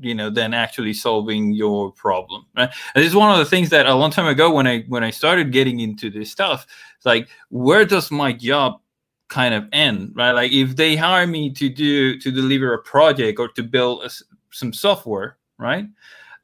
you 0.00 0.14
know 0.14 0.30
than 0.30 0.54
actually 0.54 0.92
solving 0.92 1.52
your 1.52 1.92
problem 1.92 2.44
right? 2.56 2.70
And 2.94 3.02
this 3.02 3.10
is 3.10 3.16
one 3.16 3.32
of 3.32 3.38
the 3.38 3.44
things 3.44 3.70
that 3.70 3.86
a 3.86 3.94
long 3.94 4.10
time 4.10 4.26
ago 4.26 4.52
when 4.52 4.66
i 4.66 4.82
when 4.82 5.02
i 5.02 5.10
started 5.10 5.50
getting 5.50 5.80
into 5.80 6.10
this 6.10 6.30
stuff 6.30 6.66
like 7.04 7.28
where 7.48 7.84
does 7.84 8.10
my 8.10 8.32
job 8.32 8.80
kind 9.28 9.54
of 9.54 9.66
end 9.72 10.12
right? 10.14 10.32
Like 10.32 10.52
if 10.52 10.76
they 10.76 10.94
hire 10.96 11.26
me 11.26 11.50
to 11.54 11.68
do 11.68 12.18
to 12.20 12.30
deliver 12.30 12.74
a 12.74 12.82
project 12.82 13.38
or 13.38 13.48
to 13.48 13.62
build 13.62 14.04
a, 14.04 14.10
some 14.52 14.72
software 14.72 15.36
right? 15.58 15.86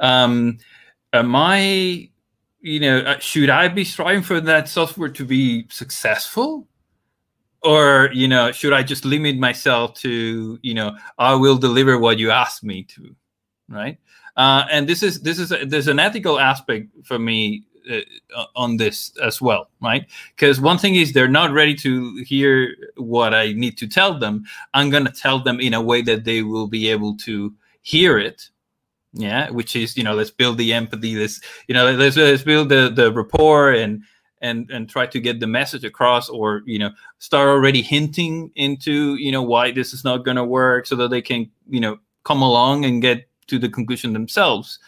Um 0.00 0.58
am 1.12 1.36
i 1.36 2.10
you 2.60 2.80
know 2.80 2.98
uh, 3.00 3.18
should 3.18 3.50
i 3.50 3.68
be 3.68 3.84
striving 3.84 4.22
for 4.22 4.40
that 4.40 4.68
software 4.68 5.08
to 5.08 5.24
be 5.24 5.66
successful 5.70 6.66
or 7.64 8.10
you 8.12 8.28
know 8.28 8.52
should 8.52 8.72
i 8.72 8.82
just 8.82 9.04
limit 9.04 9.38
myself 9.38 9.94
to 9.94 10.58
you 10.62 10.74
know 10.74 10.96
i 11.18 11.34
will 11.34 11.56
deliver 11.56 11.98
what 11.98 12.18
you 12.18 12.30
ask 12.30 12.62
me 12.62 12.82
to 12.82 13.14
right? 13.68 13.98
Uh, 14.36 14.64
and 14.70 14.88
this 14.88 15.02
is 15.02 15.20
this 15.20 15.38
is 15.38 15.52
a, 15.52 15.64
there's 15.64 15.88
an 15.88 15.98
ethical 15.98 16.40
aspect 16.40 16.88
for 17.04 17.18
me 17.18 17.62
uh, 17.90 18.44
on 18.56 18.76
this 18.76 19.16
as 19.22 19.40
well 19.40 19.70
right? 19.80 20.06
Because 20.34 20.60
one 20.60 20.78
thing 20.78 20.96
is 20.96 21.12
they're 21.12 21.28
not 21.28 21.52
ready 21.52 21.74
to 21.76 22.16
hear 22.26 22.74
what 22.96 23.32
i 23.34 23.52
need 23.52 23.78
to 23.78 23.86
tell 23.86 24.18
them. 24.18 24.44
I'm 24.72 24.90
going 24.90 25.04
to 25.04 25.12
tell 25.12 25.38
them 25.40 25.60
in 25.60 25.74
a 25.74 25.82
way 25.82 26.02
that 26.02 26.24
they 26.24 26.42
will 26.42 26.66
be 26.66 26.88
able 26.90 27.16
to 27.18 27.54
hear 27.82 28.18
it 28.18 28.48
yeah 29.16 29.48
which 29.50 29.76
is 29.76 29.96
you 29.96 30.02
know 30.02 30.14
let's 30.14 30.30
build 30.30 30.58
the 30.58 30.72
empathy 30.72 31.14
let's 31.14 31.40
you 31.68 31.74
know 31.74 31.92
let's, 31.92 32.16
let's 32.16 32.42
build 32.42 32.68
the 32.68 32.90
the 32.90 33.12
rapport 33.12 33.70
and 33.70 34.02
and 34.44 34.70
and 34.70 34.88
try 34.88 35.06
to 35.06 35.18
get 35.18 35.40
the 35.40 35.46
message 35.46 35.84
across 35.84 36.28
or 36.28 36.62
you 36.66 36.78
know 36.78 36.90
start 37.18 37.48
already 37.48 37.82
hinting 37.82 38.50
into 38.54 39.16
you 39.16 39.32
know 39.32 39.42
why 39.42 39.72
this 39.72 39.92
is 39.92 40.04
not 40.04 40.24
going 40.24 40.36
to 40.36 40.44
work 40.44 40.86
so 40.86 40.94
that 40.94 41.08
they 41.08 41.22
can 41.22 41.50
you 41.68 41.80
know 41.80 41.98
come 42.24 42.42
along 42.42 42.84
and 42.84 43.02
get 43.02 43.26
to 43.46 43.58
the 43.58 43.68
conclusion 43.68 44.12
themselves 44.12 44.78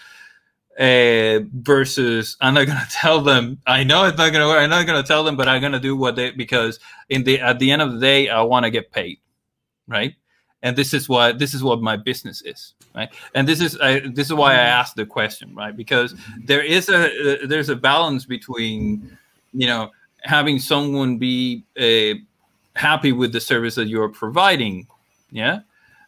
uh, 0.78 1.40
versus 1.54 2.36
I'm 2.40 2.54
not 2.54 2.66
gonna 2.66 2.86
tell 2.90 3.20
them. 3.20 3.58
I 3.66 3.82
know 3.84 4.04
it's 4.04 4.18
not 4.18 4.32
gonna 4.32 4.46
work. 4.46 4.60
I'm 4.60 4.70
not 4.70 4.86
gonna 4.86 5.02
tell 5.02 5.24
them, 5.24 5.36
but 5.36 5.48
I'm 5.48 5.62
gonna 5.62 5.80
do 5.80 5.96
what 5.96 6.16
they 6.16 6.30
because 6.30 6.78
in 7.08 7.24
the 7.24 7.40
at 7.40 7.58
the 7.58 7.70
end 7.70 7.82
of 7.82 7.92
the 7.92 7.98
day, 7.98 8.28
I 8.28 8.42
want 8.42 8.64
to 8.64 8.70
get 8.70 8.92
paid, 8.92 9.18
right? 9.88 10.14
And 10.62 10.76
this 10.76 10.92
is 10.92 11.08
what 11.08 11.38
this 11.38 11.54
is 11.54 11.62
what 11.62 11.80
my 11.80 11.96
business 11.96 12.42
is, 12.42 12.74
right? 12.94 13.08
And 13.34 13.48
this 13.48 13.60
is 13.60 13.78
I, 13.80 14.00
this 14.00 14.26
is 14.26 14.34
why 14.34 14.52
I 14.52 14.64
asked 14.78 14.96
the 14.96 15.06
question, 15.06 15.54
right? 15.54 15.74
Because 15.74 16.14
there 16.44 16.62
is 16.62 16.88
a 16.88 17.06
uh, 17.06 17.46
there's 17.46 17.70
a 17.70 17.76
balance 17.76 18.26
between 18.26 19.16
you 19.56 19.66
know 19.66 19.90
having 20.22 20.58
someone 20.58 21.18
be 21.18 21.64
uh, 21.78 22.18
happy 22.78 23.12
with 23.12 23.32
the 23.32 23.40
service 23.40 23.74
that 23.76 23.86
you're 23.86 24.08
providing, 24.08 24.86
yeah, 25.30 25.60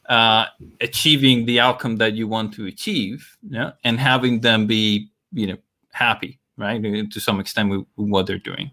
uh, 0.09 0.47
achieving 0.81 1.47
the 1.47 1.61
outcome 1.61 1.97
that 1.97 2.15
you 2.15 2.29
want 2.29 2.53
to 2.55 2.67
achieve, 2.67 3.37
yeah, 3.49 3.73
and 3.85 3.99
having 3.99 4.41
them 4.41 4.67
be, 4.67 5.09
you 5.33 5.47
know, 5.47 5.57
happy, 5.93 6.39
right, 6.57 6.83
to 7.11 7.21
some 7.21 7.41
extent 7.41 7.71
with, 7.71 7.85
with 7.97 8.09
what 8.09 8.27
they're 8.27 8.39
doing. 8.39 8.71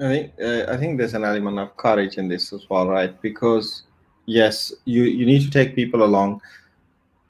I 0.00 0.08
think 0.08 0.32
uh, 0.42 0.64
I 0.68 0.76
think 0.76 0.98
there's 0.98 1.14
an 1.14 1.24
element 1.24 1.58
of 1.58 1.76
courage 1.76 2.18
in 2.18 2.28
this 2.28 2.52
as 2.52 2.68
well, 2.68 2.88
right? 2.88 3.20
Because 3.22 3.84
yes, 4.26 4.72
you 4.84 5.04
you 5.04 5.24
need 5.24 5.42
to 5.42 5.50
take 5.50 5.74
people 5.74 6.02
along. 6.02 6.42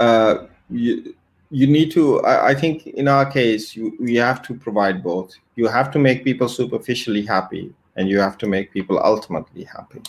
Uh, 0.00 0.46
you 0.70 1.14
you 1.54 1.66
need 1.66 1.90
to. 1.92 2.20
I, 2.22 2.50
I 2.50 2.54
think 2.54 2.86
in 2.86 3.06
our 3.08 3.26
case, 3.38 3.76
you 3.76 3.96
we 4.00 4.14
have 4.16 4.42
to 4.42 4.54
provide 4.54 5.02
both. 5.02 5.34
You 5.56 5.66
have 5.68 5.90
to 5.92 5.98
make 5.98 6.24
people 6.24 6.48
superficially 6.48 7.24
happy, 7.24 7.72
and 7.96 8.08
you 8.08 8.18
have 8.18 8.36
to 8.38 8.46
make 8.46 8.72
people 8.72 9.00
ultimately 9.02 9.64
happy 9.64 10.02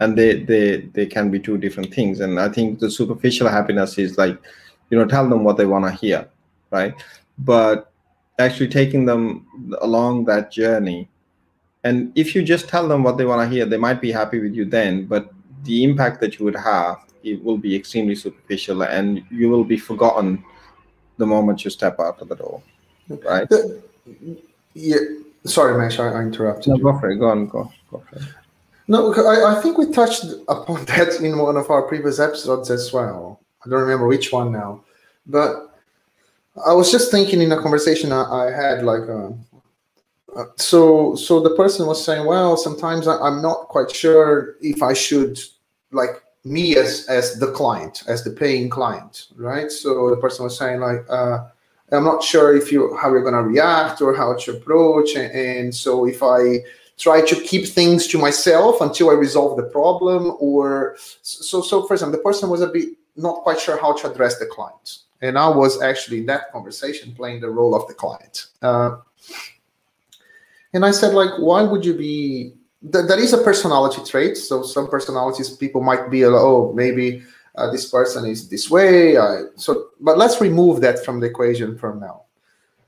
and 0.00 0.16
they 0.16 0.44
they 0.44 0.82
they 0.94 1.06
can 1.06 1.30
be 1.30 1.38
two 1.38 1.58
different 1.58 1.92
things 1.92 2.20
and 2.20 2.38
i 2.38 2.48
think 2.48 2.78
the 2.78 2.90
superficial 2.90 3.48
happiness 3.48 3.98
is 3.98 4.16
like 4.18 4.38
you 4.90 4.98
know 4.98 5.06
tell 5.06 5.28
them 5.28 5.44
what 5.44 5.56
they 5.56 5.66
want 5.66 5.84
to 5.84 5.90
hear 5.90 6.28
right 6.70 6.94
but 7.38 7.92
actually 8.38 8.68
taking 8.68 9.04
them 9.04 9.46
along 9.80 10.24
that 10.24 10.50
journey 10.52 11.08
and 11.84 12.12
if 12.16 12.34
you 12.34 12.42
just 12.42 12.68
tell 12.68 12.86
them 12.86 13.02
what 13.02 13.16
they 13.16 13.24
want 13.24 13.42
to 13.42 13.54
hear 13.54 13.66
they 13.66 13.76
might 13.76 14.00
be 14.00 14.12
happy 14.12 14.38
with 14.38 14.54
you 14.54 14.64
then 14.64 15.04
but 15.06 15.32
the 15.64 15.82
impact 15.82 16.20
that 16.20 16.38
you 16.38 16.44
would 16.44 16.56
have 16.56 16.98
it 17.22 17.42
will 17.42 17.58
be 17.58 17.74
extremely 17.74 18.14
superficial 18.14 18.82
and 18.82 19.22
you 19.30 19.48
will 19.50 19.64
be 19.64 19.76
forgotten 19.76 20.42
the 21.18 21.26
moment 21.26 21.64
you 21.64 21.70
step 21.70 21.98
out 22.00 22.20
of 22.20 22.28
the 22.28 22.36
door 22.36 22.62
right? 23.24 23.48
Yeah 24.74 24.96
sorry 25.44 25.78
Mesh, 25.78 25.98
i 25.98 26.20
interrupted 26.20 26.68
no, 26.68 26.76
go 26.78 26.98
for 26.98 27.10
it 27.10 27.16
go 27.16 27.28
on 27.28 27.46
go, 27.46 27.72
go 27.90 28.02
for 28.10 28.16
it. 28.16 28.22
No, 28.90 29.12
I, 29.12 29.58
I, 29.58 29.60
think 29.60 29.76
we 29.76 29.92
touched 29.92 30.24
upon 30.48 30.84
that 30.86 31.20
in 31.20 31.38
one 31.38 31.58
of 31.58 31.70
our 31.70 31.82
previous 31.82 32.18
episodes 32.18 32.70
as 32.70 32.90
well. 32.90 33.38
I 33.64 33.68
don't 33.68 33.82
remember 33.82 34.06
which 34.06 34.32
one 34.32 34.50
now, 34.50 34.82
but 35.26 35.78
I 36.66 36.72
was 36.72 36.90
just 36.90 37.10
thinking 37.10 37.42
in 37.42 37.52
a 37.52 37.60
conversation 37.60 38.12
I, 38.12 38.22
I 38.22 38.50
had, 38.50 38.84
like, 38.84 39.02
uh, 39.08 39.28
uh, 40.34 40.44
so 40.56 41.14
so 41.14 41.40
the 41.40 41.54
person 41.54 41.86
was 41.86 42.02
saying, 42.02 42.26
well, 42.26 42.56
sometimes 42.56 43.06
I, 43.06 43.18
I'm 43.18 43.42
not 43.42 43.68
quite 43.68 43.90
sure 43.90 44.56
if 44.62 44.82
I 44.82 44.94
should, 44.94 45.38
like, 45.92 46.22
me 46.48 46.76
as 46.76 47.06
as 47.08 47.38
the 47.38 47.52
client, 47.52 48.02
as 48.06 48.24
the 48.24 48.30
paying 48.30 48.68
client, 48.68 49.28
right? 49.36 49.70
So 49.70 50.10
the 50.10 50.16
person 50.16 50.44
was 50.44 50.58
saying, 50.58 50.80
like, 50.80 51.04
uh, 51.08 51.46
I'm 51.92 52.04
not 52.04 52.22
sure 52.22 52.56
if 52.56 52.70
you 52.72 52.96
how 52.96 53.10
you're 53.10 53.24
gonna 53.24 53.42
react 53.42 54.00
or 54.00 54.14
how 54.14 54.34
to 54.34 54.56
approach, 54.56 55.14
and, 55.16 55.32
and 55.32 55.74
so 55.74 56.06
if 56.06 56.22
I 56.22 56.64
try 56.98 57.20
to 57.24 57.40
keep 57.42 57.66
things 57.66 58.06
to 58.08 58.18
myself 58.18 58.80
until 58.80 59.10
I 59.10 59.14
resolve 59.14 59.56
the 59.56 59.62
problem. 59.62 60.36
Or 60.40 60.96
so, 61.22 61.62
so 61.62 61.86
for 61.86 61.94
example, 61.94 62.18
the 62.18 62.24
person 62.24 62.50
was 62.50 62.60
a 62.60 62.66
bit 62.66 62.88
not 63.16 63.42
quite 63.42 63.60
sure 63.60 63.80
how 63.80 63.92
to 63.94 64.10
address 64.10 64.38
the 64.38 64.46
client, 64.46 64.98
and 65.22 65.38
I 65.38 65.48
was 65.48 65.80
actually 65.82 66.18
in 66.18 66.26
that 66.26 66.52
conversation 66.52 67.14
playing 67.14 67.40
the 67.40 67.50
role 67.50 67.74
of 67.74 67.86
the 67.86 67.94
client. 67.94 68.46
Uh, 68.62 68.98
and 70.74 70.84
I 70.84 70.90
said, 70.90 71.14
like, 71.14 71.30
why 71.38 71.62
would 71.62 71.84
you 71.84 71.94
be? 71.94 72.54
Th- 72.82 73.06
that 73.06 73.18
is 73.18 73.32
a 73.32 73.38
personality 73.38 74.02
trait. 74.04 74.36
So 74.36 74.62
some 74.62 74.88
personalities, 74.88 75.50
people 75.50 75.82
might 75.82 76.10
be, 76.10 76.26
like, 76.26 76.40
oh, 76.40 76.72
maybe 76.74 77.22
uh, 77.56 77.70
this 77.70 77.90
person 77.90 78.26
is 78.26 78.48
this 78.48 78.70
way. 78.70 79.16
I, 79.16 79.44
so, 79.56 79.88
but 80.00 80.16
let's 80.16 80.40
remove 80.40 80.80
that 80.82 81.04
from 81.04 81.20
the 81.20 81.26
equation 81.26 81.76
for 81.78 81.94
now 81.94 82.22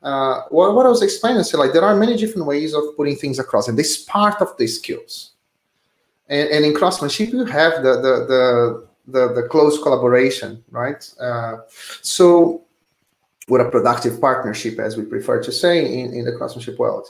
uh, 0.02 0.42
what, 0.48 0.74
what 0.74 0.86
I 0.86 0.88
was 0.88 1.02
explaining, 1.02 1.42
so 1.44 1.58
like 1.58 1.72
there 1.72 1.84
are 1.84 1.94
many 1.94 2.16
different 2.16 2.46
ways 2.46 2.74
of 2.74 2.82
putting 2.96 3.16
things 3.16 3.38
across, 3.38 3.68
and 3.68 3.78
this 3.78 4.02
part 4.04 4.40
of 4.40 4.56
the 4.56 4.66
skills. 4.66 5.32
And, 6.28 6.48
and 6.48 6.64
in 6.64 6.74
craftsmanship, 6.74 7.30
you 7.30 7.44
have 7.44 7.82
the 7.82 7.96
the 7.96 8.26
the 8.26 8.86
the, 9.08 9.34
the 9.34 9.48
close 9.48 9.82
collaboration, 9.82 10.62
right? 10.70 11.12
Uh, 11.20 11.58
so, 12.00 12.62
with 13.48 13.60
a 13.60 13.68
productive 13.68 14.20
partnership, 14.20 14.78
as 14.78 14.96
we 14.96 15.04
prefer 15.04 15.42
to 15.42 15.52
say 15.52 16.00
in, 16.00 16.14
in 16.14 16.24
the 16.24 16.32
craftsmanship 16.32 16.78
world, 16.78 17.08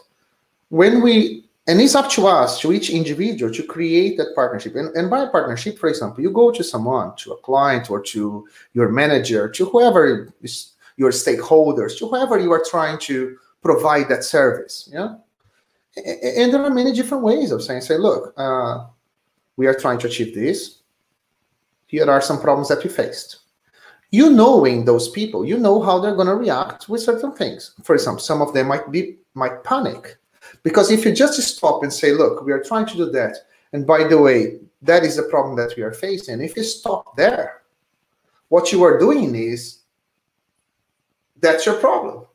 when 0.71 1.03
we 1.03 1.45
and 1.71 1.81
it's 1.81 1.95
up 1.95 2.11
to 2.11 2.27
us, 2.27 2.59
to 2.61 2.73
each 2.73 2.91
individual, 2.91 3.53
to 3.55 3.63
create 3.63 4.17
that 4.17 4.35
partnership. 4.35 4.75
And, 4.75 4.89
and 4.97 5.09
by 5.09 5.27
partnership, 5.27 5.79
for 5.79 5.89
example, 5.89 6.21
you 6.21 6.31
go 6.33 6.51
to 6.51 6.65
someone, 6.65 7.15
to 7.19 7.31
a 7.31 7.37
client, 7.37 7.91
or 7.91 8.03
to 8.03 8.49
your 8.73 8.89
manager, 8.89 9.49
to 9.49 9.65
whoever 9.67 10.35
is 10.43 10.73
your 10.97 11.13
stakeholders, 11.13 11.97
to 11.99 12.09
whoever 12.09 12.41
you 12.41 12.51
are 12.51 12.65
trying 12.69 12.99
to 13.03 13.37
provide 13.63 14.09
that 14.09 14.25
service. 14.25 14.89
Yeah. 14.93 15.15
And 15.97 16.53
there 16.53 16.61
are 16.61 16.71
many 16.71 16.93
different 16.93 17.23
ways 17.23 17.53
of 17.53 17.63
saying, 17.63 17.83
say, 17.83 17.99
look, 17.99 18.35
uh, 18.37 18.87
we 19.57 19.69
are 19.69 19.75
trying 19.75 20.01
to 20.01 20.09
achieve 20.09 20.35
this. 20.35 20.81
Here 21.87 22.11
are 22.11 22.21
some 22.21 22.41
problems 22.41 22.69
that 22.71 22.83
we 22.83 22.91
faced. 22.91 23.41
You 24.11 24.31
knowing 24.31 24.85
those 24.85 25.09
people, 25.09 25.45
you 25.45 25.57
know 25.57 25.81
how 25.81 26.01
they're 26.01 26.17
going 26.17 26.27
to 26.27 26.35
react 26.35 26.89
with 26.89 27.01
certain 27.01 27.31
things. 27.31 27.75
For 27.85 27.95
example, 27.95 28.23
some 28.23 28.43
of 28.43 28.55
them 28.55 28.67
might 28.67 28.91
be 28.91 29.19
might 29.35 29.63
panic 29.63 30.17
because 30.63 30.91
if 30.91 31.05
you 31.05 31.13
just 31.13 31.41
stop 31.41 31.83
and 31.83 31.93
say, 31.93 32.13
look, 32.13 32.45
we 32.45 32.53
are 32.53 32.63
trying 32.63 32.87
to 32.87 32.97
do 32.97 33.11
that, 33.11 33.37
and 33.73 33.87
by 33.87 34.05
the 34.05 34.19
way, 34.19 34.59
that 34.83 35.05
is 35.05 35.17
the 35.17 35.25
problem 35.25 35.57
that 35.57 35.77
we 35.77 35.83
are 35.83 35.93
facing. 35.93 36.41
If 36.41 36.57
you 36.57 36.65
stop 36.65 37.17
there, 37.17 37.63
what 38.49 38.73
you 38.73 38.83
are 38.83 38.99
doing 38.99 39.35
is 39.35 39.81
that's 41.41 41.67
your 41.67 41.77
problem. 41.77 42.27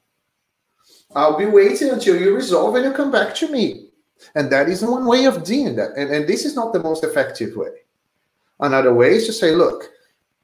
I'll 1.15 1.38
be 1.38 1.45
waiting 1.45 1.89
until 1.89 2.19
you 2.19 2.36
resolve 2.36 2.76
and 2.76 2.86
you 2.86 2.91
come 2.91 3.11
back 3.11 3.34
to 3.36 3.49
me. 3.49 3.89
And 4.36 4.51
that 4.51 4.69
is 4.69 4.82
one 4.82 5.05
way 5.05 5.26
of 5.26 5.43
doing 5.43 5.76
that. 5.76 5.91
And, 5.97 6.11
and 6.11 6.28
this 6.28 6.45
is 6.45 6.55
not 6.55 6.73
the 6.73 6.80
most 6.80 7.03
effective 7.03 7.55
way. 7.55 7.84
Another 8.59 8.93
way 8.93 9.15
is 9.15 9.26
to 9.28 9.34
say, 9.34 9.51
look, 9.51 9.91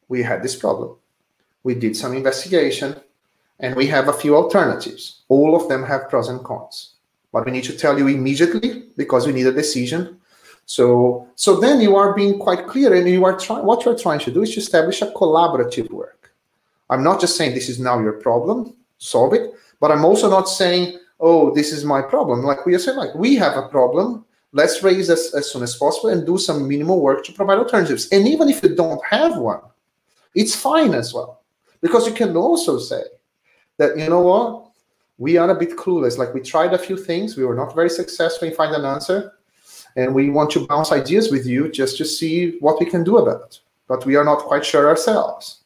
we 0.07 0.21
had 0.21 0.43
this 0.43 0.55
problem. 0.55 0.95
We 1.63 1.75
did 1.75 1.95
some 1.95 2.13
investigation 2.13 2.95
and 3.59 3.75
we 3.75 3.87
have 3.87 4.07
a 4.07 4.13
few 4.13 4.35
alternatives. 4.35 5.23
All 5.29 5.55
of 5.55 5.69
them 5.69 5.83
have 5.83 6.09
pros 6.09 6.27
and 6.27 6.43
cons, 6.43 6.95
but 7.31 7.45
we 7.45 7.51
need 7.51 7.63
to 7.65 7.77
tell 7.77 7.97
you 7.97 8.07
immediately 8.07 8.83
because 8.97 9.25
we 9.25 9.33
need 9.33 9.47
a 9.47 9.51
decision. 9.51 10.19
So, 10.65 11.27
so 11.35 11.59
then 11.59 11.81
you 11.81 11.95
are 11.95 12.13
being 12.13 12.39
quite 12.39 12.67
clear 12.67 12.93
and 12.93 13.07
you 13.07 13.25
are 13.25 13.37
trying, 13.37 13.65
what 13.65 13.83
you're 13.85 13.97
trying 13.97 14.19
to 14.19 14.31
do 14.31 14.43
is 14.43 14.53
to 14.53 14.59
establish 14.59 15.01
a 15.01 15.07
collaborative 15.07 15.89
work. 15.91 16.31
I'm 16.89 17.03
not 17.03 17.21
just 17.21 17.37
saying 17.37 17.53
this 17.53 17.69
is 17.69 17.79
now 17.79 17.99
your 17.99 18.13
problem, 18.13 18.75
solve 18.97 19.33
it, 19.33 19.53
but 19.79 19.91
I'm 19.91 20.05
also 20.05 20.29
not 20.29 20.49
saying, 20.49 20.99
oh, 21.19 21.53
this 21.53 21.71
is 21.71 21.85
my 21.85 22.01
problem. 22.01 22.43
Like 22.43 22.65
we 22.65 22.75
are 22.75 22.79
saying, 22.79 22.97
like 22.97 23.15
we 23.15 23.35
have 23.35 23.57
a 23.57 23.67
problem, 23.67 24.25
let's 24.51 24.83
raise 24.83 25.09
as, 25.09 25.33
as 25.33 25.51
soon 25.51 25.63
as 25.63 25.75
possible 25.75 26.09
and 26.09 26.25
do 26.25 26.37
some 26.37 26.67
minimal 26.67 26.99
work 26.99 27.23
to 27.25 27.31
provide 27.31 27.57
alternatives. 27.57 28.07
And 28.11 28.27
even 28.27 28.49
if 28.49 28.61
you 28.63 28.75
don't 28.75 29.03
have 29.05 29.37
one, 29.37 29.61
it's 30.35 30.55
fine 30.55 30.93
as 30.93 31.13
well. 31.13 31.41
Because 31.81 32.05
you 32.05 32.13
can 32.13 32.35
also 32.35 32.77
say 32.77 33.03
that, 33.77 33.97
you 33.97 34.09
know 34.09 34.21
what, 34.21 34.70
we 35.21 35.37
are 35.37 35.51
a 35.51 35.55
bit 35.55 35.77
clueless. 35.77 36.17
Like 36.17 36.33
we 36.33 36.41
tried 36.41 36.73
a 36.73 36.79
few 36.79 36.97
things, 36.97 37.37
we 37.37 37.45
were 37.45 37.53
not 37.53 37.75
very 37.75 37.91
successful 37.91 38.47
in 38.47 38.55
finding 38.55 38.79
an 38.79 38.87
answer. 38.87 39.33
And 39.95 40.15
we 40.15 40.31
want 40.31 40.49
to 40.51 40.65
bounce 40.65 40.91
ideas 40.91 41.29
with 41.29 41.45
you 41.45 41.71
just 41.71 41.95
to 41.97 42.05
see 42.05 42.57
what 42.59 42.79
we 42.79 42.87
can 42.87 43.03
do 43.03 43.17
about 43.17 43.41
it. 43.43 43.59
But 43.87 44.03
we 44.07 44.15
are 44.15 44.23
not 44.23 44.39
quite 44.39 44.65
sure 44.65 44.87
ourselves. 44.89 45.61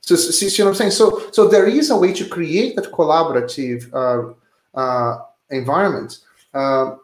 So, 0.00 0.16
see, 0.16 0.48
see 0.48 0.62
what 0.62 0.70
I'm 0.70 0.74
saying? 0.74 0.90
So, 0.90 1.30
so 1.30 1.46
there 1.46 1.66
is 1.66 1.90
a 1.90 1.96
way 1.96 2.12
to 2.14 2.28
create 2.28 2.74
that 2.76 2.90
collaborative 2.90 3.80
uh, 3.94 4.34
uh, 4.76 5.18
environment. 5.50 6.18
Uh, 6.52 6.96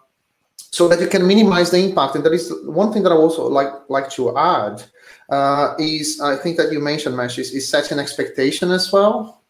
so 0.57 0.89
that 0.89 1.01
you 1.01 1.07
can 1.07 1.25
minimize 1.25 1.71
the 1.71 1.85
impact. 1.85 2.17
And 2.17 2.25
there 2.25 2.33
is 2.33 2.53
one 2.65 2.93
thing 2.93 3.03
that 3.05 3.13
I 3.13 3.17
also 3.17 3.47
like 3.47 3.73
like 3.89 4.09
to 4.13 4.37
add 4.37 4.83
uh, 5.29 5.75
is 5.79 6.21
I 6.21 6.35
think 6.37 6.57
that 6.57 6.73
you 6.73 6.81
mentioned, 6.81 7.17
Mesh, 7.17 7.39
is, 7.39 7.53
is 7.53 7.69
setting 7.69 7.99
expectation 7.99 8.71
as 8.73 8.91
well. 8.91 9.42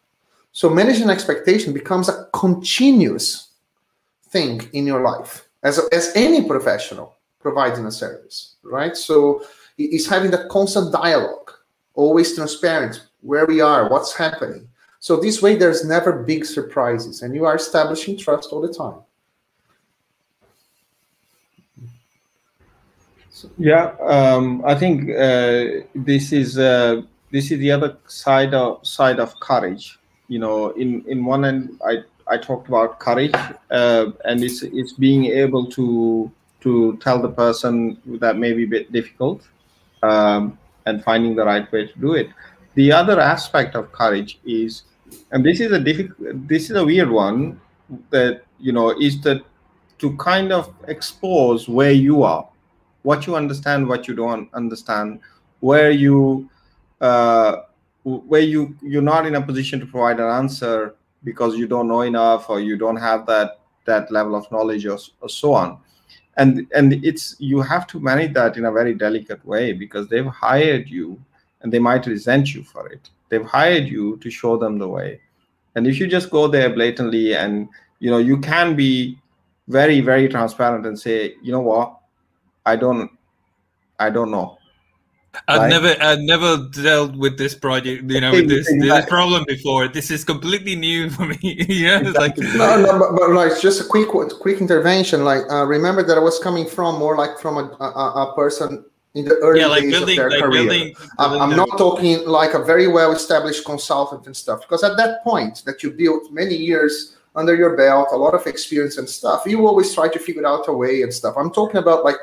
So 0.53 0.69
managing 0.69 1.09
expectation 1.09 1.73
becomes 1.73 2.09
a 2.09 2.29
continuous 2.31 3.49
thing 4.29 4.61
in 4.73 4.85
your 4.85 5.01
life 5.01 5.47
as, 5.63 5.79
as 5.91 6.11
any 6.15 6.47
professional 6.47 7.15
providing 7.39 7.85
a 7.85 7.91
service, 7.91 8.55
right? 8.63 8.95
So 8.95 9.43
it's 9.77 10.07
having 10.07 10.29
that 10.31 10.49
constant 10.49 10.93
dialogue, 10.93 11.51
always 11.95 12.35
transparent, 12.35 13.03
where 13.21 13.45
we 13.47 13.61
are, 13.61 13.89
what's 13.89 14.15
happening. 14.15 14.67
So 14.99 15.19
this 15.19 15.41
way, 15.41 15.55
there's 15.55 15.83
never 15.83 16.23
big 16.23 16.45
surprises, 16.45 17.23
and 17.23 17.35
you 17.35 17.45
are 17.45 17.55
establishing 17.55 18.17
trust 18.17 18.49
all 18.51 18.61
the 18.61 18.73
time. 18.73 18.99
Yeah, 23.57 23.95
um, 23.99 24.63
I 24.65 24.75
think 24.75 25.09
uh, 25.09 25.83
this 25.93 26.31
is 26.31 26.57
uh, 26.57 27.01
this 27.31 27.51
is 27.51 27.59
the 27.59 27.71
other 27.71 27.97
side 28.07 28.53
of 28.53 28.87
side 28.87 29.19
of 29.19 29.37
courage. 29.41 29.99
You 30.33 30.39
know, 30.43 30.57
in 30.83 30.89
in 31.13 31.19
one 31.33 31.45
end, 31.49 31.61
I 31.91 31.93
I 32.33 32.37
talked 32.47 32.67
about 32.71 32.99
courage, 33.07 33.35
uh, 33.79 34.05
and 34.29 34.43
it's 34.47 34.59
it's 34.79 34.93
being 34.93 35.23
able 35.43 35.63
to 35.77 36.31
to 36.63 36.71
tell 37.05 37.19
the 37.27 37.33
person 37.43 37.97
that 38.23 38.35
may 38.43 38.51
be 38.53 38.63
a 38.69 38.71
bit 38.75 38.91
difficult, 38.91 39.39
um, 40.01 40.57
and 40.85 41.03
finding 41.03 41.35
the 41.39 41.45
right 41.51 41.67
way 41.71 41.83
to 41.91 41.95
do 41.99 42.13
it. 42.21 42.29
The 42.75 42.91
other 42.91 43.17
aspect 43.19 43.75
of 43.75 43.91
courage 43.91 44.39
is, 44.45 44.83
and 45.31 45.45
this 45.45 45.59
is 45.59 45.71
a 45.71 45.79
difficult, 45.89 46.17
this 46.47 46.69
is 46.69 46.75
a 46.83 46.85
weird 46.91 47.11
one, 47.11 47.59
that 48.09 48.35
you 48.59 48.73
know 48.77 48.89
is 49.07 49.21
that 49.21 49.39
to 49.99 50.15
kind 50.17 50.51
of 50.51 50.73
expose 50.87 51.69
where 51.69 51.95
you 52.07 52.23
are 52.23 52.47
what 53.03 53.27
you 53.27 53.35
understand, 53.35 53.87
what 53.87 54.07
you 54.07 54.15
don't 54.15 54.49
understand, 54.53 55.19
where 55.59 55.91
you 55.91 56.49
uh, 57.01 57.63
where 58.03 58.41
you 58.41 58.75
you're 58.81 59.01
not 59.01 59.25
in 59.25 59.35
a 59.35 59.41
position 59.41 59.79
to 59.79 59.85
provide 59.85 60.19
an 60.19 60.29
answer 60.29 60.95
because 61.23 61.55
you 61.55 61.67
don't 61.67 61.87
know 61.87 62.01
enough 62.01 62.49
or 62.49 62.59
you 62.59 62.77
don't 62.77 62.97
have 62.97 63.25
that 63.25 63.59
that 63.85 64.11
level 64.11 64.35
of 64.35 64.49
knowledge 64.51 64.85
or, 64.85 64.97
or 65.21 65.29
so 65.29 65.53
on. 65.53 65.77
And 66.37 66.67
and 66.75 66.93
it's 67.05 67.35
you 67.39 67.61
have 67.61 67.87
to 67.87 67.99
manage 67.99 68.33
that 68.33 68.57
in 68.57 68.65
a 68.65 68.71
very 68.71 68.93
delicate 68.93 69.45
way 69.45 69.73
because 69.73 70.07
they've 70.07 70.25
hired 70.25 70.89
you 70.89 71.19
and 71.61 71.71
they 71.71 71.79
might 71.79 72.05
resent 72.05 72.53
you 72.53 72.63
for 72.63 72.87
it. 72.87 73.09
They've 73.29 73.45
hired 73.45 73.85
you 73.85 74.17
to 74.17 74.29
show 74.29 74.57
them 74.57 74.77
the 74.77 74.87
way. 74.87 75.21
And 75.75 75.87
if 75.87 75.99
you 75.99 76.07
just 76.07 76.29
go 76.29 76.47
there 76.47 76.73
blatantly 76.73 77.35
and 77.35 77.69
you 77.99 78.11
know 78.11 78.17
you 78.17 78.39
can 78.39 78.75
be 78.75 79.17
very 79.69 80.01
very 80.01 80.27
transparent 80.27 80.85
and 80.85 80.99
say 80.99 81.35
you 81.41 81.51
know 81.51 81.61
what? 81.61 81.99
I 82.65 82.75
don't 82.75 83.09
I 83.99 84.09
don't 84.09 84.31
know. 84.31 84.57
I've 85.47 85.61
right? 85.61 85.69
never 85.69 85.95
I've 86.01 86.19
never 86.19 86.69
dealt 86.69 87.15
with 87.15 87.37
this 87.37 87.55
project, 87.55 88.09
you 88.09 88.21
know, 88.21 88.31
with 88.31 88.49
this, 88.49 88.69
exactly. 88.69 88.89
this 88.89 89.05
problem 89.09 89.43
before. 89.47 89.87
This 89.87 90.11
is 90.11 90.23
completely 90.23 90.75
new 90.75 91.09
for 91.15 91.25
me. 91.25 91.37
yeah, 91.69 91.99
exactly. 91.99 92.45
like 92.45 92.55
no, 92.55 92.81
no, 92.81 92.99
but, 92.99 93.15
but, 93.17 93.29
like 93.31 93.59
just 93.59 93.81
a 93.81 93.83
quick 93.83 94.09
quick 94.09 94.61
intervention. 94.61 95.23
Like 95.23 95.41
uh, 95.49 95.65
remember 95.65 96.03
that 96.03 96.17
I 96.17 96.21
was 96.21 96.39
coming 96.39 96.67
from 96.67 96.99
more 96.99 97.17
like 97.17 97.39
from 97.39 97.57
a, 97.57 97.63
a, 97.79 98.29
a 98.29 98.33
person 98.35 98.85
in 99.15 99.25
the 99.25 99.35
early 99.37 99.59
yeah, 99.59 99.67
like 99.67 99.83
days 99.83 99.91
building, 99.91 100.19
of 100.19 100.23
their 100.23 100.29
like 100.29 100.41
career. 100.41 100.63
Building, 100.63 100.95
building 101.17 101.41
I'm, 101.41 101.55
not 101.55 101.77
talking 101.77 102.25
like 102.27 102.53
a 102.53 102.63
very 102.63 102.87
well 102.87 103.11
established 103.11 103.65
consultant 103.65 104.25
and 104.25 104.35
stuff 104.35 104.61
because 104.61 104.83
at 104.83 104.97
that 104.97 105.23
point 105.23 105.63
that 105.65 105.83
you 105.83 105.91
built 105.91 106.31
many 106.31 106.55
years 106.55 107.17
under 107.35 107.55
your 107.55 107.75
belt, 107.75 108.09
a 108.11 108.15
lot 108.15 108.35
of 108.35 108.45
experience 108.45 108.97
and 108.97 109.09
stuff, 109.09 109.43
you 109.45 109.65
always 109.65 109.93
try 109.93 110.07
to 110.07 110.19
figure 110.19 110.45
out 110.45 110.67
a 110.67 110.73
way 110.73 111.01
and 111.01 111.11
stuff. 111.11 111.35
I'm 111.37 111.51
talking 111.51 111.77
about 111.77 112.03
like 112.03 112.17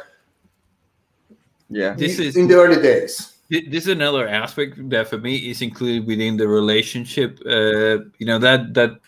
yeah 1.71 1.95
this 1.95 2.19
is 2.19 2.37
in 2.37 2.47
the 2.49 2.55
early 2.55 2.81
days 2.81 3.37
this 3.49 3.85
is 3.85 3.89
another 3.89 4.29
aspect 4.29 4.77
that 4.91 5.09
for 5.09 5.19
me 5.19 5.51
is 5.51 5.61
included 5.63 6.07
within 6.07 6.37
the 6.37 6.47
relationship 6.47 7.41
uh, 7.47 7.99
you 8.19 8.27
know 8.27 8.39
that 8.39 8.75
that 8.75 9.01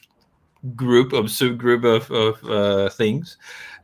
group 0.77 1.13
of 1.13 1.27
subgroup 1.27 1.85
of, 1.85 2.11
of 2.11 2.51
uh, 2.51 2.89
things 2.91 3.37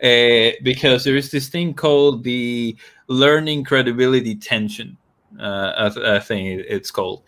uh, 0.03 0.51
because 0.63 1.05
there 1.05 1.17
is 1.17 1.31
this 1.31 1.49
thing 1.49 1.75
called 1.75 2.23
the 2.23 2.77
learning 3.09 3.65
credibility 3.65 4.35
tension 4.35 4.97
uh, 5.41 5.91
I 6.05 6.19
think 6.19 6.65
it's 6.69 6.91
called, 6.91 7.23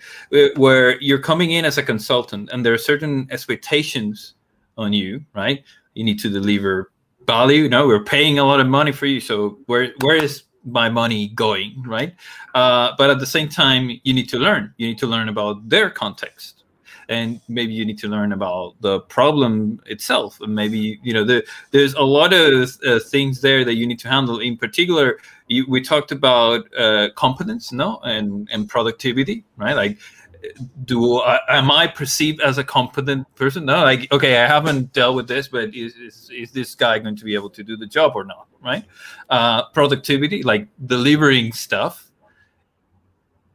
where 0.57 1.01
you're 1.01 1.21
coming 1.21 1.53
in 1.53 1.65
as 1.65 1.79
a 1.79 1.83
consultant 1.83 2.49
and 2.53 2.65
there 2.65 2.73
are 2.73 2.79
certain 2.79 3.29
expectations 3.31 4.35
on 4.77 4.93
you, 4.93 5.25
right? 5.35 5.63
You 5.95 6.05
need 6.05 6.19
to 6.21 6.31
deliver 6.31 6.91
value. 7.27 7.69
No, 7.69 7.87
we're 7.87 8.05
paying 8.05 8.39
a 8.39 8.45
lot 8.45 8.61
of 8.61 8.67
money 8.67 8.93
for 8.93 9.07
you, 9.07 9.21
so 9.21 9.59
where 9.67 9.93
where 10.01 10.17
is 10.17 10.45
my 10.65 10.89
money 10.89 11.29
going 11.29 11.83
right? 11.87 12.15
Uh, 12.55 12.93
but 12.99 13.11
at 13.11 13.19
the 13.19 13.27
same 13.27 13.49
time 13.49 14.01
you 14.05 14.13
need 14.13 14.29
to 14.29 14.39
learn. 14.39 14.75
You 14.77 14.89
need 14.89 14.99
to 14.99 15.07
learn 15.07 15.29
about 15.29 15.69
their 15.69 15.91
context. 15.91 16.65
And 17.09 17.41
maybe 17.49 17.73
you 17.73 17.85
need 17.85 17.99
to 17.99 18.09
learn 18.09 18.33
about 18.33 18.81
the 18.81 19.01
problem 19.01 19.81
itself. 19.87 20.41
And 20.41 20.55
maybe 20.55 21.01
you 21.03 21.13
know 21.13 21.25
the, 21.25 21.45
there's 21.73 21.95
a 21.95 22.03
lot 22.03 22.33
of 22.33 22.79
uh, 22.87 23.01
things 23.01 23.41
there 23.41 23.65
that 23.65 23.75
you 23.75 23.87
need 23.87 23.99
to 24.01 24.09
handle. 24.09 24.39
In 24.39 24.57
particular 24.57 25.19
you, 25.49 25.67
we 25.69 25.81
talked 25.81 26.13
about 26.13 26.73
uh, 26.79 27.09
competence 27.17 27.73
no? 27.73 27.99
And 28.05 28.49
and 28.53 28.69
productivity 28.69 29.45
right? 29.57 29.75
Like 29.75 29.99
do 30.85 31.21
I, 31.21 31.39
am 31.49 31.71
I 31.71 31.87
perceived 31.87 32.41
as 32.41 32.59
a 32.59 32.65
competent 32.65 33.33
person? 33.35 33.65
No, 33.65 33.83
like 33.83 34.11
okay, 34.13 34.39
I 34.39 34.47
haven't 34.47 34.93
dealt 34.93 35.17
with 35.17 35.29
this, 35.29 35.49
but 35.49 35.75
is, 35.75 35.95
is, 35.97 36.31
is 36.33 36.51
this 36.53 36.75
guy 36.75 36.99
going 36.99 37.17
to 37.17 37.25
be 37.25 37.35
able 37.35 37.51
to 37.51 37.63
do 37.63 37.77
the 37.77 37.87
job 37.87 38.13
or 38.15 38.25
not? 38.25 38.47
Right? 38.63 38.85
Uh, 39.29 39.69
productivity, 39.71 40.43
like 40.43 40.69
delivering 40.87 41.53
stuff, 41.53 42.11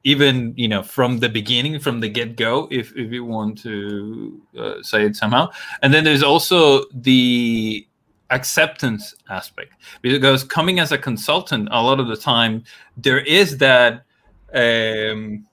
even 0.03 0.53
you 0.55 0.67
know 0.67 0.83
from 0.83 1.19
the 1.19 1.29
beginning, 1.29 1.79
from 1.79 1.99
the 1.99 2.09
get 2.09 2.35
go, 2.35 2.67
if 2.71 2.95
if 2.95 3.11
you 3.11 3.25
want 3.25 3.57
to 3.63 4.41
uh, 4.57 4.81
say 4.81 5.05
it 5.05 5.15
somehow. 5.15 5.49
And 5.81 5.93
then 5.93 6.03
there's 6.03 6.23
also 6.23 6.85
the 6.93 7.87
acceptance 8.31 9.13
aspect 9.29 9.73
because 10.01 10.43
coming 10.43 10.79
as 10.79 10.91
a 10.91 10.97
consultant, 10.97 11.69
a 11.71 11.81
lot 11.81 11.99
of 11.99 12.07
the 12.07 12.17
time 12.17 12.63
there 12.97 13.19
is 13.19 13.57
that. 13.57 14.05
Um, 14.53 15.45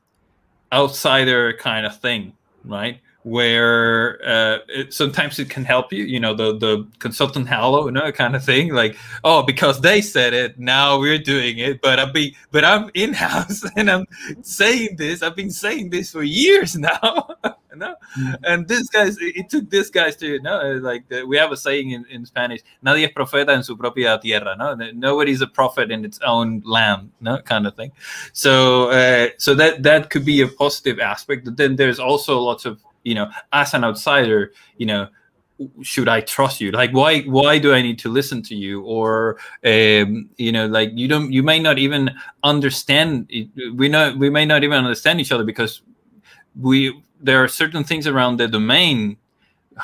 outsider 0.73 1.53
kind 1.55 1.87
of 1.87 2.01
thing, 2.01 2.33
right? 2.65 3.01
Where 3.25 4.19
uh, 4.27 4.59
it, 4.69 4.93
sometimes 4.93 5.39
it 5.39 5.49
can 5.49 5.65
help 5.65 5.93
you, 5.93 6.05
you 6.05 6.19
know, 6.19 6.35
the 6.35 6.59
the 6.59 6.87
consultant 6.99 7.49
halo, 7.49 7.87
you 7.87 7.93
know, 7.93 8.11
kind 8.11 8.35
of 8.35 8.45
thing. 8.45 8.75
Like, 8.75 8.97
oh, 9.23 9.43
because 9.43 9.81
they 9.81 10.01
said 10.01 10.35
it, 10.35 10.59
now 10.59 10.99
we're 10.99 11.19
doing 11.19 11.59
it. 11.59 11.81
But 11.81 12.01
I'm 12.01 12.13
be, 12.13 12.37
but 12.51 12.65
I'm 12.65 12.91
in 12.95 13.13
house 13.13 13.65
and 13.77 13.91
I'm 13.91 14.07
saying 14.43 14.97
this. 14.97 15.23
I've 15.23 15.37
been 15.37 15.51
saying 15.51 15.91
this 15.91 16.13
for 16.13 16.23
years 16.23 16.75
now. 16.91 17.29
no? 17.77 17.95
Mm. 18.19 18.39
And 18.45 18.69
this 18.69 18.89
guys, 18.89 19.17
it 19.21 19.49
took 19.49 19.71
this 19.71 19.91
guys 19.91 20.17
to, 20.17 20.39
no, 20.41 20.73
like 20.75 21.09
the, 21.09 21.25
we 21.25 21.37
have 21.37 21.53
a 21.53 21.57
saying 21.57 21.91
in, 21.91 22.05
in 22.11 22.27
Spanish, 22.27 22.61
nadie 22.85 23.07
es 23.07 23.13
profeta 23.13 23.51
en 23.51 23.63
su 23.63 23.77
propia 23.77 24.19
tierra, 24.21 24.57
no? 24.57 24.75
Nobody's 24.75 25.41
a 25.41 25.47
prophet 25.47 25.91
in 25.91 26.05
its 26.05 26.19
own 26.25 26.63
land, 26.65 27.11
no? 27.21 27.39
Kind 27.39 27.67
of 27.67 27.75
thing. 27.75 27.93
So, 28.33 28.91
uh, 28.91 29.29
so 29.39 29.55
that, 29.55 29.83
that 29.83 30.11
could 30.11 30.25
be 30.25 30.41
a 30.43 30.49
positive 30.49 30.99
aspect. 31.01 31.45
But 31.45 31.57
then 31.57 31.77
there's 31.77 31.99
also 31.99 32.39
lots 32.41 32.65
of, 32.65 32.83
you 33.05 33.15
know, 33.15 33.31
as 33.53 33.75
an 33.75 33.85
outsider, 33.85 34.53
you 34.77 34.87
know, 34.87 35.09
should 35.83 36.09
I 36.09 36.21
trust 36.21 36.61
you? 36.61 36.71
Like, 36.71 36.93
why 36.93 37.23
why 37.23 37.59
do 37.59 37.73
I 37.73 37.83
need 37.83 37.99
to 38.01 38.09
listen 38.09 38.43
to 38.45 38.55
you? 38.55 38.83
Or 38.83 39.39
um, 39.65 40.29
you 40.37 40.53
know, 40.53 40.67
like 40.67 40.91
you 40.95 41.09
don't 41.09 41.33
you 41.33 41.43
may 41.43 41.59
not 41.59 41.79
even 41.79 42.11
understand. 42.43 43.31
We 43.75 43.89
know 43.89 44.15
we 44.17 44.31
may 44.31 44.45
not 44.45 44.65
even 44.65 44.79
understand 44.79 45.21
each 45.21 45.33
other 45.33 45.45
because 45.45 45.83
we 46.61 47.01
there 47.21 47.43
are 47.43 47.49
certain 47.49 47.85
things 47.85 48.07
around 48.07 48.39
the 48.39 48.49
domain 48.49 49.17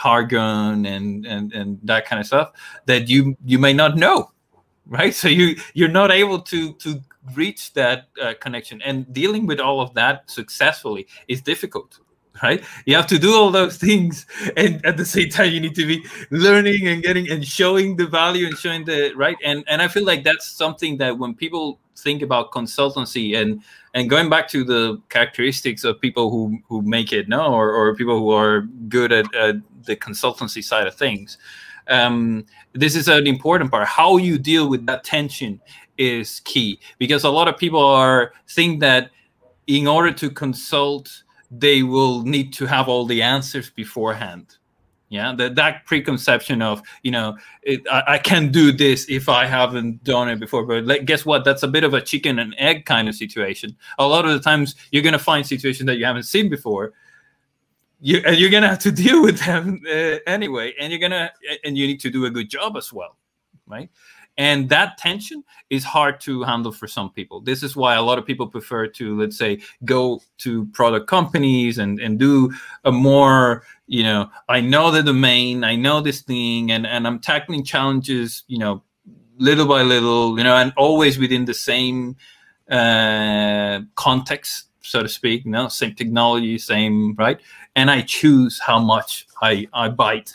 jargon 0.03 0.85
and 0.85 1.27
and 1.27 1.53
and 1.53 1.79
that 1.83 2.05
kind 2.07 2.21
of 2.21 2.27
stuff 2.27 2.53
that 2.87 3.09
you 3.09 3.37
you 3.45 3.59
may 3.59 3.73
not 3.73 3.97
know 3.97 4.31
right 4.87 5.15
so 5.15 5.29
you 5.29 5.57
you're 5.73 5.89
not 5.89 6.11
able 6.11 6.39
to 6.39 6.75
to 6.75 7.01
reach 7.35 7.73
that 7.73 8.09
uh, 8.21 8.35
connection 8.41 8.83
and 8.83 9.11
dealing 9.13 9.47
with 9.47 9.61
all 9.61 9.81
of 9.81 9.95
that 9.95 10.29
successfully 10.31 11.07
is 11.27 11.41
difficult 11.41 12.01
right? 12.43 12.63
You 12.87 12.97
have 12.97 13.07
to 13.09 13.19
do 13.19 13.35
all 13.35 13.51
those 13.51 13.77
things 13.77 14.27
and 14.57 14.85
at 14.85 14.97
the 14.97 15.05
same 15.05 15.29
time 15.29 15.53
you 15.53 15.61
need 15.61 15.75
to 15.75 15.87
be 15.87 16.05
learning 16.31 16.87
and 16.87 17.03
getting 17.03 17.31
and 17.31 17.45
showing 17.45 17.97
the 17.97 18.07
value 18.07 18.47
and 18.47 18.57
showing 18.57 18.85
the 18.85 19.13
right? 19.15 19.37
And 19.45 19.65
and 19.69 19.83
i 19.83 19.89
feel 19.89 20.05
like 20.05 20.25
that's 20.25 20.47
something 20.47 20.99
that 20.99 21.19
when 21.19 21.35
people 21.35 21.81
think 21.97 22.23
about 22.23 22.53
consultancy 22.53 23.37
and 23.37 23.63
and 23.95 24.09
going 24.09 24.29
back 24.29 24.47
to 24.49 24.63
the 24.63 25.01
characteristics 25.09 25.85
of 25.85 26.01
people 26.01 26.31
who 26.31 26.59
who 26.69 26.83
make 26.83 27.13
it 27.13 27.29
no? 27.29 27.53
Or, 27.53 27.73
or 27.73 27.95
people 27.95 28.19
who 28.19 28.31
are 28.31 28.63
good 28.89 29.13
at, 29.13 29.35
at 29.35 29.57
the 29.85 29.97
consultancy 29.97 30.63
side 30.63 30.87
of 30.87 30.95
things 30.95 31.39
um, 31.89 32.45
this 32.73 32.95
is 32.95 33.09
an 33.09 33.27
important 33.27 33.71
part. 33.71 33.87
How 33.89 34.19
you 34.19 34.39
deal 34.39 34.69
with 34.69 34.87
that 34.87 35.05
tension 35.05 35.61
is 35.97 36.41
key 36.41 36.79
because 36.99 37.25
a 37.25 37.31
lot 37.31 37.49
of 37.49 37.57
people 37.59 37.85
are 37.85 38.33
think 38.49 38.81
that 38.81 39.11
in 39.67 39.87
order 39.87 40.13
to 40.13 40.31
consult 40.31 41.25
they 41.51 41.83
will 41.83 42.23
need 42.23 42.53
to 42.55 42.67
have 42.67 42.89
all 42.89 43.07
the 43.07 43.23
answers 43.23 43.71
beforehand. 43.71 44.57
Yeah 45.11 45.35
that, 45.37 45.55
that 45.55 45.87
preconception 45.87 46.61
of 46.61 46.83
you 47.03 47.11
know 47.11 47.37
it, 47.63 47.81
I, 47.91 48.03
I 48.07 48.19
can 48.19 48.53
do 48.53 48.73
this 48.73 49.07
if 49.09 49.27
i 49.31 49.47
haven't 49.47 50.05
done 50.05 50.29
it 50.29 50.39
before 50.39 50.67
but 50.67 51.07
guess 51.07 51.25
what? 51.25 51.45
That's 51.45 51.63
a 51.63 51.69
bit 51.69 51.83
of 51.83 51.95
a 51.95 52.01
chicken 52.03 52.39
and 52.39 52.55
egg 52.59 52.85
kind 52.85 53.09
of 53.09 53.15
situation. 53.15 53.75
A 53.99 54.07
lot 54.07 54.27
of 54.27 54.33
the 54.33 54.41
times 54.41 54.75
you're 54.91 55.03
going 55.03 55.15
to 55.15 55.19
find 55.19 55.47
situations 55.47 55.87
that 55.87 55.97
you 55.97 56.05
haven't 56.05 56.25
seen 56.25 56.51
before. 56.51 56.93
You, 58.01 58.23
and 58.25 58.37
you're 58.37 58.51
going 58.51 58.63
to 58.63 58.69
have 58.69 58.79
to 58.81 58.93
deal 59.05 59.23
with 59.23 59.41
them 59.41 59.81
uh, 59.89 60.19
anyway 60.27 60.75
and 60.79 60.93
you're 60.93 61.01
going 61.01 61.13
to 61.13 61.31
and 61.65 61.77
you 61.79 61.87
need 61.87 62.01
to 62.01 62.11
do 62.11 62.27
a 62.27 62.31
good 62.31 62.51
job 62.51 62.77
as 62.77 62.93
well 62.93 63.17
right 63.67 63.91
and 64.39 64.69
that 64.71 64.97
tension 64.97 65.45
is 65.69 65.85
hard 65.85 66.21
to 66.21 66.45
handle 66.45 66.73
for 66.73 66.87
some 66.87 67.11
people. 67.11 67.41
This 67.41 67.63
is 67.63 67.77
why 67.77 67.97
a 67.97 68.03
lot 68.03 68.19
of 68.19 68.25
people 68.25 68.47
prefer 68.47 68.87
to 68.87 69.19
let's 69.19 69.37
say 69.37 69.61
go 69.85 70.23
to 70.39 70.65
product 70.67 71.09
companies 71.09 71.77
and 71.79 72.01
and 72.01 72.19
do 72.19 72.53
a 72.85 72.93
more 72.93 73.65
you 73.89 74.03
know 74.03 74.31
i 74.49 74.61
know 74.61 74.91
the 74.91 75.03
domain 75.03 75.65
i 75.65 75.75
know 75.75 76.01
this 76.01 76.21
thing 76.21 76.71
and 76.71 76.87
and 76.87 77.07
i'm 77.07 77.19
tackling 77.19 77.65
challenges 77.65 78.45
you 78.47 78.59
know 78.59 78.83
little 79.39 79.67
by 79.67 79.83
little 79.83 80.37
you 80.37 80.45
know 80.45 80.55
and 80.55 80.73
always 80.77 81.19
within 81.19 81.47
the 81.47 81.55
same 81.55 82.15
uh 82.71 83.81
context 83.95 84.67
so 84.83 85.03
to 85.03 85.09
speak 85.09 85.45
you 85.47 85.51
know 85.51 85.69
same 85.69 85.95
technology 85.95 86.59
same 86.59 87.15
right? 87.15 87.41
And 87.77 87.91
i 87.91 88.03
choose 88.03 88.61
how 88.61 88.79
much 88.79 89.27
i 89.41 89.67
i 89.73 89.89
bite 89.89 90.33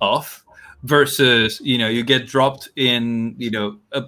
off 0.00 0.43
versus 0.84 1.60
you 1.62 1.78
know 1.78 1.88
you 1.88 2.04
get 2.04 2.26
dropped 2.26 2.68
in 2.76 3.34
you 3.38 3.50
know 3.50 3.76
a, 3.92 4.04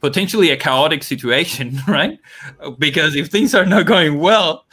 potentially 0.00 0.50
a 0.50 0.56
chaotic 0.56 1.04
situation 1.04 1.78
right? 1.88 2.18
Because 2.78 3.14
if 3.14 3.28
things 3.28 3.54
are 3.54 3.66
not 3.66 3.86
going 3.86 4.18
well 4.18 4.64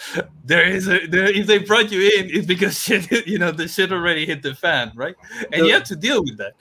there 0.46 0.66
is 0.66 0.88
a 0.88 1.06
there, 1.08 1.26
if 1.26 1.46
they 1.46 1.60
brought 1.60 1.92
you 1.92 2.02
in 2.18 2.30
it's 2.30 2.48
because 2.48 2.80
shit 2.84 3.28
you 3.28 3.38
know 3.38 3.52
the 3.52 3.68
shit 3.68 3.92
already 3.92 4.26
hit 4.26 4.42
the 4.42 4.56
fan 4.56 4.92
right? 4.96 5.16
And 5.52 5.68
you 5.68 5.74
have 5.74 5.84
to 5.84 5.96
deal 5.96 6.24
with 6.24 6.38
that. 6.38 6.54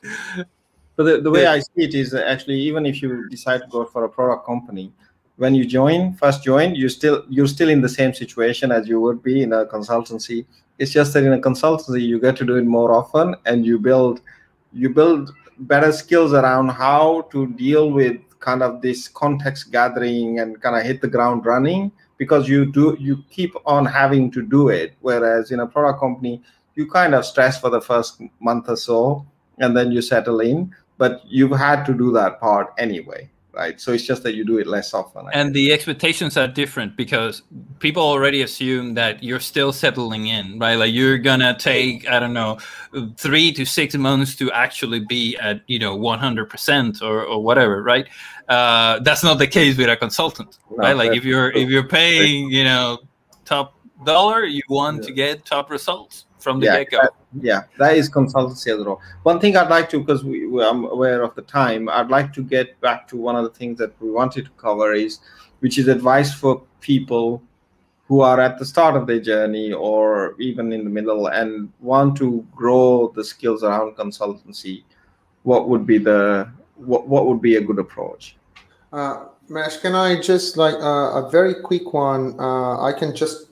But 0.97 1.05
the, 1.05 1.21
the 1.23 1.31
way 1.31 1.47
i 1.47 1.59
see 1.61 1.83
it 1.89 1.95
is 1.95 2.13
actually 2.13 2.61
even 2.61 2.85
if 2.85 3.01
you 3.01 3.29
decide 3.29 3.63
to 3.63 3.69
go 3.69 3.85
for 3.85 4.05
a 4.05 4.09
product 4.09 4.45
company 4.45 4.93
when 5.37 5.55
you 5.55 5.65
join 5.65 6.13
first 6.15 6.43
join 6.43 6.75
you 6.75 6.89
still 6.89 7.25
you're 7.31 7.47
still 7.47 7.71
in 7.71 7.81
the 7.81 7.89
same 7.89 8.13
situation 8.13 8.71
as 8.73 8.89
you 8.89 9.01
would 9.01 9.23
be 9.23 9.43
in 9.43 9.53
a 9.53 9.65
consultancy. 9.67 10.45
It's 10.79 10.91
just 10.91 11.13
that 11.13 11.23
in 11.23 11.33
a 11.33 11.39
consultancy 11.39 12.03
you 12.03 12.19
get 12.19 12.37
to 12.39 12.45
do 12.45 12.57
it 12.57 12.65
more 12.65 12.93
often 12.93 13.37
and 13.47 13.65
you 13.65 13.79
build 13.79 14.21
you 14.73 14.91
build 14.91 15.35
better 15.59 15.93
skills 15.93 16.33
around 16.33 16.69
how 16.69 17.23
to 17.31 17.47
deal 17.47 17.91
with 17.91 18.19
kind 18.41 18.63
of 18.63 18.83
this 18.83 19.09
context 19.09 19.71
gathering 19.71 20.41
and 20.41 20.61
kind 20.61 20.77
of 20.77 20.83
hit 20.83 21.01
the 21.01 21.09
ground 21.09 21.47
running 21.47 21.93
because 22.19 22.49
you 22.49 22.67
do 22.67 22.97
you 22.99 23.23
keep 23.31 23.55
on 23.67 23.85
having 23.87 24.31
to 24.31 24.43
do 24.43 24.69
it. 24.69 24.95
Whereas 25.01 25.51
in 25.51 25.61
a 25.61 25.67
product 25.67 26.01
company 26.01 26.43
you 26.75 26.91
kind 26.91 27.15
of 27.15 27.25
stress 27.25 27.61
for 27.61 27.71
the 27.71 27.81
first 27.81 28.21
month 28.41 28.69
or 28.69 28.77
so 28.77 29.27
and 29.59 29.77
then 29.77 29.93
you 29.93 30.03
settle 30.03 30.41
in 30.41 30.75
but 30.99 31.23
you've 31.27 31.57
had 31.57 31.85
to 31.85 31.95
do 31.95 32.13
that 32.13 32.41
part 32.41 32.73
anyway 32.79 33.29
right? 33.53 33.81
So 33.81 33.93
it's 33.93 34.05
just 34.05 34.23
that 34.23 34.35
you 34.35 34.45
do 34.45 34.59
it 34.59 34.67
less 34.67 34.95
often. 34.95 35.27
I 35.27 35.31
and 35.33 35.47
think. 35.49 35.55
the 35.55 35.73
expectations 35.73 36.37
are 36.37 36.49
different 36.49 36.97
because 36.97 37.43
people 37.79 38.03
already 38.03 38.43
assume 38.43 38.95
that 38.95 39.23
you're 39.23 39.41
still 39.41 39.73
settling 39.73 40.27
in, 40.27 40.59
right? 40.59 40.75
Like 40.77 40.93
you're 40.93 41.19
gonna 41.19 41.57
take, 41.57 42.09
I 42.09 42.19
don't 42.19 42.33
know, 42.33 42.59
three 43.17 43.53
to 43.53 43.65
six 43.65 43.95
months 43.95 44.35
to 44.37 44.51
actually 44.53 45.01
be 45.01 45.37
at, 45.37 45.63
you 45.67 45.79
know, 45.79 45.97
100% 45.97 47.03
or, 47.03 47.25
or 47.25 47.43
whatever, 47.43 47.83
right? 47.83 48.09
Uh, 48.49 48.99
that's 49.01 49.23
not 49.23 49.39
the 49.39 49.47
case 49.47 49.77
with 49.77 49.89
a 49.89 49.97
consultant, 49.97 50.59
no, 50.71 50.77
right? 50.77 50.97
Like 50.97 51.13
if 51.13 51.25
you're 51.25 51.51
if 51.53 51.69
you're 51.69 51.87
paying, 51.87 52.51
you 52.51 52.65
know, 52.65 52.99
top 53.45 53.79
dollar, 54.05 54.45
you 54.45 54.63
want 54.69 55.03
yeah. 55.03 55.09
to 55.09 55.13
get 55.13 55.45
top 55.45 55.71
results 55.71 56.27
from 56.43 56.61
the 56.61 56.67
yeah, 56.67 56.79
get-go. 56.79 56.99
That, 57.03 57.13
yeah, 57.41 57.63
that 57.79 57.97
is 57.97 58.11
consultancy 58.11 58.69
as 58.79 58.85
well. 58.85 59.01
One 59.23 59.41
thing 59.41 59.57
I'd 59.57 59.71
like 59.71 59.89
to, 59.91 60.01
because 60.01 60.25
we, 60.25 60.47
we, 60.47 60.63
I'm 60.63 60.85
aware 60.85 61.23
of 61.23 61.35
the 61.35 61.43
time, 61.43 61.89
I'd 61.89 62.09
like 62.09 62.33
to 62.35 62.43
get 62.43 62.81
back 62.81 63.09
to 63.09 63.17
one 63.17 63.37
of 63.37 63.45
the 63.45 63.51
things 63.51 63.79
that 63.79 63.93
we 64.01 64.11
wanted 64.11 64.45
to 64.47 64.51
cover 64.59 64.93
is, 64.93 65.21
which 65.61 65.79
is 65.79 65.89
advice 65.89 66.35
for 66.35 66.63
people 66.81 67.43
who 68.09 68.21
are 68.21 68.41
at 68.41 68.59
the 68.59 68.67
start 68.67 68.97
of 68.97 69.07
their 69.07 69.21
journey 69.21 69.73
or 69.73 70.35
even 70.39 70.73
in 70.73 70.85
the 70.85 70.91
middle 70.91 71.29
and 71.29 71.73
want 71.81 72.17
to 72.17 72.47
grow 72.55 73.13
the 73.15 73.25
skills 73.25 73.63
around 73.63 73.97
consultancy. 73.97 74.83
What 75.45 75.69
would 75.69 75.87
be 75.87 75.99
the 75.99 76.51
what, 76.77 77.09
what 77.09 77.27
would 77.27 77.41
be 77.41 77.57
a 77.57 77.61
good 77.61 77.79
approach? 77.79 78.37
Uh, 78.93 79.27
Mash, 79.49 79.79
can 79.79 79.95
I 79.95 80.21
just 80.21 80.57
like 80.57 80.75
uh, 80.75 81.25
a 81.25 81.31
very 81.31 81.55
quick 81.55 81.93
one? 81.93 82.39
Uh, 82.39 82.83
I 82.83 82.93
can 82.93 83.15
just 83.15 83.49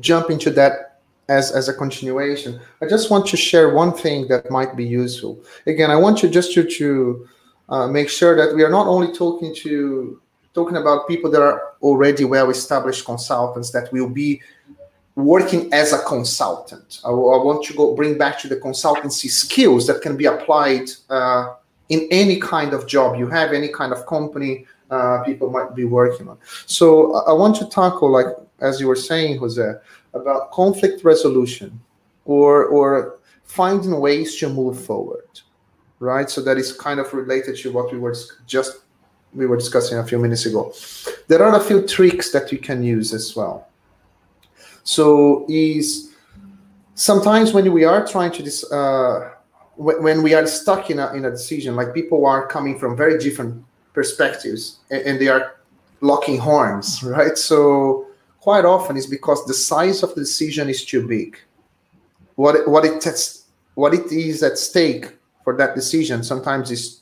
jump 0.00 0.30
into 0.30 0.50
that 0.50 0.95
as, 1.28 1.50
as 1.52 1.68
a 1.68 1.74
continuation, 1.74 2.60
I 2.80 2.86
just 2.86 3.10
want 3.10 3.26
to 3.26 3.36
share 3.36 3.74
one 3.74 3.92
thing 3.92 4.28
that 4.28 4.50
might 4.50 4.76
be 4.76 4.84
useful. 4.84 5.42
Again, 5.66 5.90
I 5.90 5.96
want 5.96 6.22
you 6.22 6.28
just 6.28 6.52
to, 6.54 6.64
to 6.64 7.28
uh, 7.68 7.86
make 7.88 8.08
sure 8.08 8.36
that 8.36 8.54
we 8.54 8.62
are 8.62 8.70
not 8.70 8.86
only 8.86 9.12
talking 9.12 9.54
to 9.56 10.20
talking 10.54 10.78
about 10.78 11.06
people 11.06 11.30
that 11.30 11.42
are 11.42 11.74
already 11.82 12.24
well-established 12.24 13.04
consultants 13.04 13.70
that 13.72 13.92
will 13.92 14.08
be 14.08 14.40
working 15.14 15.70
as 15.72 15.92
a 15.92 15.98
consultant. 16.04 17.00
I, 17.04 17.10
I, 17.10 17.42
want 17.42 17.62
to 17.66 17.74
go 17.74 17.94
bring 17.94 18.16
back 18.16 18.38
to 18.40 18.48
the 18.48 18.56
consultancy 18.56 19.28
skills 19.28 19.86
that 19.86 20.00
can 20.00 20.16
be 20.16 20.24
applied 20.24 20.88
uh, 21.10 21.54
in 21.90 22.08
any 22.10 22.40
kind 22.40 22.72
of 22.72 22.86
job 22.86 23.18
you 23.18 23.26
have, 23.28 23.52
any 23.52 23.68
kind 23.68 23.92
of 23.92 24.06
company 24.06 24.66
uh, 24.90 25.22
people 25.24 25.50
might 25.50 25.74
be 25.74 25.84
working 25.84 26.28
on. 26.28 26.38
So 26.66 27.16
I 27.26 27.32
want 27.32 27.56
to 27.56 27.66
tackle, 27.66 28.10
like 28.10 28.26
as 28.60 28.80
you 28.80 28.88
were 28.88 28.96
saying, 28.96 29.38
Jose, 29.38 29.74
about 30.14 30.50
conflict 30.52 31.04
resolution 31.04 31.80
or 32.24 32.66
or 32.66 33.18
finding 33.44 34.00
ways 34.00 34.36
to 34.36 34.48
move 34.48 34.82
forward 34.84 35.26
right? 36.00 36.28
So 36.28 36.40
that 36.42 36.56
is 36.56 36.72
kind 36.72 37.00
of 37.00 37.12
related 37.12 37.56
to 37.58 37.72
what 37.72 37.92
we 37.92 37.98
were 37.98 38.14
just 38.46 38.78
we 39.34 39.46
were 39.46 39.56
discussing 39.56 39.98
a 39.98 40.04
few 40.04 40.18
minutes 40.18 40.46
ago. 40.46 40.72
There 41.28 41.42
are 41.42 41.56
a 41.56 41.60
few 41.62 41.86
tricks 41.86 42.30
that 42.32 42.52
you 42.52 42.58
can 42.58 42.82
use 42.82 43.12
as 43.12 43.36
well. 43.36 43.68
So 44.82 45.44
is 45.48 46.14
sometimes 46.94 47.52
when 47.52 47.70
we 47.72 47.84
are 47.84 48.06
trying 48.06 48.32
to 48.32 48.42
dis, 48.42 48.70
uh, 48.72 49.32
when 49.76 50.22
we 50.22 50.32
are 50.32 50.46
stuck 50.46 50.90
in 50.90 50.98
a, 50.98 51.12
in 51.12 51.26
a 51.26 51.30
decision 51.30 51.76
like 51.76 51.92
people 51.92 52.24
are 52.24 52.46
coming 52.46 52.78
from 52.78 52.96
very 52.96 53.18
different 53.18 53.62
perspectives 53.92 54.78
and, 54.90 55.02
and 55.02 55.20
they 55.20 55.28
are 55.28 55.56
locking 56.00 56.38
horns 56.38 57.02
right? 57.02 57.36
So 57.36 58.05
quite 58.46 58.64
often 58.64 58.96
is 58.96 59.08
because 59.08 59.44
the 59.44 59.52
size 59.52 60.04
of 60.04 60.14
the 60.14 60.20
decision 60.20 60.68
is 60.68 60.84
too 60.84 61.04
big. 61.04 61.36
What 62.36 62.54
what 62.68 62.84
it 62.84 63.02
what 63.74 63.92
it 63.92 64.12
is 64.12 64.40
at 64.44 64.56
stake 64.56 65.04
for 65.42 65.56
that 65.56 65.74
decision 65.74 66.22
sometimes 66.22 66.70
is 66.70 67.00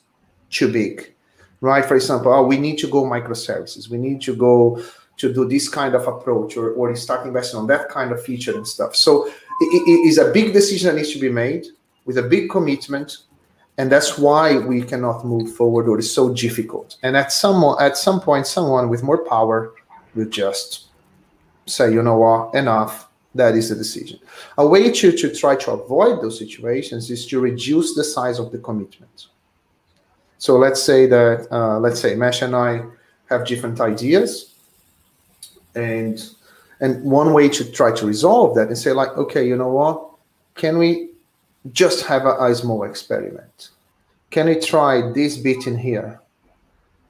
too 0.49 0.69
big, 0.71 1.13
right? 1.61 1.85
For 1.85 1.95
example, 1.95 2.33
oh, 2.33 2.43
we 2.51 2.57
need 2.57 2.77
to 2.79 2.87
go 2.87 3.03
microservices. 3.03 3.89
We 3.93 3.99
need 3.99 4.21
to 4.21 4.33
go 4.35 4.81
to 5.17 5.25
do 5.31 5.47
this 5.47 5.69
kind 5.69 5.93
of 5.93 6.07
approach 6.07 6.57
or, 6.57 6.71
or 6.71 6.95
start 6.95 7.27
investing 7.27 7.59
on 7.59 7.67
that 7.67 7.89
kind 7.89 8.11
of 8.11 8.23
feature 8.23 8.55
and 8.55 8.67
stuff. 8.67 8.95
So 8.95 9.27
it, 9.27 9.81
it 9.93 10.01
is 10.09 10.17
a 10.17 10.31
big 10.31 10.51
decision 10.51 10.87
that 10.87 10.95
needs 10.95 11.13
to 11.13 11.19
be 11.19 11.29
made 11.29 11.67
with 12.05 12.17
a 12.17 12.23
big 12.23 12.49
commitment 12.49 13.09
and 13.77 13.91
that's 13.91 14.17
why 14.17 14.57
we 14.57 14.81
cannot 14.81 15.23
move 15.23 15.55
forward 15.55 15.87
or 15.89 15.99
it's 15.99 16.09
so 16.09 16.33
difficult 16.33 16.97
and 17.03 17.15
at 17.15 17.31
some 17.31 17.59
at 17.79 17.97
some 17.97 18.19
point 18.21 18.47
someone 18.47 18.89
with 18.89 19.03
more 19.03 19.21
power 19.33 19.73
will 20.15 20.29
just 20.29 20.84
say, 21.65 21.91
you 21.91 22.01
know 22.01 22.17
what, 22.17 22.55
enough. 22.55 23.09
That 23.33 23.55
is 23.55 23.67
the 23.67 23.75
decision. 23.75 24.19
A 24.57 24.65
way 24.65 24.89
to, 24.91 25.11
to 25.11 25.35
try 25.35 25.57
to 25.57 25.71
avoid 25.71 26.21
those 26.21 26.39
situations 26.39 27.11
is 27.11 27.25
to 27.27 27.41
reduce 27.41 27.93
the 27.93 28.03
size 28.03 28.39
of 28.39 28.51
the 28.53 28.59
commitment. 28.59 29.27
So 30.37 30.55
let's 30.55 30.81
say 30.81 31.05
that, 31.07 31.47
uh, 31.51 31.79
let's 31.79 31.99
say 31.99 32.15
Mesh 32.15 32.41
and 32.41 32.55
I 32.55 32.83
have 33.29 33.45
different 33.45 33.81
ideas. 33.81 34.53
And, 35.75 36.25
and 36.79 37.03
one 37.03 37.33
way 37.33 37.49
to 37.49 37.69
try 37.69 37.93
to 37.93 38.05
resolve 38.05 38.55
that 38.55 38.69
and 38.69 38.77
say 38.77 38.93
like, 38.93 39.09
okay, 39.17 39.45
you 39.45 39.57
know 39.57 39.73
what? 39.73 40.11
Can 40.55 40.77
we 40.77 41.09
just 41.73 42.05
have 42.05 42.25
a, 42.25 42.37
a 42.41 42.55
small 42.55 42.83
experiment? 42.83 43.71
Can 44.29 44.47
we 44.47 44.59
try 44.59 45.11
this 45.11 45.35
bit 45.35 45.67
in 45.67 45.77
here 45.77 46.21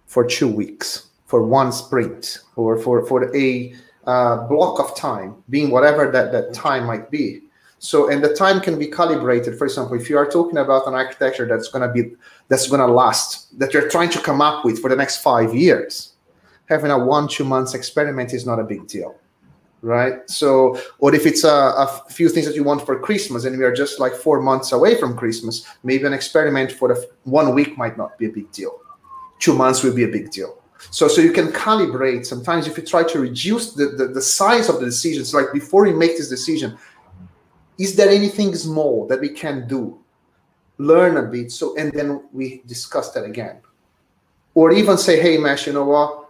for 0.08 0.26
two 0.26 0.48
weeks, 0.48 1.10
for 1.26 1.44
one 1.44 1.72
sprint, 1.72 2.40
or 2.56 2.80
for, 2.80 3.06
for 3.06 3.36
a 3.36 3.76
uh, 4.06 4.48
block 4.48 4.80
of 4.80 4.96
time, 4.96 5.36
being 5.50 5.72
whatever 5.72 6.12
that, 6.12 6.32
that 6.32 6.54
time 6.54 6.86
might 6.86 7.10
be. 7.10 7.42
So, 7.80 8.10
and 8.10 8.24
the 8.24 8.34
time 8.34 8.62
can 8.62 8.80
be 8.80 8.88
calibrated. 8.88 9.58
For 9.58 9.66
example, 9.66 10.00
if 10.00 10.10
you 10.10 10.18
are 10.18 10.30
talking 10.30 10.58
about 10.58 10.88
an 10.88 10.94
architecture 10.94 11.48
that's 11.48 11.68
going 11.68 11.88
to 11.88 11.94
be 11.94 12.16
that's 12.48 12.68
going 12.68 12.80
to 12.80 12.88
last, 12.88 13.58
that 13.60 13.74
you're 13.74 13.90
trying 13.90 14.10
to 14.10 14.20
come 14.20 14.42
up 14.42 14.66
with 14.66 14.80
for 14.80 14.90
the 14.90 14.96
next 14.96 15.18
five 15.18 15.54
years, 15.54 16.14
having 16.68 16.92
a 16.92 16.98
one 16.98 17.28
two 17.28 17.44
months 17.44 17.74
experiment 17.74 18.34
is 18.34 18.46
not 18.46 18.60
a 18.60 18.64
big 18.64 18.88
deal, 18.88 19.16
right? 19.82 20.28
So, 20.30 20.80
or 21.00 21.14
if 21.14 21.26
it's 21.26 21.44
a, 21.44 21.74
a 21.78 22.02
few 22.10 22.30
things 22.30 22.46
that 22.48 22.56
you 22.56 22.64
want 22.64 22.86
for 22.86 22.98
Christmas, 22.98 23.46
and 23.46 23.58
we 23.58 23.64
are 23.66 23.74
just 23.74 24.00
like 24.00 24.14
four 24.14 24.42
months 24.42 24.72
away 24.72 24.96
from 24.96 25.18
Christmas, 25.18 25.68
maybe 25.84 26.06
an 26.06 26.14
experiment 26.14 26.72
for 26.72 26.88
the 26.88 27.10
one 27.24 27.54
week 27.54 27.78
might 27.78 27.98
not 27.98 28.18
be 28.18 28.26
a 28.28 28.30
big 28.30 28.52
deal. 28.52 28.80
Two 29.40 29.54
months 29.54 29.84
will 29.84 29.94
be 29.94 30.06
a 30.06 30.08
big 30.08 30.32
deal 30.32 30.58
so, 30.92 31.08
so 31.08 31.22
you 31.22 31.32
can 31.32 31.48
calibrate. 31.48 32.26
Sometimes 32.26 32.68
if 32.68 32.78
you 32.78 32.84
try 32.84 33.04
to 33.04 33.20
reduce 33.20 33.74
the, 33.74 33.88
the, 33.88 34.08
the 34.08 34.22
size 34.22 34.70
of 34.70 34.80
the 34.80 34.86
decisions, 34.86 35.34
like 35.34 35.52
before 35.54 35.88
you 35.88 35.96
make 35.96 36.18
this 36.18 36.30
decision, 36.30 36.78
is 37.78 37.96
there 37.96 38.10
anything 38.10 38.56
small 38.56 39.08
that 39.08 39.20
we 39.20 39.30
can 39.30 39.68
do? 39.68 40.00
Learn 40.78 41.18
a 41.18 41.24
bit. 41.24 41.52
So, 41.52 41.76
and 41.78 41.92
then 41.92 42.24
we 42.32 42.62
discuss 42.66 43.12
that 43.12 43.24
again. 43.24 43.58
Or 44.54 44.72
even 44.72 44.98
say, 44.98 45.20
hey, 45.20 45.38
Mesh, 45.38 45.68
you 45.68 45.74
know 45.74 45.86
what? 45.86 46.30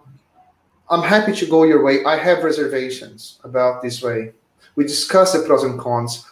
I'm 0.89 1.01
happy 1.03 1.33
to 1.33 1.45
go 1.45 1.63
your 1.63 1.83
way. 1.83 2.03
I 2.05 2.17
have 2.17 2.43
reservations 2.43 3.39
about 3.43 3.81
this 3.81 4.01
way. 4.01 4.33
We 4.75 4.83
discuss 4.83 5.33
the 5.33 5.39
pros 5.39 5.63
and 5.63 5.79
cons. 5.79 6.25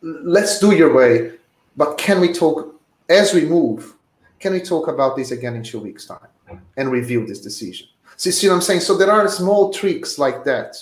Let's 0.00 0.58
do 0.58 0.72
your 0.72 0.92
way. 0.94 1.32
But 1.76 1.96
can 1.98 2.20
we 2.20 2.32
talk 2.32 2.80
as 3.08 3.34
we 3.34 3.44
move? 3.44 3.94
Can 4.40 4.52
we 4.52 4.60
talk 4.60 4.88
about 4.88 5.16
this 5.16 5.30
again 5.30 5.54
in 5.54 5.62
two 5.62 5.80
weeks' 5.80 6.06
time? 6.06 6.28
And 6.76 6.90
review 6.90 7.26
this 7.26 7.40
decision. 7.40 7.86
See, 8.16 8.30
see 8.30 8.48
what 8.48 8.56
I'm 8.56 8.60
saying? 8.60 8.80
So 8.80 8.96
there 8.96 9.10
are 9.10 9.28
small 9.28 9.72
tricks 9.72 10.18
like 10.18 10.44
that 10.44 10.76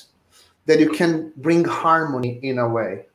that 0.67 0.81
you 0.81 0.91
can 0.91 1.33
bring 1.37 1.65
harmony 1.65 2.41
in 2.43 2.59
a 2.59 2.69
way 2.69 3.07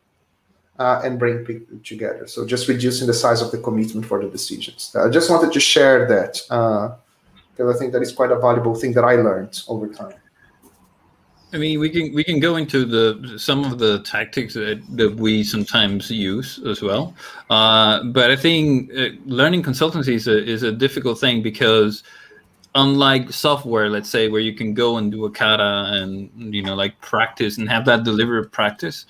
uh, 0.79 1.01
and 1.03 1.19
bring 1.19 1.45
people 1.45 1.77
together. 1.83 2.27
So 2.27 2.45
just 2.45 2.67
reducing 2.67 3.07
the 3.07 3.13
size 3.13 3.41
of 3.41 3.51
the 3.51 3.57
commitment 3.57 4.05
for 4.05 4.21
the 4.23 4.29
decisions. 4.29 4.95
I 4.95 5.09
just 5.09 5.29
wanted 5.29 5.51
to 5.53 5.59
share 5.59 6.07
that 6.07 6.41
because 6.47 7.73
uh, 7.73 7.75
I 7.75 7.77
think 7.77 7.93
that 7.93 8.01
is 8.01 8.11
quite 8.11 8.31
a 8.31 8.39
valuable 8.39 8.75
thing 8.75 8.93
that 8.93 9.03
I 9.03 9.15
learned 9.15 9.61
over 9.67 9.87
time. 9.87 10.15
I 11.53 11.57
mean, 11.57 11.81
we 11.81 11.89
can 11.89 12.13
we 12.13 12.23
can 12.23 12.39
go 12.39 12.55
into 12.55 12.85
the 12.85 13.37
some 13.37 13.65
of 13.65 13.77
the 13.77 14.01
tactics 14.03 14.53
that, 14.53 14.81
that 14.91 15.15
we 15.15 15.43
sometimes 15.43 16.09
use 16.09 16.59
as 16.65 16.81
well, 16.81 17.13
uh, 17.49 18.03
but 18.03 18.31
I 18.31 18.37
think 18.37 18.89
uh, 18.93 19.09
learning 19.25 19.63
consultancy 19.63 20.13
is 20.13 20.27
a 20.29 20.37
is 20.41 20.63
a 20.63 20.71
difficult 20.71 21.19
thing 21.19 21.41
because 21.41 22.03
unlike 22.75 23.31
software, 23.31 23.89
let's 23.89 24.09
say, 24.09 24.29
where 24.29 24.41
you 24.41 24.53
can 24.53 24.73
go 24.73 24.97
and 24.97 25.11
do 25.11 25.25
a 25.25 25.31
kata 25.31 25.91
and 25.93 26.29
you 26.53 26.63
know 26.63 26.75
like 26.75 26.99
practice 27.01 27.57
and 27.57 27.69
have 27.69 27.85
that 27.85 28.03
delivered 28.03 28.51
practice, 28.51 29.05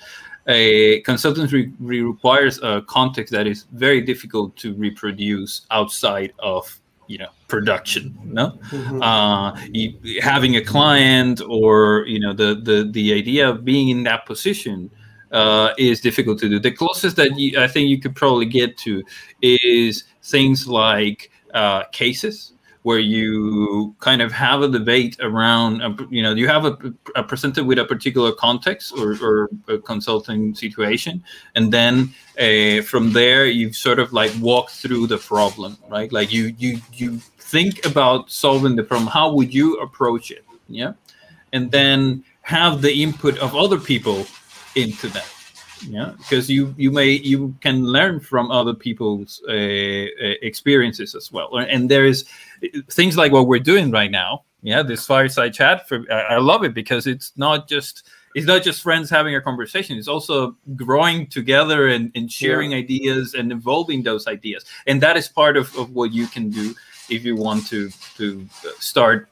a 0.47 1.01
consultancy 1.03 1.73
requires 1.79 2.59
a 2.63 2.81
context 2.87 3.31
that 3.31 3.47
is 3.47 3.65
very 3.73 4.01
difficult 4.01 4.55
to 4.57 4.73
reproduce 4.73 5.65
outside 5.71 6.33
of 6.39 6.79
you 7.07 7.17
know 7.17 7.29
production 7.47 8.17
no? 8.23 8.57
Mm-hmm. 8.69 9.01
uh, 9.01 9.59
you, 9.71 10.21
having 10.21 10.55
a 10.55 10.63
client 10.63 11.41
or 11.47 12.05
you 12.07 12.19
know 12.19 12.33
the 12.33 12.55
the 12.55 12.89
the 12.91 13.13
idea 13.13 13.49
of 13.49 13.65
being 13.65 13.89
in 13.89 14.03
that 14.03 14.25
position 14.25 14.89
uh, 15.31 15.73
is 15.77 16.01
difficult 16.01 16.39
to 16.39 16.49
do. 16.49 16.59
The 16.59 16.71
closest 16.71 17.15
that 17.17 17.37
you, 17.37 17.59
i 17.59 17.67
think 17.67 17.89
you 17.89 17.99
could 17.99 18.15
probably 18.15 18.45
get 18.45 18.77
to 18.79 19.03
is 19.41 20.05
things 20.23 20.67
like 20.67 21.31
uh, 21.53 21.83
cases 21.91 22.53
where 22.83 22.99
you 22.99 23.95
kind 23.99 24.21
of 24.21 24.31
have 24.31 24.61
a 24.61 24.67
debate 24.67 25.17
around, 25.19 25.81
you 26.09 26.23
know, 26.23 26.33
you 26.33 26.47
have 26.47 26.65
a, 26.65 26.77
a, 27.15 27.23
presented 27.23 27.65
with 27.65 27.77
a 27.77 27.85
particular 27.85 28.31
context 28.31 28.93
or, 28.97 29.17
or 29.21 29.49
a 29.67 29.77
consulting 29.77 30.55
situation, 30.55 31.23
and 31.55 31.71
then 31.71 32.13
uh, 32.39 32.81
from 32.81 33.13
there 33.13 33.45
you 33.45 33.71
sort 33.71 33.99
of 33.99 34.13
like 34.13 34.31
walk 34.39 34.69
through 34.69 35.07
the 35.07 35.17
problem, 35.17 35.77
right? 35.89 36.11
Like 36.11 36.31
you 36.31 36.55
you 36.57 36.79
you 36.93 37.17
think 37.37 37.85
about 37.85 38.31
solving 38.31 38.75
the 38.75 38.83
problem. 38.83 39.07
How 39.07 39.31
would 39.33 39.53
you 39.53 39.77
approach 39.77 40.31
it? 40.31 40.43
Yeah, 40.67 40.93
and 41.53 41.71
then 41.71 42.23
have 42.41 42.81
the 42.81 43.03
input 43.03 43.37
of 43.37 43.55
other 43.55 43.79
people 43.79 44.25
into 44.75 45.07
that 45.09 45.27
yeah 45.87 46.13
because 46.17 46.49
you 46.49 46.73
you 46.77 46.91
may 46.91 47.09
you 47.09 47.55
can 47.61 47.85
learn 47.85 48.19
from 48.19 48.51
other 48.51 48.73
people's 48.73 49.41
uh, 49.47 49.51
uh, 49.51 50.35
experiences 50.41 51.15
as 51.15 51.31
well. 51.31 51.57
And 51.57 51.89
there 51.89 52.05
is 52.05 52.25
things 52.89 53.17
like 53.17 53.31
what 53.31 53.47
we're 53.47 53.59
doing 53.59 53.91
right 53.91 54.11
now 54.11 54.43
yeah 54.61 54.83
this 54.83 55.05
fireside 55.05 55.53
chat 55.53 55.87
for 55.87 56.05
I, 56.11 56.35
I 56.35 56.37
love 56.37 56.63
it 56.63 56.73
because 56.73 57.07
it's 57.07 57.31
not 57.35 57.67
just 57.67 58.07
it's 58.35 58.47
not 58.47 58.63
just 58.63 58.81
friends 58.81 59.09
having 59.09 59.35
a 59.35 59.41
conversation. 59.41 59.97
It's 59.97 60.07
also 60.07 60.55
growing 60.75 61.27
together 61.27 61.87
and, 61.89 62.11
and 62.15 62.31
sharing 62.31 62.71
yeah. 62.71 62.77
ideas 62.77 63.33
and 63.33 63.51
evolving 63.51 64.03
those 64.03 64.27
ideas. 64.27 64.65
And 64.87 65.01
that 65.01 65.17
is 65.17 65.27
part 65.27 65.57
of, 65.57 65.75
of 65.77 65.91
what 65.91 66.13
you 66.13 66.27
can 66.27 66.49
do 66.49 66.73
if 67.09 67.25
you 67.25 67.35
want 67.35 67.67
to 67.67 67.89
to 68.17 68.47
start 68.79 69.27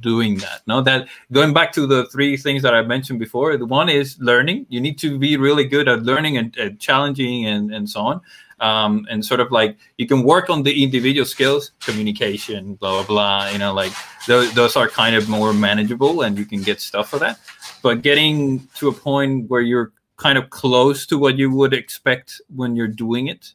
doing 0.00 0.36
that 0.38 0.62
no? 0.66 0.80
That 0.80 1.08
going 1.32 1.52
back 1.52 1.72
to 1.72 1.86
the 1.86 2.06
three 2.06 2.36
things 2.36 2.62
that 2.62 2.74
i 2.74 2.82
mentioned 2.82 3.18
before 3.18 3.56
the 3.56 3.66
one 3.66 3.88
is 3.88 4.18
learning. 4.20 4.66
You 4.68 4.80
need 4.80 4.98
to 4.98 5.18
be 5.18 5.36
really 5.36 5.64
good 5.64 5.88
at 5.88 6.02
learning 6.02 6.36
and, 6.36 6.56
and 6.56 6.80
challenging 6.80 7.46
and, 7.46 7.72
and 7.72 7.88
so 7.88 8.00
on. 8.00 8.20
Um, 8.60 9.06
and 9.10 9.24
sort 9.24 9.40
of 9.40 9.50
like 9.50 9.76
you 9.98 10.06
can 10.06 10.22
work 10.22 10.48
on 10.48 10.62
the 10.62 10.84
individual 10.84 11.26
skills 11.26 11.72
communication 11.80 12.76
blah 12.76 13.02
blah 13.02 13.06
blah 13.06 13.50
you 13.50 13.58
know 13.58 13.74
like 13.74 13.92
those, 14.26 14.54
those 14.54 14.76
are 14.76 14.88
kind 14.88 15.16
of 15.16 15.28
more 15.28 15.52
manageable 15.52 16.22
and 16.22 16.38
you 16.38 16.44
can 16.44 16.62
get 16.62 16.80
stuff 16.80 17.10
for 17.10 17.18
that. 17.18 17.38
But 17.82 18.02
getting 18.02 18.66
to 18.76 18.88
a 18.88 18.92
point 18.92 19.50
where 19.50 19.60
you're 19.60 19.92
kind 20.16 20.38
of 20.38 20.50
close 20.50 21.06
to 21.06 21.18
what 21.18 21.36
you 21.36 21.50
would 21.50 21.74
expect 21.74 22.40
when 22.54 22.76
you're 22.76 22.88
doing 22.88 23.26
it 23.26 23.52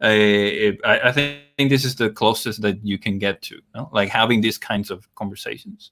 I, 0.00 0.78
I 0.84 1.12
think 1.12 1.70
this 1.70 1.84
is 1.84 1.94
the 1.94 2.10
closest 2.10 2.62
that 2.62 2.84
you 2.84 2.98
can 2.98 3.18
get 3.18 3.42
to, 3.42 3.60
like 3.92 4.08
having 4.08 4.40
these 4.40 4.58
kinds 4.58 4.90
of 4.90 5.06
conversations. 5.14 5.90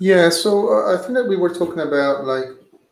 Yeah, 0.00 0.28
so 0.28 0.68
uh, 0.68 0.94
I 0.94 1.02
think 1.02 1.14
that 1.14 1.28
we 1.28 1.36
were 1.36 1.54
talking 1.54 1.80
about 1.80 2.24
like 2.24 2.46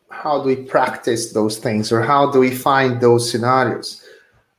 how 0.09 0.41
do 0.41 0.47
we 0.47 0.55
practice 0.55 1.33
those 1.33 1.57
things 1.57 1.91
or 1.91 2.01
how 2.01 2.31
do 2.31 2.39
we 2.39 2.51
find 2.51 2.99
those 2.99 3.29
scenarios. 3.29 4.03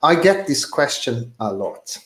I 0.03 0.15
get 0.15 0.47
this 0.47 0.65
question 0.65 1.33
a 1.41 1.53
lot, 1.53 1.97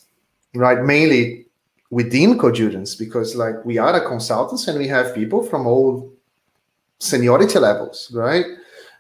right? 0.55 0.83
Mainly 0.83 1.47
within 1.91 2.39
Codurance 2.39 2.99
because 2.99 3.37
like 3.37 3.65
we 3.65 3.79
are 3.79 3.95
a 3.95 4.07
consultants 4.07 4.69
and 4.69 4.79
we 4.79 4.89
have 4.89 5.15
people 5.15 5.43
from 5.43 5.67
all 5.67 6.13
seniority 6.99 7.59
levels, 7.59 8.11
right? 8.13 8.45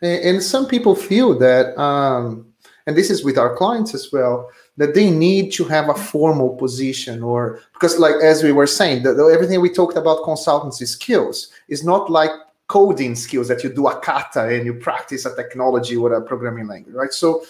And, 0.02 0.24
and 0.24 0.42
some 0.42 0.66
people 0.66 0.94
feel 0.94 1.38
that 1.38 1.78
um, 1.80 2.45
and 2.86 2.96
this 2.96 3.10
is 3.10 3.24
with 3.24 3.36
our 3.36 3.54
clients 3.56 3.94
as 3.94 4.12
well 4.12 4.50
that 4.76 4.94
they 4.94 5.10
need 5.10 5.52
to 5.52 5.64
have 5.64 5.88
a 5.88 5.94
formal 5.94 6.50
position 6.50 7.22
or 7.22 7.60
because 7.72 7.98
like 7.98 8.14
as 8.22 8.42
we 8.42 8.52
were 8.52 8.66
saying 8.66 9.02
the, 9.02 9.10
everything 9.32 9.60
we 9.60 9.70
talked 9.70 9.96
about 9.96 10.22
consultancy 10.24 10.86
skills 10.86 11.50
is 11.68 11.84
not 11.84 12.10
like 12.10 12.30
coding 12.68 13.14
skills 13.14 13.48
that 13.48 13.62
you 13.62 13.70
do 13.70 13.86
a 13.86 14.00
kata 14.00 14.48
and 14.48 14.66
you 14.66 14.74
practice 14.74 15.24
a 15.24 15.34
technology 15.36 15.96
or 15.96 16.12
a 16.12 16.22
programming 16.22 16.66
language 16.66 16.94
right? 16.94 17.12
So 17.12 17.44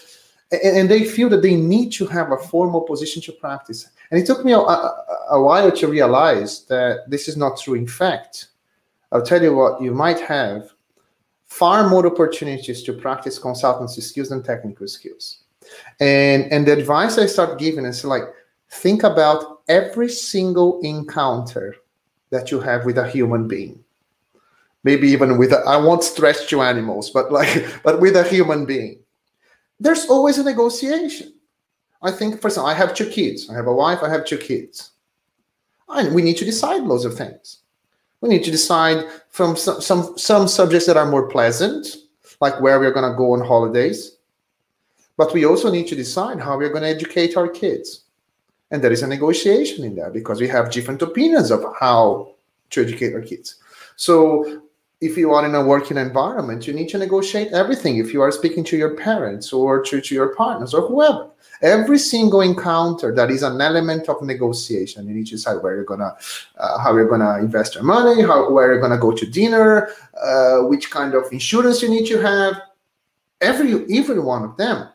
and, 0.53 0.77
and 0.77 0.89
they 0.89 1.05
feel 1.05 1.29
that 1.31 1.43
they 1.43 1.57
need 1.57 1.91
to 1.93 2.07
have 2.07 2.33
a 2.33 2.37
formal 2.37 2.83
position 2.83 3.21
to 3.23 3.33
practice. 3.33 3.89
And 4.13 4.21
it 4.21 4.27
took 4.27 4.45
me 4.45 4.53
a, 4.53 4.59
a, 4.59 5.05
a 5.31 5.43
while 5.43 5.73
to 5.73 5.89
realize 5.89 6.65
that 6.67 7.11
this 7.11 7.27
is 7.27 7.37
not 7.37 7.59
true. 7.59 7.75
In 7.75 7.87
fact 7.87 8.49
i'll 9.13 9.23
tell 9.23 9.43
you 9.43 9.55
what 9.55 9.81
you 9.81 9.93
might 9.93 10.21
have 10.21 10.73
far 11.59 11.89
more 11.89 12.07
opportunities 12.07 12.83
to 12.83 12.93
practice 12.93 13.39
consultancy 13.39 14.03
skills 14.03 14.29
than 14.29 14.43
technical 14.43 14.87
skills. 14.87 15.45
And 16.01 16.53
and 16.53 16.67
the 16.67 16.73
advice 16.73 17.19
I 17.19 17.27
start 17.27 17.59
giving 17.59 17.87
is 17.87 18.05
like 18.05 18.25
think 18.71 19.03
about 19.05 19.63
every 19.69 20.09
single 20.09 20.81
encounter 20.83 21.77
that 22.31 22.51
you 22.51 22.61
have 22.61 22.85
with 22.85 22.99
a 22.99 23.09
human 23.09 23.49
being. 23.49 23.83
Maybe 24.85 25.09
even 25.09 25.39
with 25.39 25.53
I 25.53 25.77
won't 25.77 26.05
stretch 26.05 26.49
to 26.51 26.61
animals, 26.61 27.11
but 27.11 27.33
like 27.33 27.53
but 27.83 28.01
with 28.01 28.17
a 28.17 28.25
human 28.25 28.67
being. 28.67 28.99
There's 29.81 30.07
always 30.07 30.39
a 30.39 30.45
negotiation. 30.45 31.35
I 32.03 32.11
think 32.13 32.41
for 32.41 32.49
example, 32.49 32.71
I 32.71 32.75
have 32.75 32.95
two 32.95 33.09
kids. 33.09 33.49
I 33.51 33.55
have 33.55 33.67
a 33.67 33.73
wife, 33.73 34.03
I 34.03 34.11
have 34.11 34.25
two 34.25 34.39
kids. 34.39 34.93
And 35.89 36.15
we 36.15 36.23
need 36.23 36.37
to 36.39 36.45
decide 36.45 36.83
loads 36.83 37.05
of 37.05 37.17
things. 37.17 37.63
We 38.21 38.29
need 38.29 38.45
to 38.45 38.51
decide 38.51 39.07
from 39.29 39.57
some, 39.57 39.81
some, 39.81 40.17
some 40.19 40.49
subjects 40.49 40.87
that 40.87 40.97
are 40.97 41.11
more 41.11 41.29
pleasant 41.29 41.87
like 42.41 42.61
where 42.61 42.79
we're 42.79 42.93
going 42.93 43.11
to 43.11 43.17
go 43.17 43.33
on 43.33 43.47
holidays. 43.47 44.17
But 45.17 45.33
we 45.33 45.47
also 45.47 45.71
need 45.71 45.87
to 45.89 45.95
decide 45.95 46.41
how 46.41 46.59
we're 46.59 46.71
going 46.71 46.83
to 46.83 46.89
educate 46.89 47.37
our 47.37 47.49
kids. 47.49 48.05
And 48.71 48.83
there 48.83 48.93
is 48.93 49.03
a 49.03 49.07
negotiation 49.07 49.85
in 49.85 49.95
there 49.95 50.11
because 50.11 50.41
we 50.41 50.49
have 50.49 50.71
different 50.71 51.03
opinions 51.03 51.51
of 51.51 51.65
how 51.79 52.35
to 52.71 52.83
educate 52.83 53.15
our 53.15 53.23
kids. 53.23 53.57
So 53.97 54.63
if 55.01 55.17
you 55.17 55.33
are 55.33 55.45
in 55.45 55.55
a 55.55 55.63
working 55.63 55.99
environment, 55.99 56.67
you 56.67 56.73
need 56.73 56.89
to 56.89 56.99
negotiate 56.99 57.53
everything. 57.53 57.99
If 57.99 58.15
you 58.15 58.23
are 58.23 58.33
speaking 58.33 58.65
to 58.65 58.77
your 58.79 58.97
parents 58.97 59.53
or 59.53 59.83
to, 59.83 60.01
to 60.01 60.15
your 60.15 60.35
partners 60.35 60.73
or 60.73 60.89
whoever, 60.89 61.29
every 61.61 61.99
single 61.99 62.41
encounter 62.41 63.15
that 63.15 63.31
is 63.31 63.43
an 63.43 63.61
element 63.61 64.09
of 64.09 64.23
negotiation, 64.23 65.07
you 65.07 65.15
need 65.15 65.27
to 65.27 65.33
decide 65.33 65.63
where 65.63 65.75
you're 65.75 65.85
gonna, 65.85 66.17
uh, 66.57 66.79
how 66.79 66.95
you're 66.95 67.09
gonna 67.09 67.39
invest 67.39 67.75
your 67.75 67.85
money, 67.85 68.23
how 68.23 68.51
where 68.51 68.73
you're 68.73 68.81
gonna 68.81 68.99
go 68.99 69.13
to 69.13 69.27
dinner, 69.27 69.91
uh, 70.23 70.61
which 70.61 70.91
kind 70.91 71.15
of 71.15 71.31
insurance 71.31 71.83
you 71.83 71.91
need 71.91 72.07
to 72.07 72.19
have. 72.19 72.63
Every 73.43 73.85
every 73.95 74.19
one 74.19 74.45
of 74.45 74.57
them, 74.57 74.89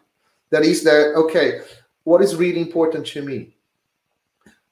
that 0.49 0.63
is 0.63 0.83
that 0.83 1.13
okay. 1.15 1.61
What 2.05 2.23
is 2.23 2.35
really 2.35 2.59
important 2.59 3.05
to 3.07 3.21
me? 3.21 3.53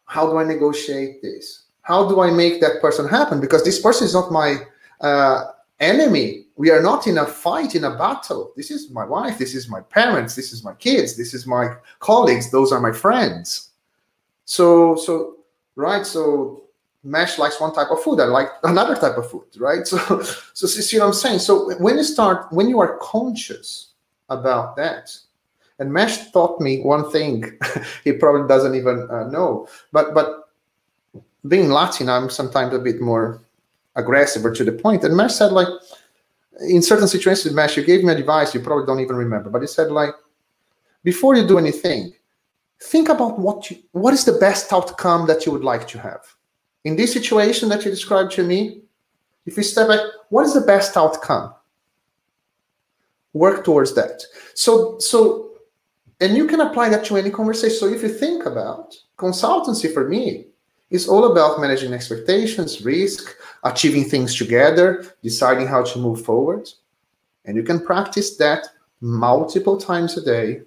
How 0.05 0.27
do 0.27 0.39
I 0.39 0.43
negotiate 0.43 1.21
this? 1.21 1.65
How 1.83 2.09
do 2.09 2.19
I 2.19 2.31
make 2.31 2.61
that 2.61 2.81
person 2.81 3.07
happen? 3.07 3.39
Because 3.39 3.63
this 3.63 3.79
person 3.79 4.07
is 4.07 4.15
not 4.15 4.31
my 4.31 4.57
uh, 5.01 5.45
enemy. 5.79 6.45
We 6.55 6.71
are 6.71 6.81
not 6.81 7.07
in 7.07 7.17
a 7.17 7.25
fight, 7.25 7.75
in 7.75 7.85
a 7.85 7.97
battle. 7.97 8.51
This 8.55 8.69
is 8.69 8.89
my 8.89 9.05
wife. 9.05 9.37
This 9.37 9.55
is 9.55 9.69
my 9.69 9.81
parents. 9.81 10.35
This 10.35 10.51
is 10.51 10.63
my 10.63 10.73
kids. 10.73 11.15
This 11.15 11.33
is 11.33 11.47
my 11.47 11.75
colleagues. 11.99 12.51
Those 12.51 12.71
are 12.71 12.81
my 12.81 12.91
friends. 12.91 13.69
So, 14.45 14.95
so 14.95 15.37
right. 15.75 16.05
So, 16.05 16.63
Mesh 17.03 17.37
likes 17.37 17.61
one 17.61 17.73
type 17.73 17.91
of 17.91 18.03
food. 18.03 18.19
I 18.19 18.25
like 18.25 18.49
another 18.63 18.95
type 18.95 19.17
of 19.17 19.31
food. 19.31 19.45
Right. 19.57 19.87
So, 19.87 19.97
so 20.53 20.67
see 20.67 20.99
what 20.99 21.07
I'm 21.07 21.13
saying. 21.13 21.39
So 21.39 21.73
when 21.77 21.97
you 21.97 22.03
start, 22.03 22.51
when 22.51 22.67
you 22.67 22.79
are 22.81 22.97
conscious 22.97 23.93
about 24.27 24.75
that, 24.75 25.15
and 25.79 25.91
Mesh 25.91 26.31
taught 26.31 26.59
me 26.59 26.81
one 26.81 27.09
thing 27.09 27.57
he 28.03 28.11
probably 28.11 28.47
doesn't 28.47 28.75
even 28.75 29.07
uh, 29.09 29.29
know. 29.29 29.67
But 29.93 30.13
but 30.13 30.49
being 31.47 31.69
Latin, 31.69 32.09
I'm 32.09 32.29
sometimes 32.29 32.73
a 32.73 32.79
bit 32.79 32.99
more 32.99 33.41
aggressive 33.99 34.45
or 34.45 34.53
to 34.53 34.63
the 34.63 34.71
point. 34.71 35.03
And 35.03 35.15
Mesh 35.15 35.35
said, 35.35 35.51
like, 35.51 35.67
in 36.61 36.81
certain 36.81 37.07
situations, 37.07 37.53
Mesh, 37.53 37.77
you 37.77 37.83
gave 37.83 38.03
me 38.03 38.11
advice 38.11 38.53
you 38.53 38.59
probably 38.59 38.85
don't 38.85 38.99
even 38.99 39.15
remember, 39.15 39.49
but 39.49 39.61
he 39.61 39.67
said, 39.67 39.91
like, 39.91 40.13
before 41.03 41.35
you 41.35 41.47
do 41.47 41.57
anything, 41.57 42.13
think 42.81 43.09
about 43.09 43.39
what 43.39 43.69
you, 43.69 43.77
what 43.91 44.13
is 44.13 44.25
the 44.25 44.33
best 44.33 44.73
outcome 44.73 45.27
that 45.27 45.45
you 45.45 45.51
would 45.51 45.63
like 45.63 45.87
to 45.89 45.99
have. 45.99 46.25
In 46.83 46.95
this 46.95 47.13
situation 47.13 47.69
that 47.69 47.83
you 47.85 47.91
described 47.91 48.31
to 48.33 48.43
me, 48.43 48.81
if 49.45 49.57
you 49.57 49.63
step 49.63 49.87
back, 49.87 50.01
what 50.29 50.45
is 50.45 50.53
the 50.53 50.61
best 50.61 50.95
outcome? 50.95 51.53
Work 53.33 53.63
towards 53.63 53.93
that. 53.95 54.23
So, 54.53 54.97
so, 54.99 55.51
and 56.19 56.35
you 56.35 56.47
can 56.47 56.61
apply 56.61 56.89
that 56.89 57.05
to 57.05 57.17
any 57.17 57.29
conversation. 57.29 57.77
So 57.77 57.87
if 57.87 58.01
you 58.03 58.09
think 58.09 58.45
about 58.45 58.95
consultancy 59.17 59.93
for 59.93 60.07
me, 60.07 60.48
is 60.89 61.07
all 61.07 61.31
about 61.31 61.59
managing 61.59 61.93
expectations, 61.93 62.83
risk, 62.83 63.35
achieving 63.63 64.05
things 64.05 64.35
together, 64.35 65.05
deciding 65.21 65.67
how 65.67 65.83
to 65.83 65.99
move 65.99 66.25
forward. 66.25 66.67
And 67.45 67.55
you 67.55 67.63
can 67.63 67.85
practice 67.85 68.37
that 68.37 68.67
multiple 69.01 69.77
times 69.77 70.17
a 70.17 70.21
day 70.23 70.61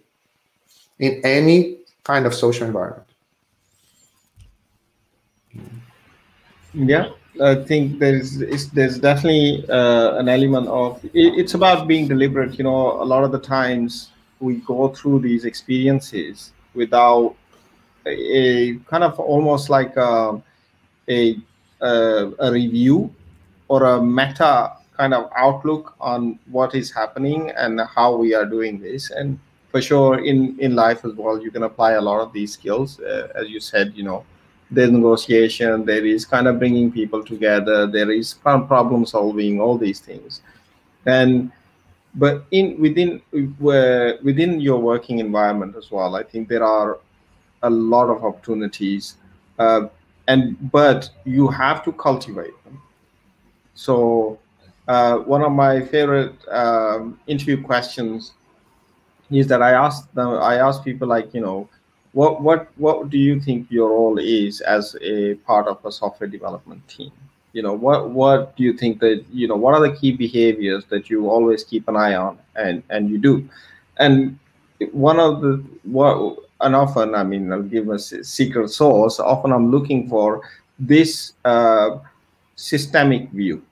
in 0.99 1.21
any 1.25 1.79
kind 2.05 2.27
of 2.27 2.35
social 2.35 2.67
environment. 2.67 3.07
Yeah, 6.75 7.11
I 7.41 7.57
think 7.57 7.99
there's 7.99 8.39
there's 8.71 8.99
definitely 8.99 9.69
uh, 9.69 10.17
an 10.17 10.29
element 10.29 10.69
of 10.69 11.05
it, 11.05 11.35
it's 11.39 11.55
about 11.55 11.87
being 11.87 12.09
deliberate. 12.09 12.57
You 12.57 12.65
know, 12.65 13.03
a 13.03 13.05
lot 13.05 13.25
of 13.25 13.33
the 13.33 13.39
times 13.39 14.11
we 14.41 14.57
go 14.57 14.89
through 14.89 15.21
these 15.21 15.45
experiences 15.45 16.53
without 16.75 17.37
a, 18.07 18.75
kind 18.91 19.05
of 19.05 19.19
almost 19.19 19.71
like 19.71 19.97
a, 19.97 20.43
a, 21.09 21.37
a 21.81 22.53
review 22.53 23.15
or 23.69 23.85
a 23.85 24.03
meta 24.03 24.73
kind 24.97 25.15
of 25.15 25.31
outlook 25.37 25.95
on 26.01 26.39
what 26.51 26.75
is 26.75 26.91
happening 26.91 27.51
and 27.51 27.81
how 27.95 28.15
we 28.15 28.35
are 28.35 28.47
doing 28.47 28.81
this. 28.81 29.11
And 29.11 29.39
for 29.71 29.81
sure 29.81 30.19
in 30.25 30.59
in 30.61 30.75
life 30.75 31.05
as 31.05 31.15
well 31.15 31.43
you 31.43 31.51
can 31.51 31.63
apply 31.63 31.93
a 31.93 32.01
lot 32.01 32.21
of 32.21 32.33
these 32.33 32.53
skills. 32.53 33.01
Uh, 33.01 33.29
as 33.35 33.49
you 33.49 33.61
said 33.61 33.93
you 33.97 34.05
know 34.05 34.25
there's 34.71 34.91
negotiation 34.91 35.85
there 35.85 36.05
is 36.05 36.25
kind 36.25 36.47
of 36.47 36.59
bringing 36.59 36.93
people 36.93 37.25
together 37.25 37.87
there 37.87 38.11
is 38.11 38.35
problem 38.35 39.07
solving 39.07 39.61
all 39.61 39.79
these 39.79 40.01
things. 40.01 40.43
And 41.07 41.51
but 42.15 42.45
in 42.51 42.79
within 42.81 43.23
uh, 43.35 44.13
within 44.23 44.61
your 44.61 44.79
working 44.79 45.19
environment 45.19 45.75
as 45.77 45.91
well 45.91 46.15
i 46.15 46.23
think 46.23 46.49
there 46.49 46.65
are 46.65 46.99
a 47.63 47.71
lot 47.71 48.09
of 48.09 48.25
opportunities, 48.25 49.17
uh, 49.59 49.89
and 50.29 50.57
but 50.71 51.11
you 51.25 51.49
have 51.49 51.85
to 51.85 51.93
cultivate 51.93 52.55
them. 52.65 52.81
So 53.75 54.39
uh, 54.89 55.19
one 55.19 55.43
of 55.43 55.53
my 55.53 55.81
favorite 55.81 56.35
um, 56.49 57.19
interview 57.27 57.63
questions 57.63 58.33
is 59.31 59.47
that 59.47 59.63
I 59.63 59.73
ask 59.73 60.13
them, 60.13 60.29
I 60.29 60.57
ask 60.57 60.85
people 60.85 61.09
like, 61.09 61.33
you 61.35 61.41
know, 61.41 61.69
what 62.13 62.43
what 62.43 62.69
what 62.77 63.09
do 63.09 63.17
you 63.17 63.41
think 63.41 63.71
your 63.71 63.89
role 63.89 64.19
is 64.19 64.61
as 64.61 64.97
a 65.01 65.35
part 65.47 65.67
of 65.67 65.83
a 65.85 65.91
software 65.91 66.29
development 66.29 66.87
team? 66.89 67.11
You 67.53 67.63
know, 67.63 67.73
what 67.73 68.11
what 68.11 68.57
do 68.57 68.63
you 68.63 68.77
think 68.77 69.01
that 69.01 69.25
you 69.33 69.49
know? 69.49 69.57
What 69.57 69.75
are 69.75 69.81
the 69.81 69.97
key 69.97 70.13
behaviors 70.13 70.85
that 70.87 71.09
you 71.09 71.29
always 71.31 71.65
keep 71.65 71.89
an 71.89 71.97
eye 71.97 72.15
on 72.15 72.39
and 72.55 72.83
and 72.91 73.09
you 73.09 73.19
do? 73.19 73.49
And 73.99 74.39
one 74.93 75.19
of 75.19 75.41
the 75.41 75.65
what 75.85 76.39
and 76.63 76.77
often, 76.77 77.15
I 77.15 77.25
mean, 77.25 77.53
I'll 77.53 77.63
give 77.63 77.89
a 77.89 77.99
secret 77.99 78.69
source. 78.71 79.19
Often, 79.19 79.53
I'm 79.53 79.71
looking 79.71 80.09
for 80.09 80.43
this 80.79 81.35
uh, 81.45 81.99
systemic 82.57 83.31
view 83.31 83.63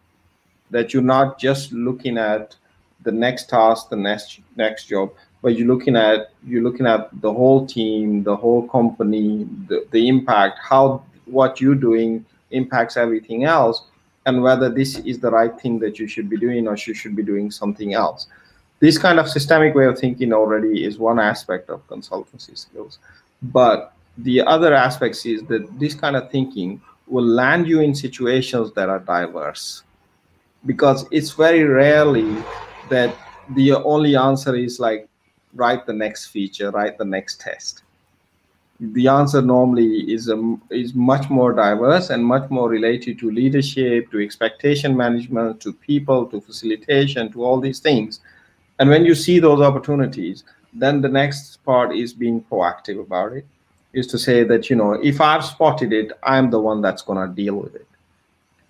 that 0.70 0.92
you're 0.92 1.02
not 1.02 1.38
just 1.38 1.72
looking 1.72 2.18
at 2.18 2.56
the 3.02 3.12
next 3.12 3.48
task, 3.48 3.88
the 3.88 3.96
next 3.96 4.40
next 4.56 4.86
job, 4.86 5.12
but 5.42 5.56
you're 5.56 5.68
looking 5.68 5.96
at 5.96 6.32
you're 6.46 6.62
looking 6.62 6.86
at 6.86 7.08
the 7.20 7.32
whole 7.32 7.66
team, 7.66 8.22
the 8.22 8.36
whole 8.36 8.68
company, 8.68 9.48
the, 9.68 9.86
the 9.90 10.08
impact, 10.08 10.58
how 10.62 11.02
what 11.26 11.60
you're 11.60 11.74
doing 11.74 12.24
impacts 12.50 12.96
everything 12.96 13.44
else, 13.44 13.84
and 14.26 14.42
whether 14.42 14.68
this 14.68 14.98
is 14.98 15.18
the 15.18 15.30
right 15.30 15.58
thing 15.60 15.78
that 15.78 15.98
you 15.98 16.06
should 16.06 16.28
be 16.28 16.36
doing 16.36 16.66
or 16.68 16.76
you 16.76 16.94
should 16.94 17.16
be 17.16 17.22
doing 17.22 17.50
something 17.50 17.94
else 17.94 18.26
this 18.80 18.96
kind 18.96 19.20
of 19.20 19.28
systemic 19.28 19.74
way 19.74 19.84
of 19.84 19.98
thinking 19.98 20.32
already 20.32 20.84
is 20.84 20.98
one 20.98 21.20
aspect 21.20 21.68
of 21.70 21.86
consultancy 21.86 22.56
skills. 22.56 22.98
But 23.42 23.92
the 24.18 24.40
other 24.40 24.74
aspects 24.74 25.24
is 25.26 25.42
that 25.44 25.78
this 25.78 25.94
kind 25.94 26.16
of 26.16 26.30
thinking 26.30 26.80
will 27.06 27.24
land 27.24 27.66
you 27.66 27.80
in 27.80 27.94
situations 27.94 28.72
that 28.72 28.88
are 28.88 29.00
diverse. 29.00 29.82
Because 30.66 31.06
it's 31.10 31.30
very 31.32 31.64
rarely 31.64 32.36
that 32.88 33.14
the 33.54 33.72
only 33.74 34.16
answer 34.16 34.54
is 34.54 34.80
like 34.80 35.08
write 35.54 35.84
the 35.86 35.92
next 35.92 36.26
feature 36.26 36.70
write 36.70 36.96
the 36.96 37.04
next 37.04 37.40
test. 37.40 37.82
The 38.78 39.08
answer 39.08 39.42
normally 39.42 40.12
is 40.12 40.30
um, 40.30 40.62
is 40.70 40.94
much 40.94 41.28
more 41.28 41.52
diverse 41.52 42.10
and 42.10 42.24
much 42.24 42.48
more 42.50 42.68
related 42.68 43.18
to 43.18 43.30
leadership 43.30 44.10
to 44.10 44.20
expectation 44.20 44.96
management 44.96 45.60
to 45.62 45.72
people 45.72 46.26
to 46.26 46.40
facilitation 46.40 47.30
to 47.32 47.44
all 47.44 47.60
these 47.60 47.80
things 47.80 48.20
and 48.80 48.88
when 48.88 49.04
you 49.04 49.14
see 49.14 49.38
those 49.38 49.60
opportunities, 49.60 50.42
then 50.72 51.00
the 51.00 51.08
next 51.08 51.62
part 51.64 51.94
is 51.94 52.12
being 52.12 52.42
proactive 52.42 53.00
about 53.00 53.34
it, 53.34 53.46
is 53.92 54.06
to 54.06 54.18
say 54.18 54.42
that, 54.44 54.70
you 54.70 54.76
know, 54.76 54.94
if 54.94 55.20
I've 55.20 55.44
spotted 55.44 55.92
it, 55.92 56.12
I'm 56.22 56.50
the 56.50 56.60
one 56.60 56.80
that's 56.80 57.02
going 57.02 57.28
to 57.28 57.34
deal 57.34 57.56
with 57.56 57.74
it. 57.74 57.86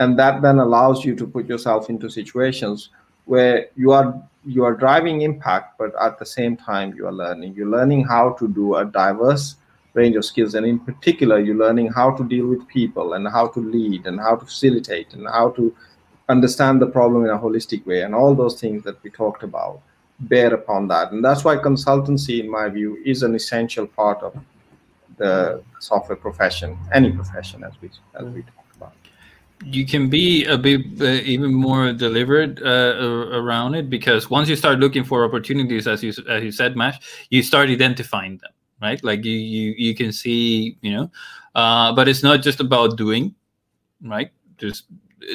And 0.01 0.19
that 0.19 0.43
then 0.43 0.59
allows 0.59 1.05
you 1.05 1.15
to 1.15 1.27
put 1.27 1.47
yourself 1.47 1.89
into 1.91 2.11
situations 2.11 2.89
where 3.27 3.69
you 3.77 3.93
are 3.93 4.21
you 4.47 4.65
are 4.65 4.75
driving 4.75 5.21
impact, 5.21 5.77
but 5.79 5.93
at 6.01 6.19
the 6.19 6.25
same 6.25 6.57
time 6.57 6.95
you 6.95 7.07
are 7.07 7.13
learning. 7.13 7.55
You're 7.55 7.69
learning 7.69 8.05
how 8.05 8.31
to 8.39 8.49
do 8.49 8.77
a 8.77 8.87
diverse 8.87 9.57
range 9.93 10.17
of 10.17 10.25
skills, 10.25 10.55
and 10.55 10.65
in 10.65 10.79
particular, 10.79 11.39
you're 11.39 11.57
learning 11.57 11.93
how 11.93 12.13
to 12.13 12.25
deal 12.25 12.47
with 12.47 12.67
people 12.67 13.13
and 13.13 13.29
how 13.29 13.49
to 13.49 13.61
lead 13.61 14.07
and 14.07 14.19
how 14.19 14.37
to 14.37 14.47
facilitate 14.47 15.13
and 15.13 15.29
how 15.29 15.51
to 15.51 15.77
understand 16.31 16.81
the 16.81 16.87
problem 16.87 17.25
in 17.27 17.31
a 17.31 17.39
holistic 17.39 17.85
way, 17.85 18.01
and 18.01 18.15
all 18.15 18.35
those 18.35 18.59
things 18.59 18.83
that 18.85 19.01
we 19.03 19.11
talked 19.11 19.43
about 19.43 19.83
bear 20.21 20.55
upon 20.55 20.89
that. 20.89 21.13
And 21.13 21.25
that's 21.25 21.45
why 21.45 21.57
consultancy, 21.57 22.41
in 22.41 22.51
my 22.51 22.69
view, 22.69 22.99
is 23.05 23.23
an 23.23 23.35
essential 23.35 23.87
part 23.87 24.23
of 24.23 24.37
the 25.17 25.63
software 25.79 26.17
profession, 26.17 26.79
any 26.93 27.13
profession, 27.13 27.65
as 27.65 27.73
we 27.81 27.91
as 28.15 28.25
we 28.27 28.43
talked 28.43 28.77
about. 28.77 28.93
You 29.65 29.87
can 29.87 30.09
be 30.09 30.47
a 30.47 30.57
bit 30.57 30.81
uh, 31.01 31.05
even 31.05 31.53
more 31.53 31.93
deliberate 31.93 32.61
uh, 32.63 33.37
around 33.37 33.75
it 33.75 33.91
because 33.91 34.31
once 34.31 34.49
you 34.49 34.57
start 34.57 34.79
looking 34.79 35.05
for 35.05 35.25
opportunities, 35.25 35.87
as 35.87 36.03
you 36.03 36.13
as 36.29 36.43
you 36.43 36.53
said, 36.53 36.77
Mash, 36.77 36.99
you 37.31 37.43
start 37.43 37.69
identifying 37.69 38.39
them, 38.39 38.53
right? 38.81 39.03
Like 39.05 39.25
you 39.25 39.33
you 39.33 39.75
you 39.77 39.95
can 39.95 40.13
see, 40.13 40.79
you 40.81 40.93
know, 40.93 41.11
uh, 41.55 41.93
but 41.93 42.09
it's 42.09 42.23
not 42.23 42.43
just 42.43 42.61
about 42.61 42.97
doing, 42.97 43.35
right? 44.03 44.31
Just 44.57 44.85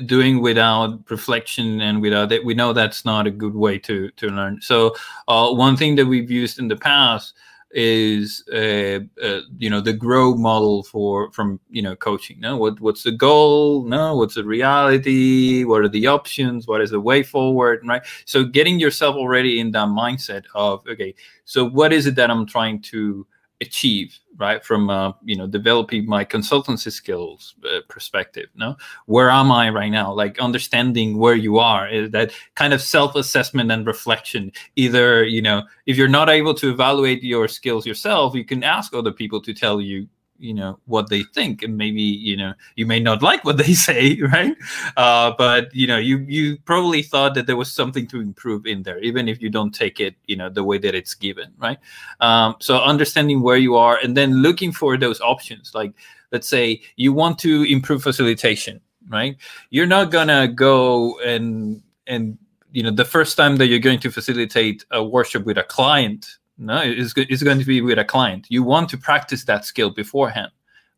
doing 0.06 0.42
without 0.42 1.00
reflection 1.10 1.82
and 1.82 2.02
without 2.02 2.32
it, 2.32 2.46
we 2.46 2.54
know 2.54 2.74
that's 2.74 3.06
not 3.06 3.28
a 3.28 3.32
good 3.32 3.56
way 3.56 3.78
to 3.80 4.10
to 4.12 4.28
learn. 4.28 4.62
So 4.62 4.96
uh, 5.28 5.52
one 5.54 5.78
thing 5.78 5.96
that 5.96 6.06
we've 6.06 6.32
used 6.32 6.60
in 6.60 6.68
the 6.68 6.76
past 6.76 7.34
is 7.72 8.44
uh, 8.54 9.00
uh, 9.22 9.42
you 9.58 9.70
know 9.70 9.82
the 9.82 9.92
grow 9.92 10.34
model 10.34 10.84
for 10.84 11.30
from 11.32 11.60
you 11.70 11.82
know 11.82 11.96
coaching 11.96 12.40
no? 12.40 12.56
What 12.58 12.80
what's 12.80 13.04
the 13.04 13.12
goal 13.12 13.84
no? 13.84 14.16
What's 14.16 14.36
the 14.36 14.46
reality? 14.46 15.66
What 15.66 15.82
are 15.82 15.90
the 15.90 16.08
options? 16.08 16.68
What 16.68 16.82
is 16.82 16.92
the 16.92 17.02
way 17.02 17.22
forward 17.22 17.82
right? 17.86 18.02
So 18.26 18.46
getting 18.46 18.80
yourself 18.80 19.16
already 19.16 19.60
in 19.60 19.72
that 19.72 19.90
mindset 19.90 20.46
of 20.54 20.88
okay 20.88 21.14
so 21.46 21.64
what 21.64 21.94
is 21.94 22.06
it 22.08 22.16
that 22.16 22.30
i'm 22.30 22.46
trying 22.46 22.82
to 22.82 23.26
achieve 23.66 24.18
right 24.38 24.64
from 24.64 24.90
uh, 24.90 25.12
you 25.24 25.36
know 25.36 25.48
developing 25.48 26.06
my 26.06 26.24
consultancy 26.26 26.92
skills 26.92 27.56
uh, 27.66 27.80
perspective 27.88 28.48
no? 28.56 28.76
Where 29.06 29.30
am 29.30 29.52
i 29.52 29.70
right 29.70 29.90
now? 29.90 30.14
Like 30.14 30.40
understanding 30.40 31.18
where 31.18 31.36
you 31.36 31.58
are 31.58 31.88
is 31.88 32.12
that 32.12 32.32
kind 32.56 32.74
of 32.74 32.82
self-assessment 32.82 33.72
and 33.72 33.88
reflection. 33.88 34.52
Either 34.76 35.24
you 35.24 35.42
know 35.42 35.64
if 35.86 35.98
you're 35.98 36.08
not 36.08 36.30
able 36.30 36.54
to 36.56 36.70
evaluate 36.70 37.24
your 37.24 37.48
skills 37.48 37.86
yourself 37.86 38.36
you 38.36 38.46
can 38.46 38.64
ask 38.64 38.94
other 38.94 39.12
people 39.12 39.42
to 39.42 39.54
tell 39.54 39.82
you 39.82 40.08
you 40.38 40.54
know 40.54 40.78
what 40.86 41.10
they 41.10 41.24
think 41.24 41.64
and 41.64 41.78
maybe 41.78 42.02
you 42.02 42.36
know 42.36 42.54
you 42.76 42.86
may 42.86 43.00
not 43.00 43.22
like 43.22 43.44
what 43.44 43.58
they 43.58 43.74
say 43.88 44.20
right? 44.22 44.56
Uh, 44.98 45.32
but 45.38 45.74
you 45.74 45.88
know 45.88 45.98
you 45.98 46.18
you 46.20 46.58
probably 46.66 47.02
thought 47.02 47.34
that 47.36 47.48
there 47.48 47.56
was 47.56 47.72
something 47.72 48.08
to 48.08 48.20
improve 48.20 48.66
in 48.66 48.84
there 48.84 49.00
even 49.00 49.28
if 49.28 49.42
you 49.42 49.50
don't 49.50 49.74
take 49.74 50.00
it 50.00 50.16
you 50.28 50.36
know 50.36 50.50
the 50.50 50.64
way 50.64 50.78
that 50.78 50.96
it's 50.96 51.14
given 51.14 51.52
right? 51.58 51.80
Um, 52.20 52.56
so 52.60 52.82
understanding 52.82 53.42
where 53.42 53.58
you 53.58 53.76
are 53.76 53.98
and 54.04 54.16
then 54.16 54.42
looking 54.42 54.72
for 54.72 54.98
those 54.98 55.22
options 55.22 55.74
like 55.74 55.94
let's 56.32 56.48
say 56.48 56.82
you 56.96 57.14
want 57.14 57.40
to 57.40 57.64
improve 57.64 58.04
facilitation 58.04 58.82
right? 59.10 59.38
You're 59.70 59.86
not 59.86 60.12
gonna 60.12 60.48
go 60.48 61.20
and 61.20 61.82
and 62.08 62.38
you 62.72 62.84
know 62.84 62.92
the 62.92 63.06
first 63.06 63.38
time 63.38 63.58
that 63.58 63.68
you're 63.68 63.80
going 63.80 64.00
to 64.00 64.12
facilitate 64.12 64.86
a 64.92 65.04
workshop 65.04 65.44
with 65.44 65.58
a 65.58 65.64
client 65.64 66.38
no, 66.58 66.82
it's, 66.84 67.14
it's 67.18 67.44
going 67.44 67.60
to 67.60 67.66
be 67.66 67.82
with 67.82 68.00
a 68.00 68.06
client. 68.06 68.48
You 68.50 68.64
want 68.64 68.90
to 68.90 68.98
practice 68.98 69.44
that 69.46 69.66
skill 69.66 69.90
beforehand, 69.90 70.52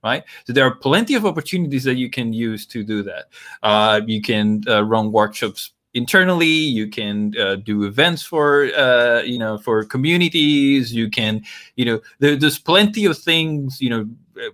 right? 0.03 0.23
So 0.45 0.53
there 0.53 0.65
are 0.65 0.75
plenty 0.75 1.15
of 1.15 1.25
opportunities 1.25 1.83
that 1.85 1.95
you 1.95 2.09
can 2.09 2.33
use 2.33 2.65
to 2.67 2.83
do 2.83 3.03
that. 3.03 3.25
Uh, 3.63 4.01
you 4.05 4.21
can 4.21 4.63
uh, 4.67 4.83
run 4.83 5.11
workshops 5.11 5.71
internally. 5.93 6.47
You 6.47 6.87
can 6.87 7.33
uh, 7.39 7.55
do 7.55 7.83
events 7.83 8.21
for 8.21 8.65
uh, 8.75 9.21
you 9.23 9.39
know 9.39 9.57
for 9.57 9.83
communities. 9.83 10.93
You 10.93 11.09
can 11.09 11.43
you 11.75 11.85
know 11.85 12.01
there, 12.19 12.35
there's 12.35 12.59
plenty 12.59 13.05
of 13.05 13.17
things. 13.17 13.81
You 13.81 13.89
know 13.89 14.09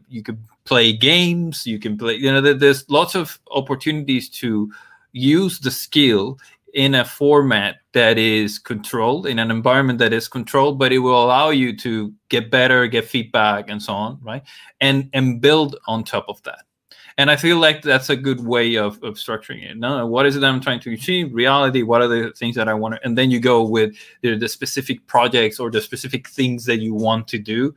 you 0.08 0.24
can 0.24 0.38
play 0.64 0.94
games. 0.94 1.68
You 1.68 1.80
can 1.80 1.98
play. 1.98 2.16
You 2.16 2.32
know 2.32 2.42
there, 2.42 2.54
there's 2.54 2.90
lots 2.90 3.16
of 3.16 3.40
opportunities 3.52 4.30
to 4.42 4.72
use 5.12 5.60
the 5.60 5.72
skill 5.72 6.40
in 6.74 6.96
a 6.96 7.06
format 7.06 7.78
that 7.94 8.18
is 8.18 8.58
controlled 8.58 9.28
in 9.28 9.38
an 9.38 9.52
environment 9.52 10.00
that 10.00 10.12
is 10.12 10.28
controlled 10.28 10.80
but 10.80 10.92
it 10.92 10.98
will 10.98 11.24
allow 11.24 11.52
you 11.52 11.76
to 11.78 12.12
get 12.30 12.50
better 12.50 12.88
get 12.88 13.06
feedback 13.06 13.70
and 13.70 13.82
so 13.82 13.94
on 13.94 14.20
right? 14.22 14.44
And 14.82 15.10
and 15.14 15.40
build 15.40 15.78
on 15.88 16.04
top 16.04 16.26
of 16.28 16.42
that. 16.44 16.66
And 17.20 17.30
i 17.30 17.36
feel 17.36 17.58
like 17.58 17.84
that's 17.84 18.10
a 18.10 18.16
good 18.16 18.44
way 18.44 18.76
of, 18.76 18.96
of 19.04 19.16
structuring 19.16 19.70
it. 19.70 19.78
No 19.78 20.08
what 20.08 20.26
is 20.26 20.36
it 20.36 20.44
i'm 20.44 20.60
trying 20.60 20.80
to 20.82 20.94
achieve? 20.94 21.34
Reality 21.34 21.84
what 21.84 22.02
are 22.02 22.08
the 22.08 22.32
things 22.32 22.56
that 22.56 22.68
i 22.68 22.74
want 22.74 22.96
to 22.96 23.06
and 23.06 23.16
then 23.18 23.30
you 23.30 23.40
go 23.40 23.64
with 23.64 23.96
the, 24.22 24.36
the 24.36 24.50
specific 24.50 25.06
projects 25.06 25.60
or 25.60 25.70
the 25.70 25.82
specific 25.82 26.28
things 26.28 26.66
that 26.66 26.80
you 26.80 26.96
want 26.96 27.28
to 27.30 27.38
do. 27.38 27.74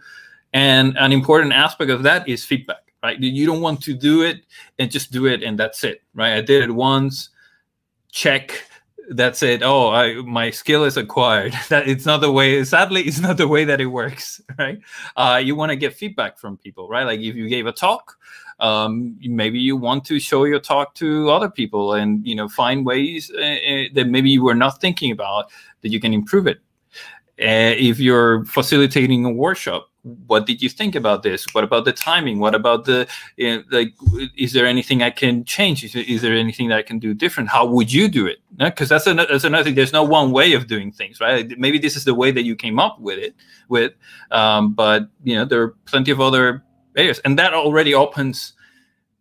And 0.54 0.96
an 0.96 1.12
important 1.12 1.52
aspect 1.52 1.90
of 1.90 2.02
that 2.04 2.26
is 2.26 2.46
feedback 2.46 2.78
right? 3.02 3.20
You 3.20 3.44
don't 3.44 3.60
want 3.60 3.82
to 3.82 3.92
do 3.92 4.22
it 4.22 4.46
and 4.78 4.90
just 4.90 5.12
do 5.12 5.26
it 5.26 5.42
and 5.42 5.58
that's 5.58 5.84
it 5.84 6.02
right? 6.14 6.32
I 6.32 6.40
did 6.40 6.62
it 6.62 6.72
once 6.72 7.28
check 8.16 8.64
that's 9.10 9.42
it. 9.42 9.62
Oh 9.62 9.90
I, 9.90 10.14
my 10.22 10.50
skill 10.50 10.84
is 10.84 10.96
acquired. 10.96 11.54
That 11.68 11.88
it's 11.88 12.06
not 12.06 12.20
the 12.20 12.32
way 12.32 12.64
sadly 12.64 13.02
it's 13.02 13.20
not 13.20 13.36
the 13.36 13.48
way 13.48 13.64
that 13.64 13.80
it 13.80 13.86
works 13.86 14.40
right? 14.58 14.80
Uh, 15.16 15.40
you 15.42 15.54
want 15.54 15.70
to 15.70 15.76
get 15.76 15.94
feedback 15.94 16.38
from 16.38 16.56
people 16.56 16.88
right? 16.88 17.04
Like 17.04 17.20
if 17.20 17.34
you 17.36 17.48
gave 17.48 17.66
a 17.66 17.72
talk 17.72 18.18
um, 18.58 19.18
maybe 19.20 19.58
you 19.58 19.76
want 19.76 20.04
to 20.06 20.18
show 20.18 20.44
your 20.44 20.60
talk 20.60 20.94
to 20.94 21.30
other 21.30 21.50
people 21.50 21.92
and 21.92 22.26
you 22.26 22.34
know 22.34 22.48
find 22.48 22.86
ways 22.86 23.30
uh, 23.34 23.42
uh 23.42 23.84
that 23.94 24.06
maybe 24.08 24.30
you 24.30 24.42
were 24.42 24.54
not 24.54 24.80
thinking 24.80 25.12
about 25.12 25.50
that 25.82 25.90
you 25.90 26.00
can 26.00 26.12
improve 26.12 26.46
it. 26.46 26.58
Uh, 27.38 27.76
if 27.76 28.00
you're 28.00 28.46
facilitating 28.46 29.26
a 29.26 29.30
workshop 29.30 29.90
what 30.26 30.46
did 30.46 30.62
you 30.62 30.68
think 30.68 30.94
about 30.94 31.24
this? 31.24 31.46
What 31.52 31.64
about 31.64 31.84
the 31.84 31.92
timing? 31.92 32.38
What 32.38 32.54
about 32.54 32.84
the 32.84 33.08
you 33.36 33.64
like 33.70 33.92
is 34.36 34.52
there 34.52 34.64
anything 34.64 35.02
i 35.02 35.10
can 35.10 35.44
change? 35.44 35.82
Is, 35.82 35.96
is, 35.96 36.22
there 36.22 36.34
anything 36.34 36.68
that 36.68 36.78
i 36.78 36.82
can 36.82 37.00
do 37.00 37.12
different? 37.12 37.48
How 37.48 37.66
would 37.66 37.92
you 37.92 38.06
do 38.06 38.26
it? 38.26 38.38
Because 38.56 38.88
that's, 38.88 39.04
that's 39.04 39.44
another 39.44 39.64
thing. 39.64 39.74
There's 39.74 39.92
no 39.92 40.04
one 40.04 40.30
way 40.30 40.52
of 40.52 40.68
doing 40.68 40.92
things 40.92 41.20
right? 41.20 41.58
Maybe 41.58 41.78
this 41.78 41.96
is 41.96 42.04
the 42.04 42.14
way 42.14 42.30
that 42.30 42.44
you 42.44 42.54
came 42.54 42.78
up 42.78 43.00
with 43.00 43.18
it 43.18 43.34
with 43.68 43.94
um, 44.30 44.74
but 44.74 45.08
you 45.24 45.34
know 45.34 45.44
there 45.44 45.62
are 45.62 45.74
plenty 45.86 46.12
of 46.12 46.20
other 46.20 46.62
areas 46.96 47.18
and 47.24 47.36
that 47.38 47.52
already 47.52 47.92
opens 47.92 48.52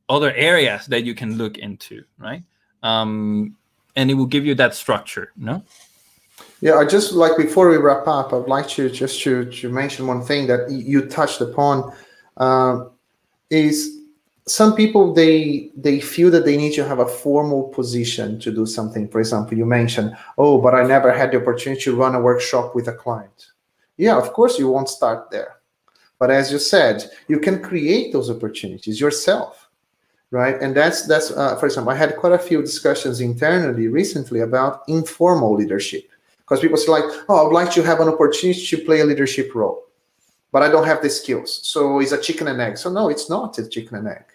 other 0.08 0.32
areas 0.34 0.86
that 0.86 1.04
you 1.04 1.16
can 1.16 1.36
look 1.36 1.58
into 1.58 2.04
right? 2.20 2.44
Um, 2.84 3.56
and 3.96 4.12
it 4.12 4.14
will 4.14 4.28
give 4.28 4.46
you 4.46 4.54
that 4.56 4.76
structure 4.76 5.32
no 5.36 5.64
yeah, 6.66 6.80
I 6.80 6.86
just 6.86 7.12
like 7.12 7.38
before 7.38 7.70
we 7.70 7.78
wrap 7.78 8.08
up, 8.08 8.34
I'd 8.34 8.48
like 8.48 8.68
to 8.70 8.90
just 8.90 9.22
to, 9.22 9.46
to 9.46 9.70
mention 9.70 10.08
one 10.08 10.24
thing 10.24 10.48
that 10.48 10.72
you 10.72 11.06
touched 11.06 11.40
upon 11.40 11.94
uh, 12.38 12.86
is 13.52 14.00
some 14.48 14.76
people 14.76 15.14
they 15.14 15.70
they 15.78 16.00
feel 16.00 16.32
that 16.32 16.44
they 16.44 16.58
need 16.58 16.74
to 16.74 16.84
have 16.84 16.98
a 16.98 17.06
formal 17.06 17.66
position 17.66 18.40
to 18.40 18.52
do 18.52 18.66
something. 18.66 19.08
For 19.10 19.20
example, 19.20 19.56
you 19.56 19.68
mentioned, 19.68 20.18
oh, 20.40 20.60
but 20.60 20.74
I 20.74 20.82
never 20.82 21.14
had 21.14 21.32
the 21.32 21.40
opportunity 21.40 21.84
to 21.84 21.96
run 21.96 22.16
a 22.16 22.20
workshop 22.20 22.74
with 22.74 22.88
a 22.88 22.94
client. 22.94 23.52
Yeah, 23.98 24.18
of 24.18 24.34
course 24.34 24.58
you 24.58 24.68
won't 24.68 24.90
start 24.90 25.30
there, 25.30 25.58
but 26.18 26.32
as 26.32 26.52
you 26.52 26.58
said, 26.58 27.06
you 27.28 27.38
can 27.38 27.62
create 27.62 28.12
those 28.12 28.32
opportunities 28.32 29.00
yourself, 29.00 29.70
right? 30.32 30.60
And 30.60 30.76
that's 30.76 31.06
that's 31.06 31.30
uh, 31.30 31.58
for 31.58 31.68
example, 31.68 31.94
I 31.94 31.96
had 31.96 32.18
quite 32.18 32.34
a 32.34 32.40
few 32.50 32.64
discussions 32.64 33.22
internally 33.22 33.88
recently 33.88 34.40
about 34.40 34.82
informal 34.88 35.54
leadership 35.54 36.10
because 36.46 36.62
people 36.62 36.78
say 36.78 36.92
like, 36.92 37.04
oh, 37.28 37.40
I 37.40 37.44
would 37.44 37.54
like 37.54 37.72
to 37.74 37.82
have 37.82 38.00
an 38.00 38.08
opportunity 38.08 38.66
to 38.66 38.78
play 38.86 39.00
a 39.02 39.06
leadership 39.06 39.56
role, 39.56 39.86
but 40.52 40.62
I 40.62 40.70
don't 40.70 40.86
have 40.86 41.02
the 41.02 41.10
skills. 41.10 41.60
So 41.68 42.00
it's 42.00 42.12
a 42.12 42.22
chicken 42.22 42.48
and 42.48 42.62
egg. 42.62 42.78
So 42.78 42.92
no, 42.92 43.10
it's 43.10 43.30
not 43.30 43.58
a 43.58 43.68
chicken 43.68 43.98
and 43.98 44.08
egg. 44.08 44.26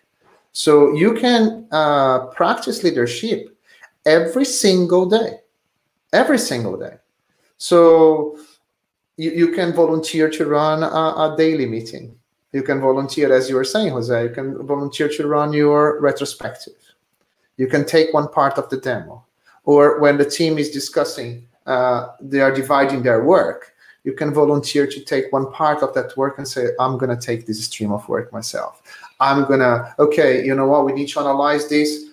So 0.52 0.92
you 0.94 1.14
can 1.14 1.68
uh, 1.70 2.26
practice 2.26 2.82
leadership 2.82 3.56
every 4.04 4.44
single 4.44 5.08
day, 5.08 5.38
every 6.12 6.38
single 6.38 6.76
day. 6.76 6.96
So 7.58 8.38
you, 9.16 9.30
you 9.30 9.52
can 9.52 9.72
volunteer 9.72 10.28
to 10.30 10.46
run 10.46 10.82
a, 10.82 10.86
a 10.86 11.34
daily 11.38 11.66
meeting. 11.66 12.16
You 12.52 12.64
can 12.64 12.80
volunteer, 12.80 13.32
as 13.32 13.48
you 13.48 13.54
were 13.54 13.64
saying, 13.64 13.90
Jose, 13.90 14.24
you 14.24 14.30
can 14.30 14.66
volunteer 14.66 15.08
to 15.08 15.28
run 15.28 15.52
your 15.52 16.00
retrospective. 16.00 16.74
You 17.56 17.68
can 17.68 17.84
take 17.84 18.12
one 18.12 18.28
part 18.28 18.58
of 18.58 18.68
the 18.70 18.78
demo. 18.78 19.24
Or 19.64 20.00
when 20.00 20.16
the 20.16 20.24
team 20.24 20.58
is 20.58 20.70
discussing 20.70 21.46
uh, 21.66 22.08
they 22.20 22.40
are 22.40 22.52
dividing 22.52 23.02
their 23.02 23.24
work, 23.24 23.74
you 24.04 24.12
can 24.12 24.32
volunteer 24.32 24.86
to 24.86 25.00
take 25.00 25.32
one 25.32 25.52
part 25.52 25.82
of 25.82 25.92
that 25.94 26.16
work 26.16 26.38
and 26.38 26.48
say, 26.48 26.68
I'm 26.80 26.96
going 26.96 27.14
to 27.16 27.26
take 27.26 27.46
this 27.46 27.64
stream 27.64 27.92
of 27.92 28.08
work 28.08 28.32
myself. 28.32 28.82
I'm 29.20 29.44
going 29.44 29.60
to, 29.60 29.94
okay, 29.98 30.44
you 30.44 30.54
know 30.54 30.66
what, 30.66 30.86
we 30.86 30.92
need 30.92 31.08
to 31.08 31.20
analyze 31.20 31.68
this. 31.68 32.06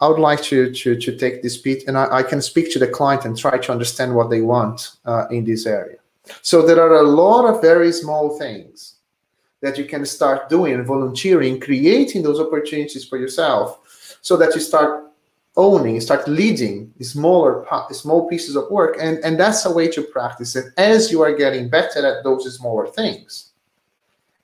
I 0.00 0.08
would 0.08 0.20
like 0.20 0.42
to, 0.44 0.72
to, 0.72 0.96
to 0.96 1.16
take 1.16 1.42
this 1.42 1.56
bit 1.56 1.84
and 1.86 1.96
I, 1.98 2.18
I 2.18 2.22
can 2.22 2.40
speak 2.40 2.72
to 2.72 2.78
the 2.78 2.88
client 2.88 3.24
and 3.24 3.36
try 3.36 3.58
to 3.58 3.72
understand 3.72 4.14
what 4.14 4.30
they 4.30 4.40
want 4.40 4.96
uh, 5.04 5.26
in 5.30 5.44
this 5.44 5.66
area. 5.66 5.98
So 6.42 6.64
there 6.64 6.80
are 6.80 6.96
a 6.96 7.02
lot 7.02 7.44
of 7.44 7.60
very 7.60 7.92
small 7.92 8.38
things 8.38 8.96
that 9.60 9.78
you 9.78 9.84
can 9.84 10.04
start 10.04 10.48
doing, 10.48 10.82
volunteering, 10.84 11.60
creating 11.60 12.22
those 12.22 12.40
opportunities 12.40 13.04
for 13.04 13.16
yourself 13.16 14.18
so 14.20 14.36
that 14.36 14.54
you 14.54 14.60
start 14.60 15.11
owning, 15.56 16.00
start 16.00 16.26
leading 16.28 16.92
smaller 17.00 17.66
small 17.90 18.28
pieces 18.28 18.56
of 18.56 18.70
work, 18.70 18.96
and 19.00 19.18
and 19.18 19.38
that's 19.38 19.64
a 19.66 19.72
way 19.72 19.88
to 19.88 20.02
practice 20.02 20.56
it. 20.56 20.66
As 20.76 21.10
you 21.10 21.22
are 21.22 21.34
getting 21.34 21.68
better 21.68 22.06
at 22.06 22.24
those 22.24 22.52
smaller 22.56 22.86
things, 22.86 23.52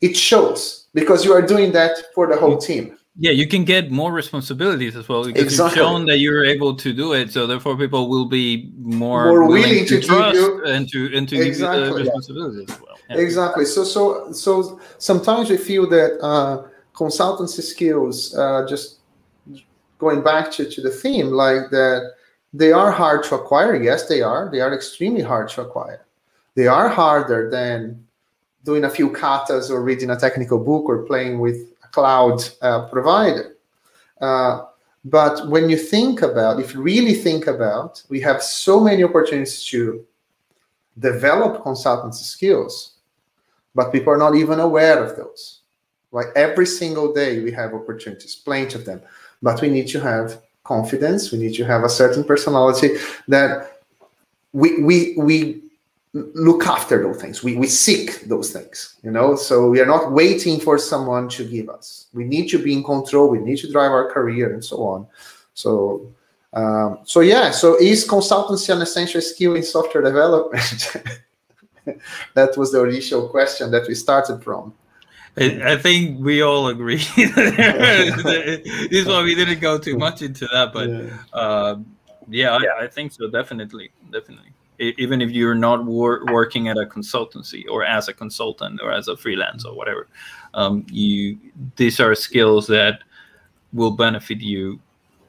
it 0.01 0.17
shows 0.17 0.87
because 0.95 1.25
you 1.25 1.33
are 1.33 1.43
doing 1.43 1.73
that 1.73 1.97
for 2.15 2.27
the 2.27 2.37
whole 2.37 2.59
team. 2.59 2.99
Yeah, 3.21 3.33
you 3.33 3.49
can 3.49 3.65
get 3.65 3.91
more 3.91 4.13
responsibilities 4.13 4.95
as 4.95 5.09
well 5.09 5.25
because 5.25 5.43
exactly. 5.43 5.81
you've 5.81 5.89
shown 5.89 6.07
that 6.07 6.19
you're 6.19 6.45
able 6.45 6.77
to 6.77 6.93
do 6.93 7.15
it. 7.15 7.33
So 7.33 7.49
therefore, 7.49 7.77
people 7.77 8.09
will 8.09 8.27
be 8.27 8.71
more, 8.79 9.27
more 9.27 9.49
willing, 9.49 9.63
willing, 9.63 9.87
to, 9.87 10.01
to 10.01 10.07
trust 10.07 10.37
you, 10.37 10.65
and 10.67 10.89
to 10.93 11.17
and 11.17 11.29
to 11.29 11.37
exactly, 11.37 11.81
give 11.81 11.89
you 11.89 11.95
the 11.95 12.01
responsibilities 12.05 12.67
yeah. 12.69 12.75
as 12.75 12.81
well. 12.81 12.99
Yeah. 13.11 13.17
Exactly. 13.17 13.65
So 13.65 13.83
so 13.83 14.33
so 14.33 14.81
sometimes 14.99 15.51
we 15.51 15.57
feel 15.57 15.89
that 15.89 16.21
uh, 16.23 16.69
consultancy 16.95 17.63
skills 17.63 18.37
uh, 18.37 18.65
just 18.69 18.97
going 19.99 20.22
back 20.22 20.51
to, 20.53 20.68
to 20.70 20.80
the 20.80 20.90
theme, 20.90 21.30
like 21.30 21.70
that 21.70 22.14
they 22.53 22.72
are 22.72 22.90
hard 22.90 23.24
to 23.24 23.34
acquire. 23.34 23.76
Yes, 23.82 24.09
they 24.09 24.22
are. 24.22 24.49
They 24.51 24.61
are 24.61 24.72
extremely 24.74 25.22
hard 25.22 25.49
to 25.51 25.62
acquire. 25.62 26.07
They 26.55 26.66
are 26.66 26.88
harder 26.88 27.51
than 27.51 28.05
doing 28.64 28.84
a 28.84 28.90
few 28.90 29.11
katas 29.11 29.70
or 29.70 29.82
reading 29.82 30.11
a 30.11 30.16
technical 30.16 30.59
book 30.59 30.84
or 30.88 31.05
playing 31.05 31.40
with 31.40 31.57
a 31.84 31.88
cloud 31.88 32.42
uh, 32.62 32.88
provider. 32.88 33.57
Uh, 34.20 34.64
But 35.05 35.49
when 35.49 35.70
you 35.70 35.78
think 35.78 36.22
about, 36.22 36.61
if 36.61 36.74
you 36.74 36.82
really 36.82 37.14
think 37.14 37.46
about, 37.46 38.03
we 38.11 38.20
have 38.20 38.42
so 38.42 38.80
many 38.80 39.05
opportunities 39.05 39.64
to 39.70 40.05
develop 40.99 41.62
consultancy 41.62 42.24
skills, 42.24 42.99
but 43.74 43.92
people 43.92 44.12
are 44.12 44.18
not 44.18 44.34
even 44.34 44.59
aware 44.61 44.99
of 45.03 45.16
those. 45.16 45.62
Like 46.11 46.28
every 46.34 46.66
single 46.66 47.12
day, 47.14 47.40
we 47.44 47.53
have 47.53 47.72
opportunities, 47.74 48.34
plenty 48.34 48.74
of 48.74 48.84
them, 48.84 49.01
but 49.43 49.61
we 49.61 49.68
need 49.68 49.89
to 49.89 50.01
have 50.01 50.41
confidence. 50.64 51.32
We 51.32 51.39
need 51.39 51.55
to 51.55 51.64
have 51.64 51.84
a 51.84 51.89
certain 51.89 52.24
personality 52.24 52.97
that 53.28 53.80
we 54.53 54.82
we 54.82 55.14
we 55.16 55.62
look 56.12 56.66
after 56.66 57.03
those 57.03 57.20
things. 57.20 57.43
We 57.43 57.57
we 57.57 57.66
seek 57.66 58.22
those 58.22 58.53
things. 58.53 58.97
You 59.03 59.11
know, 59.11 59.36
so 59.36 59.68
we 59.68 59.80
are 59.80 59.86
not 59.86 60.12
waiting 60.12 60.61
for 60.61 60.78
someone 60.78 61.28
to 61.30 61.45
give 61.45 61.68
us. 61.68 62.07
We 62.12 62.24
need 62.24 62.49
to 62.51 62.59
be 62.62 62.72
in 62.72 62.82
control. 62.82 63.28
We 63.28 63.39
need 63.39 63.59
to 63.59 63.72
drive 63.72 63.93
our 63.93 64.11
career 64.11 64.53
and 64.53 64.64
so 64.64 64.76
on. 64.82 65.07
So 65.55 66.12
um, 66.53 67.01
so 67.05 67.20
yeah, 67.20 67.51
so 67.51 67.76
is 67.78 68.09
consultancy 68.09 68.74
an 68.74 68.82
essential 68.82 69.20
skill 69.20 69.55
in 69.55 69.62
software 69.62 70.03
development? 70.03 70.97
that 72.34 72.57
was 72.57 72.72
the 72.72 72.82
initial 72.84 73.28
question 73.28 73.70
that 73.70 73.86
we 73.86 73.95
started 73.95 74.43
from. 74.43 74.74
I, 75.41 75.76
think 75.76 76.20
we 76.20 76.43
all 76.43 76.68
agree. 76.68 76.97
this 77.16 78.91
is 78.91 79.07
why 79.07 79.22
we 79.22 79.34
didn't 79.34 79.61
go 79.61 79.78
too 79.78 79.97
much 79.97 80.22
into 80.22 80.47
that, 80.53 80.72
but 80.72 80.89
yeah, 80.89 81.11
um, 81.32 81.86
yeah, 82.28 82.57
I, 82.57 82.84
I, 82.84 82.86
think 82.89 83.12
so. 83.12 83.28
Definitely, 83.28 83.91
definitely. 84.11 84.51
Even 84.78 85.20
if 85.20 85.30
you're 85.30 85.55
not 85.55 85.84
wor- 85.84 86.24
working 86.26 86.68
at 86.68 86.76
a 86.76 86.86
consultancy 86.86 87.64
or 87.68 87.84
as 87.84 88.09
a 88.09 88.14
consultant 88.14 88.80
or 88.82 88.93
as 88.93 89.09
a 89.09 89.16
freelance 89.16 89.64
or 89.64 89.74
whatever, 89.74 90.07
um, 90.55 90.86
you 90.91 91.39
these 91.76 92.01
are 92.01 92.14
skills 92.14 92.66
that 92.68 93.03
will 93.72 93.91
benefit 93.91 94.41
you 94.41 94.78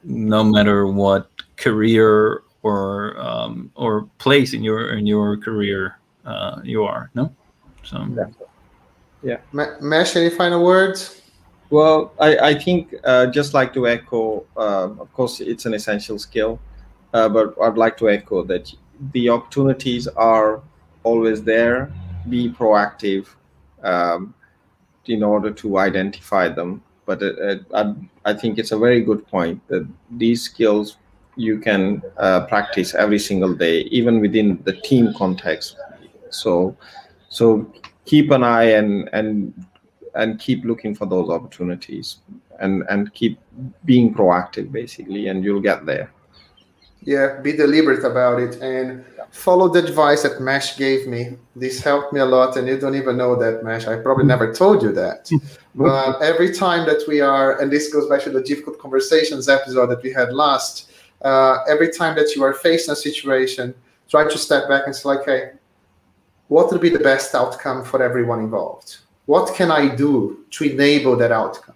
no 0.04 0.44
matter 0.44 0.88
what 0.88 1.30
career 1.58 2.44
or 2.64 3.20
um, 3.20 3.72
or 3.76 4.04
place 4.18 4.54
in 4.54 4.64
your 4.64 4.92
in 4.92 5.08
your 5.08 5.38
career 5.38 5.98
uh, 6.26 6.62
you 6.64 6.84
are. 6.84 7.10
No, 7.16 7.34
so 7.84 8.06
yeah. 9.24 9.38
Mash, 9.52 10.16
any 10.16 10.30
final 10.30 10.64
words? 10.64 11.22
Well, 11.70 12.14
I, 12.20 12.38
I 12.38 12.54
think 12.56 12.96
uh, 13.04 13.28
just 13.28 13.54
like 13.54 13.74
to 13.74 13.88
echo. 13.88 14.46
Uh, 14.58 14.90
of 15.00 15.14
course, 15.14 15.40
it's 15.40 15.66
an 15.66 15.74
essential 15.74 16.18
skill, 16.18 16.60
uh, 17.14 17.30
but 17.30 17.56
I'd 17.62 17.78
like 17.78 17.98
to 17.98 18.10
echo 18.10 18.44
that 18.44 18.74
the 19.14 19.30
opportunities 19.30 20.08
are 20.08 20.62
always 21.04 21.44
there. 21.44 21.92
Be 22.30 22.50
proactive 22.50 23.28
um, 23.84 24.34
in 25.06 25.24
order 25.24 25.52
to 25.52 25.78
identify 25.78 26.50
them 26.50 26.82
but 27.10 27.24
uh, 27.24 27.56
I, 27.74 27.96
I, 28.24 28.34
think 28.36 28.60
it's 28.60 28.72
a 28.72 28.78
very 28.78 29.02
good 29.02 29.26
point 29.30 29.68
that 29.70 29.88
these 30.12 30.44
skills 30.44 30.98
you 31.36 31.58
can 31.58 32.04
uh, 32.18 32.46
practice 32.46 32.94
every 32.94 33.18
single 33.18 33.56
day, 33.56 33.80
even 34.00 34.20
within 34.20 34.62
the 34.64 34.74
team 34.74 35.12
context. 35.18 35.76
So, 36.30 36.78
so 37.30 37.66
keep 38.10 38.32
an 38.32 38.44
eye 38.44 38.72
and 38.80 39.10
and 39.14 39.32
and 40.16 40.40
keep 40.40 40.66
looking 40.66 40.96
for 40.96 41.06
those 41.06 41.30
opportunities 41.30 42.08
and 42.60 42.84
and 42.90 43.14
keep 43.14 43.40
being 43.86 44.14
proactive 44.14 44.72
basically, 44.72 45.28
and 45.28 45.44
you'll 45.44 45.66
get 45.72 45.86
there. 45.86 46.12
Yeah, 47.02 47.40
be 47.42 47.54
deliberate 47.54 48.04
about 48.04 48.42
it 48.42 48.62
and 48.62 49.06
follow 49.32 49.70
the 49.70 49.80
advice 49.80 50.24
that 50.24 50.42
Mash 50.42 50.76
gave 50.76 51.08
me. 51.08 51.38
This 51.56 51.82
helped 51.82 52.12
me 52.14 52.20
a 52.20 52.26
lot, 52.26 52.58
and 52.58 52.68
you 52.68 52.78
don't 52.78 52.96
even 52.96 53.16
know 53.16 53.36
that, 53.44 53.64
Mash. 53.64 53.88
I 53.88 53.96
probably 54.02 54.26
never 54.26 54.54
told 54.54 54.84
you 54.84 54.92
that. 54.94 55.30
but 55.76 56.22
every 56.22 56.52
time 56.52 56.86
that 56.88 57.02
we 57.08 57.22
are, 57.22 57.60
and 57.62 57.72
this 57.72 57.94
goes 57.94 58.10
back 58.10 58.24
to 58.24 58.32
the 58.32 58.42
difficult 58.42 58.80
conversations 58.80 59.48
episode 59.48 59.88
that 59.92 60.04
we 60.04 60.12
had 60.12 60.34
last, 60.34 60.92
uh, 61.22 61.60
every 61.70 61.90
time 61.92 62.16
that 62.16 62.36
you 62.36 62.44
are 62.44 62.54
facing 62.54 62.92
a 62.92 62.96
situation, 62.96 63.74
try 64.10 64.24
to 64.28 64.38
step 64.38 64.68
back 64.68 64.84
and 64.88 64.96
say, 64.96 65.08
like, 65.08 65.24
hey, 65.26 65.52
what 66.50 66.72
will 66.72 66.80
be 66.80 66.90
the 66.90 67.00
best 67.00 67.34
outcome 67.34 67.86
for 67.86 68.04
everyone 68.04 68.40
involved? 68.40 68.98
What 69.28 69.56
can 69.56 69.72
I 69.72 69.96
do 69.96 70.46
to 70.52 70.64
enable 70.64 71.16
that 71.18 71.32
outcome? 71.32 71.76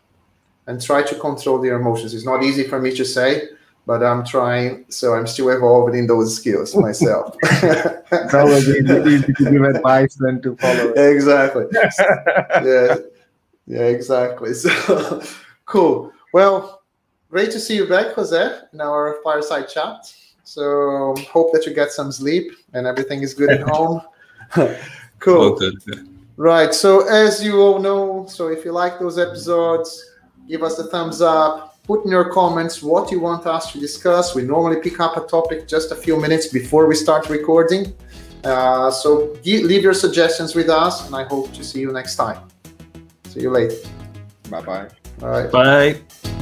And 0.65 0.81
try 0.81 1.03
to 1.03 1.15
control 1.15 1.63
your 1.65 1.79
emotions. 1.79 2.13
It's 2.13 2.25
not 2.25 2.43
easy 2.43 2.63
for 2.63 2.79
me 2.81 2.95
to 2.95 3.05
say, 3.05 3.49
but 3.85 4.01
I'm 4.01 4.25
trying. 4.25 4.85
So 4.89 5.13
I'm 5.13 5.27
still 5.27 5.49
evolving 5.49 5.99
in 5.99 6.07
those 6.07 6.35
skills 6.35 6.75
myself. 6.87 7.35
Probably 8.29 8.79
easy 9.13 9.33
to 9.33 9.51
give 9.51 9.61
advice 9.61 10.15
than 10.15 10.41
to 10.41 10.55
follow. 10.55 10.93
It. 10.95 11.15
Exactly. 11.15 11.65
yeah. 11.73 12.95
Yeah. 13.67 13.87
Exactly. 13.87 14.53
So 14.53 15.21
cool. 15.65 16.11
Well, 16.33 16.81
great 17.29 17.51
to 17.51 17.59
see 17.59 17.75
you 17.75 17.87
back, 17.87 18.13
Jose, 18.15 18.59
in 18.73 18.81
our 18.81 19.17
fireside 19.23 19.69
chat. 19.69 20.11
So 20.43 21.15
hope 21.31 21.53
that 21.53 21.65
you 21.67 21.73
get 21.73 21.91
some 21.91 22.11
sleep 22.11 22.51
and 22.73 22.87
everything 22.87 23.21
is 23.21 23.33
good 23.33 23.51
at 23.51 23.61
home. 23.61 24.01
cool. 25.19 25.59
Right. 26.37 26.73
So 26.73 27.07
as 27.07 27.43
you 27.43 27.61
all 27.61 27.79
know, 27.79 28.25
so 28.27 28.47
if 28.47 28.65
you 28.65 28.71
like 28.71 28.99
those 28.99 29.19
episodes, 29.19 30.03
give 30.47 30.63
us 30.63 30.79
a 30.79 30.85
thumbs 30.85 31.21
up 31.21 31.73
put 31.83 32.05
in 32.05 32.11
your 32.11 32.31
comments 32.31 32.81
what 32.81 33.11
you 33.11 33.19
want 33.19 33.45
us 33.45 33.71
to 33.73 33.79
discuss. 33.79 34.35
We 34.35 34.43
normally 34.43 34.81
pick 34.81 34.99
up 34.99 35.17
a 35.17 35.27
topic 35.27 35.67
just 35.67 35.91
a 35.91 35.95
few 35.95 36.19
minutes 36.19 36.47
before 36.47 36.87
we 36.87 36.95
start 36.95 37.29
recording. 37.29 37.93
Uh, 38.43 38.91
so 38.91 39.37
leave 39.45 39.83
your 39.83 39.93
suggestions 39.93 40.55
with 40.55 40.69
us, 40.69 41.05
and 41.05 41.15
I 41.15 41.23
hope 41.23 41.53
to 41.53 41.63
see 41.63 41.79
you 41.79 41.91
next 41.91 42.15
time. 42.15 42.47
See 43.25 43.41
you 43.41 43.51
later. 43.51 43.75
Bye 44.49 44.61
bye. 44.61 44.87
All 45.21 45.29
right. 45.29 45.51
Bye. 45.51 46.32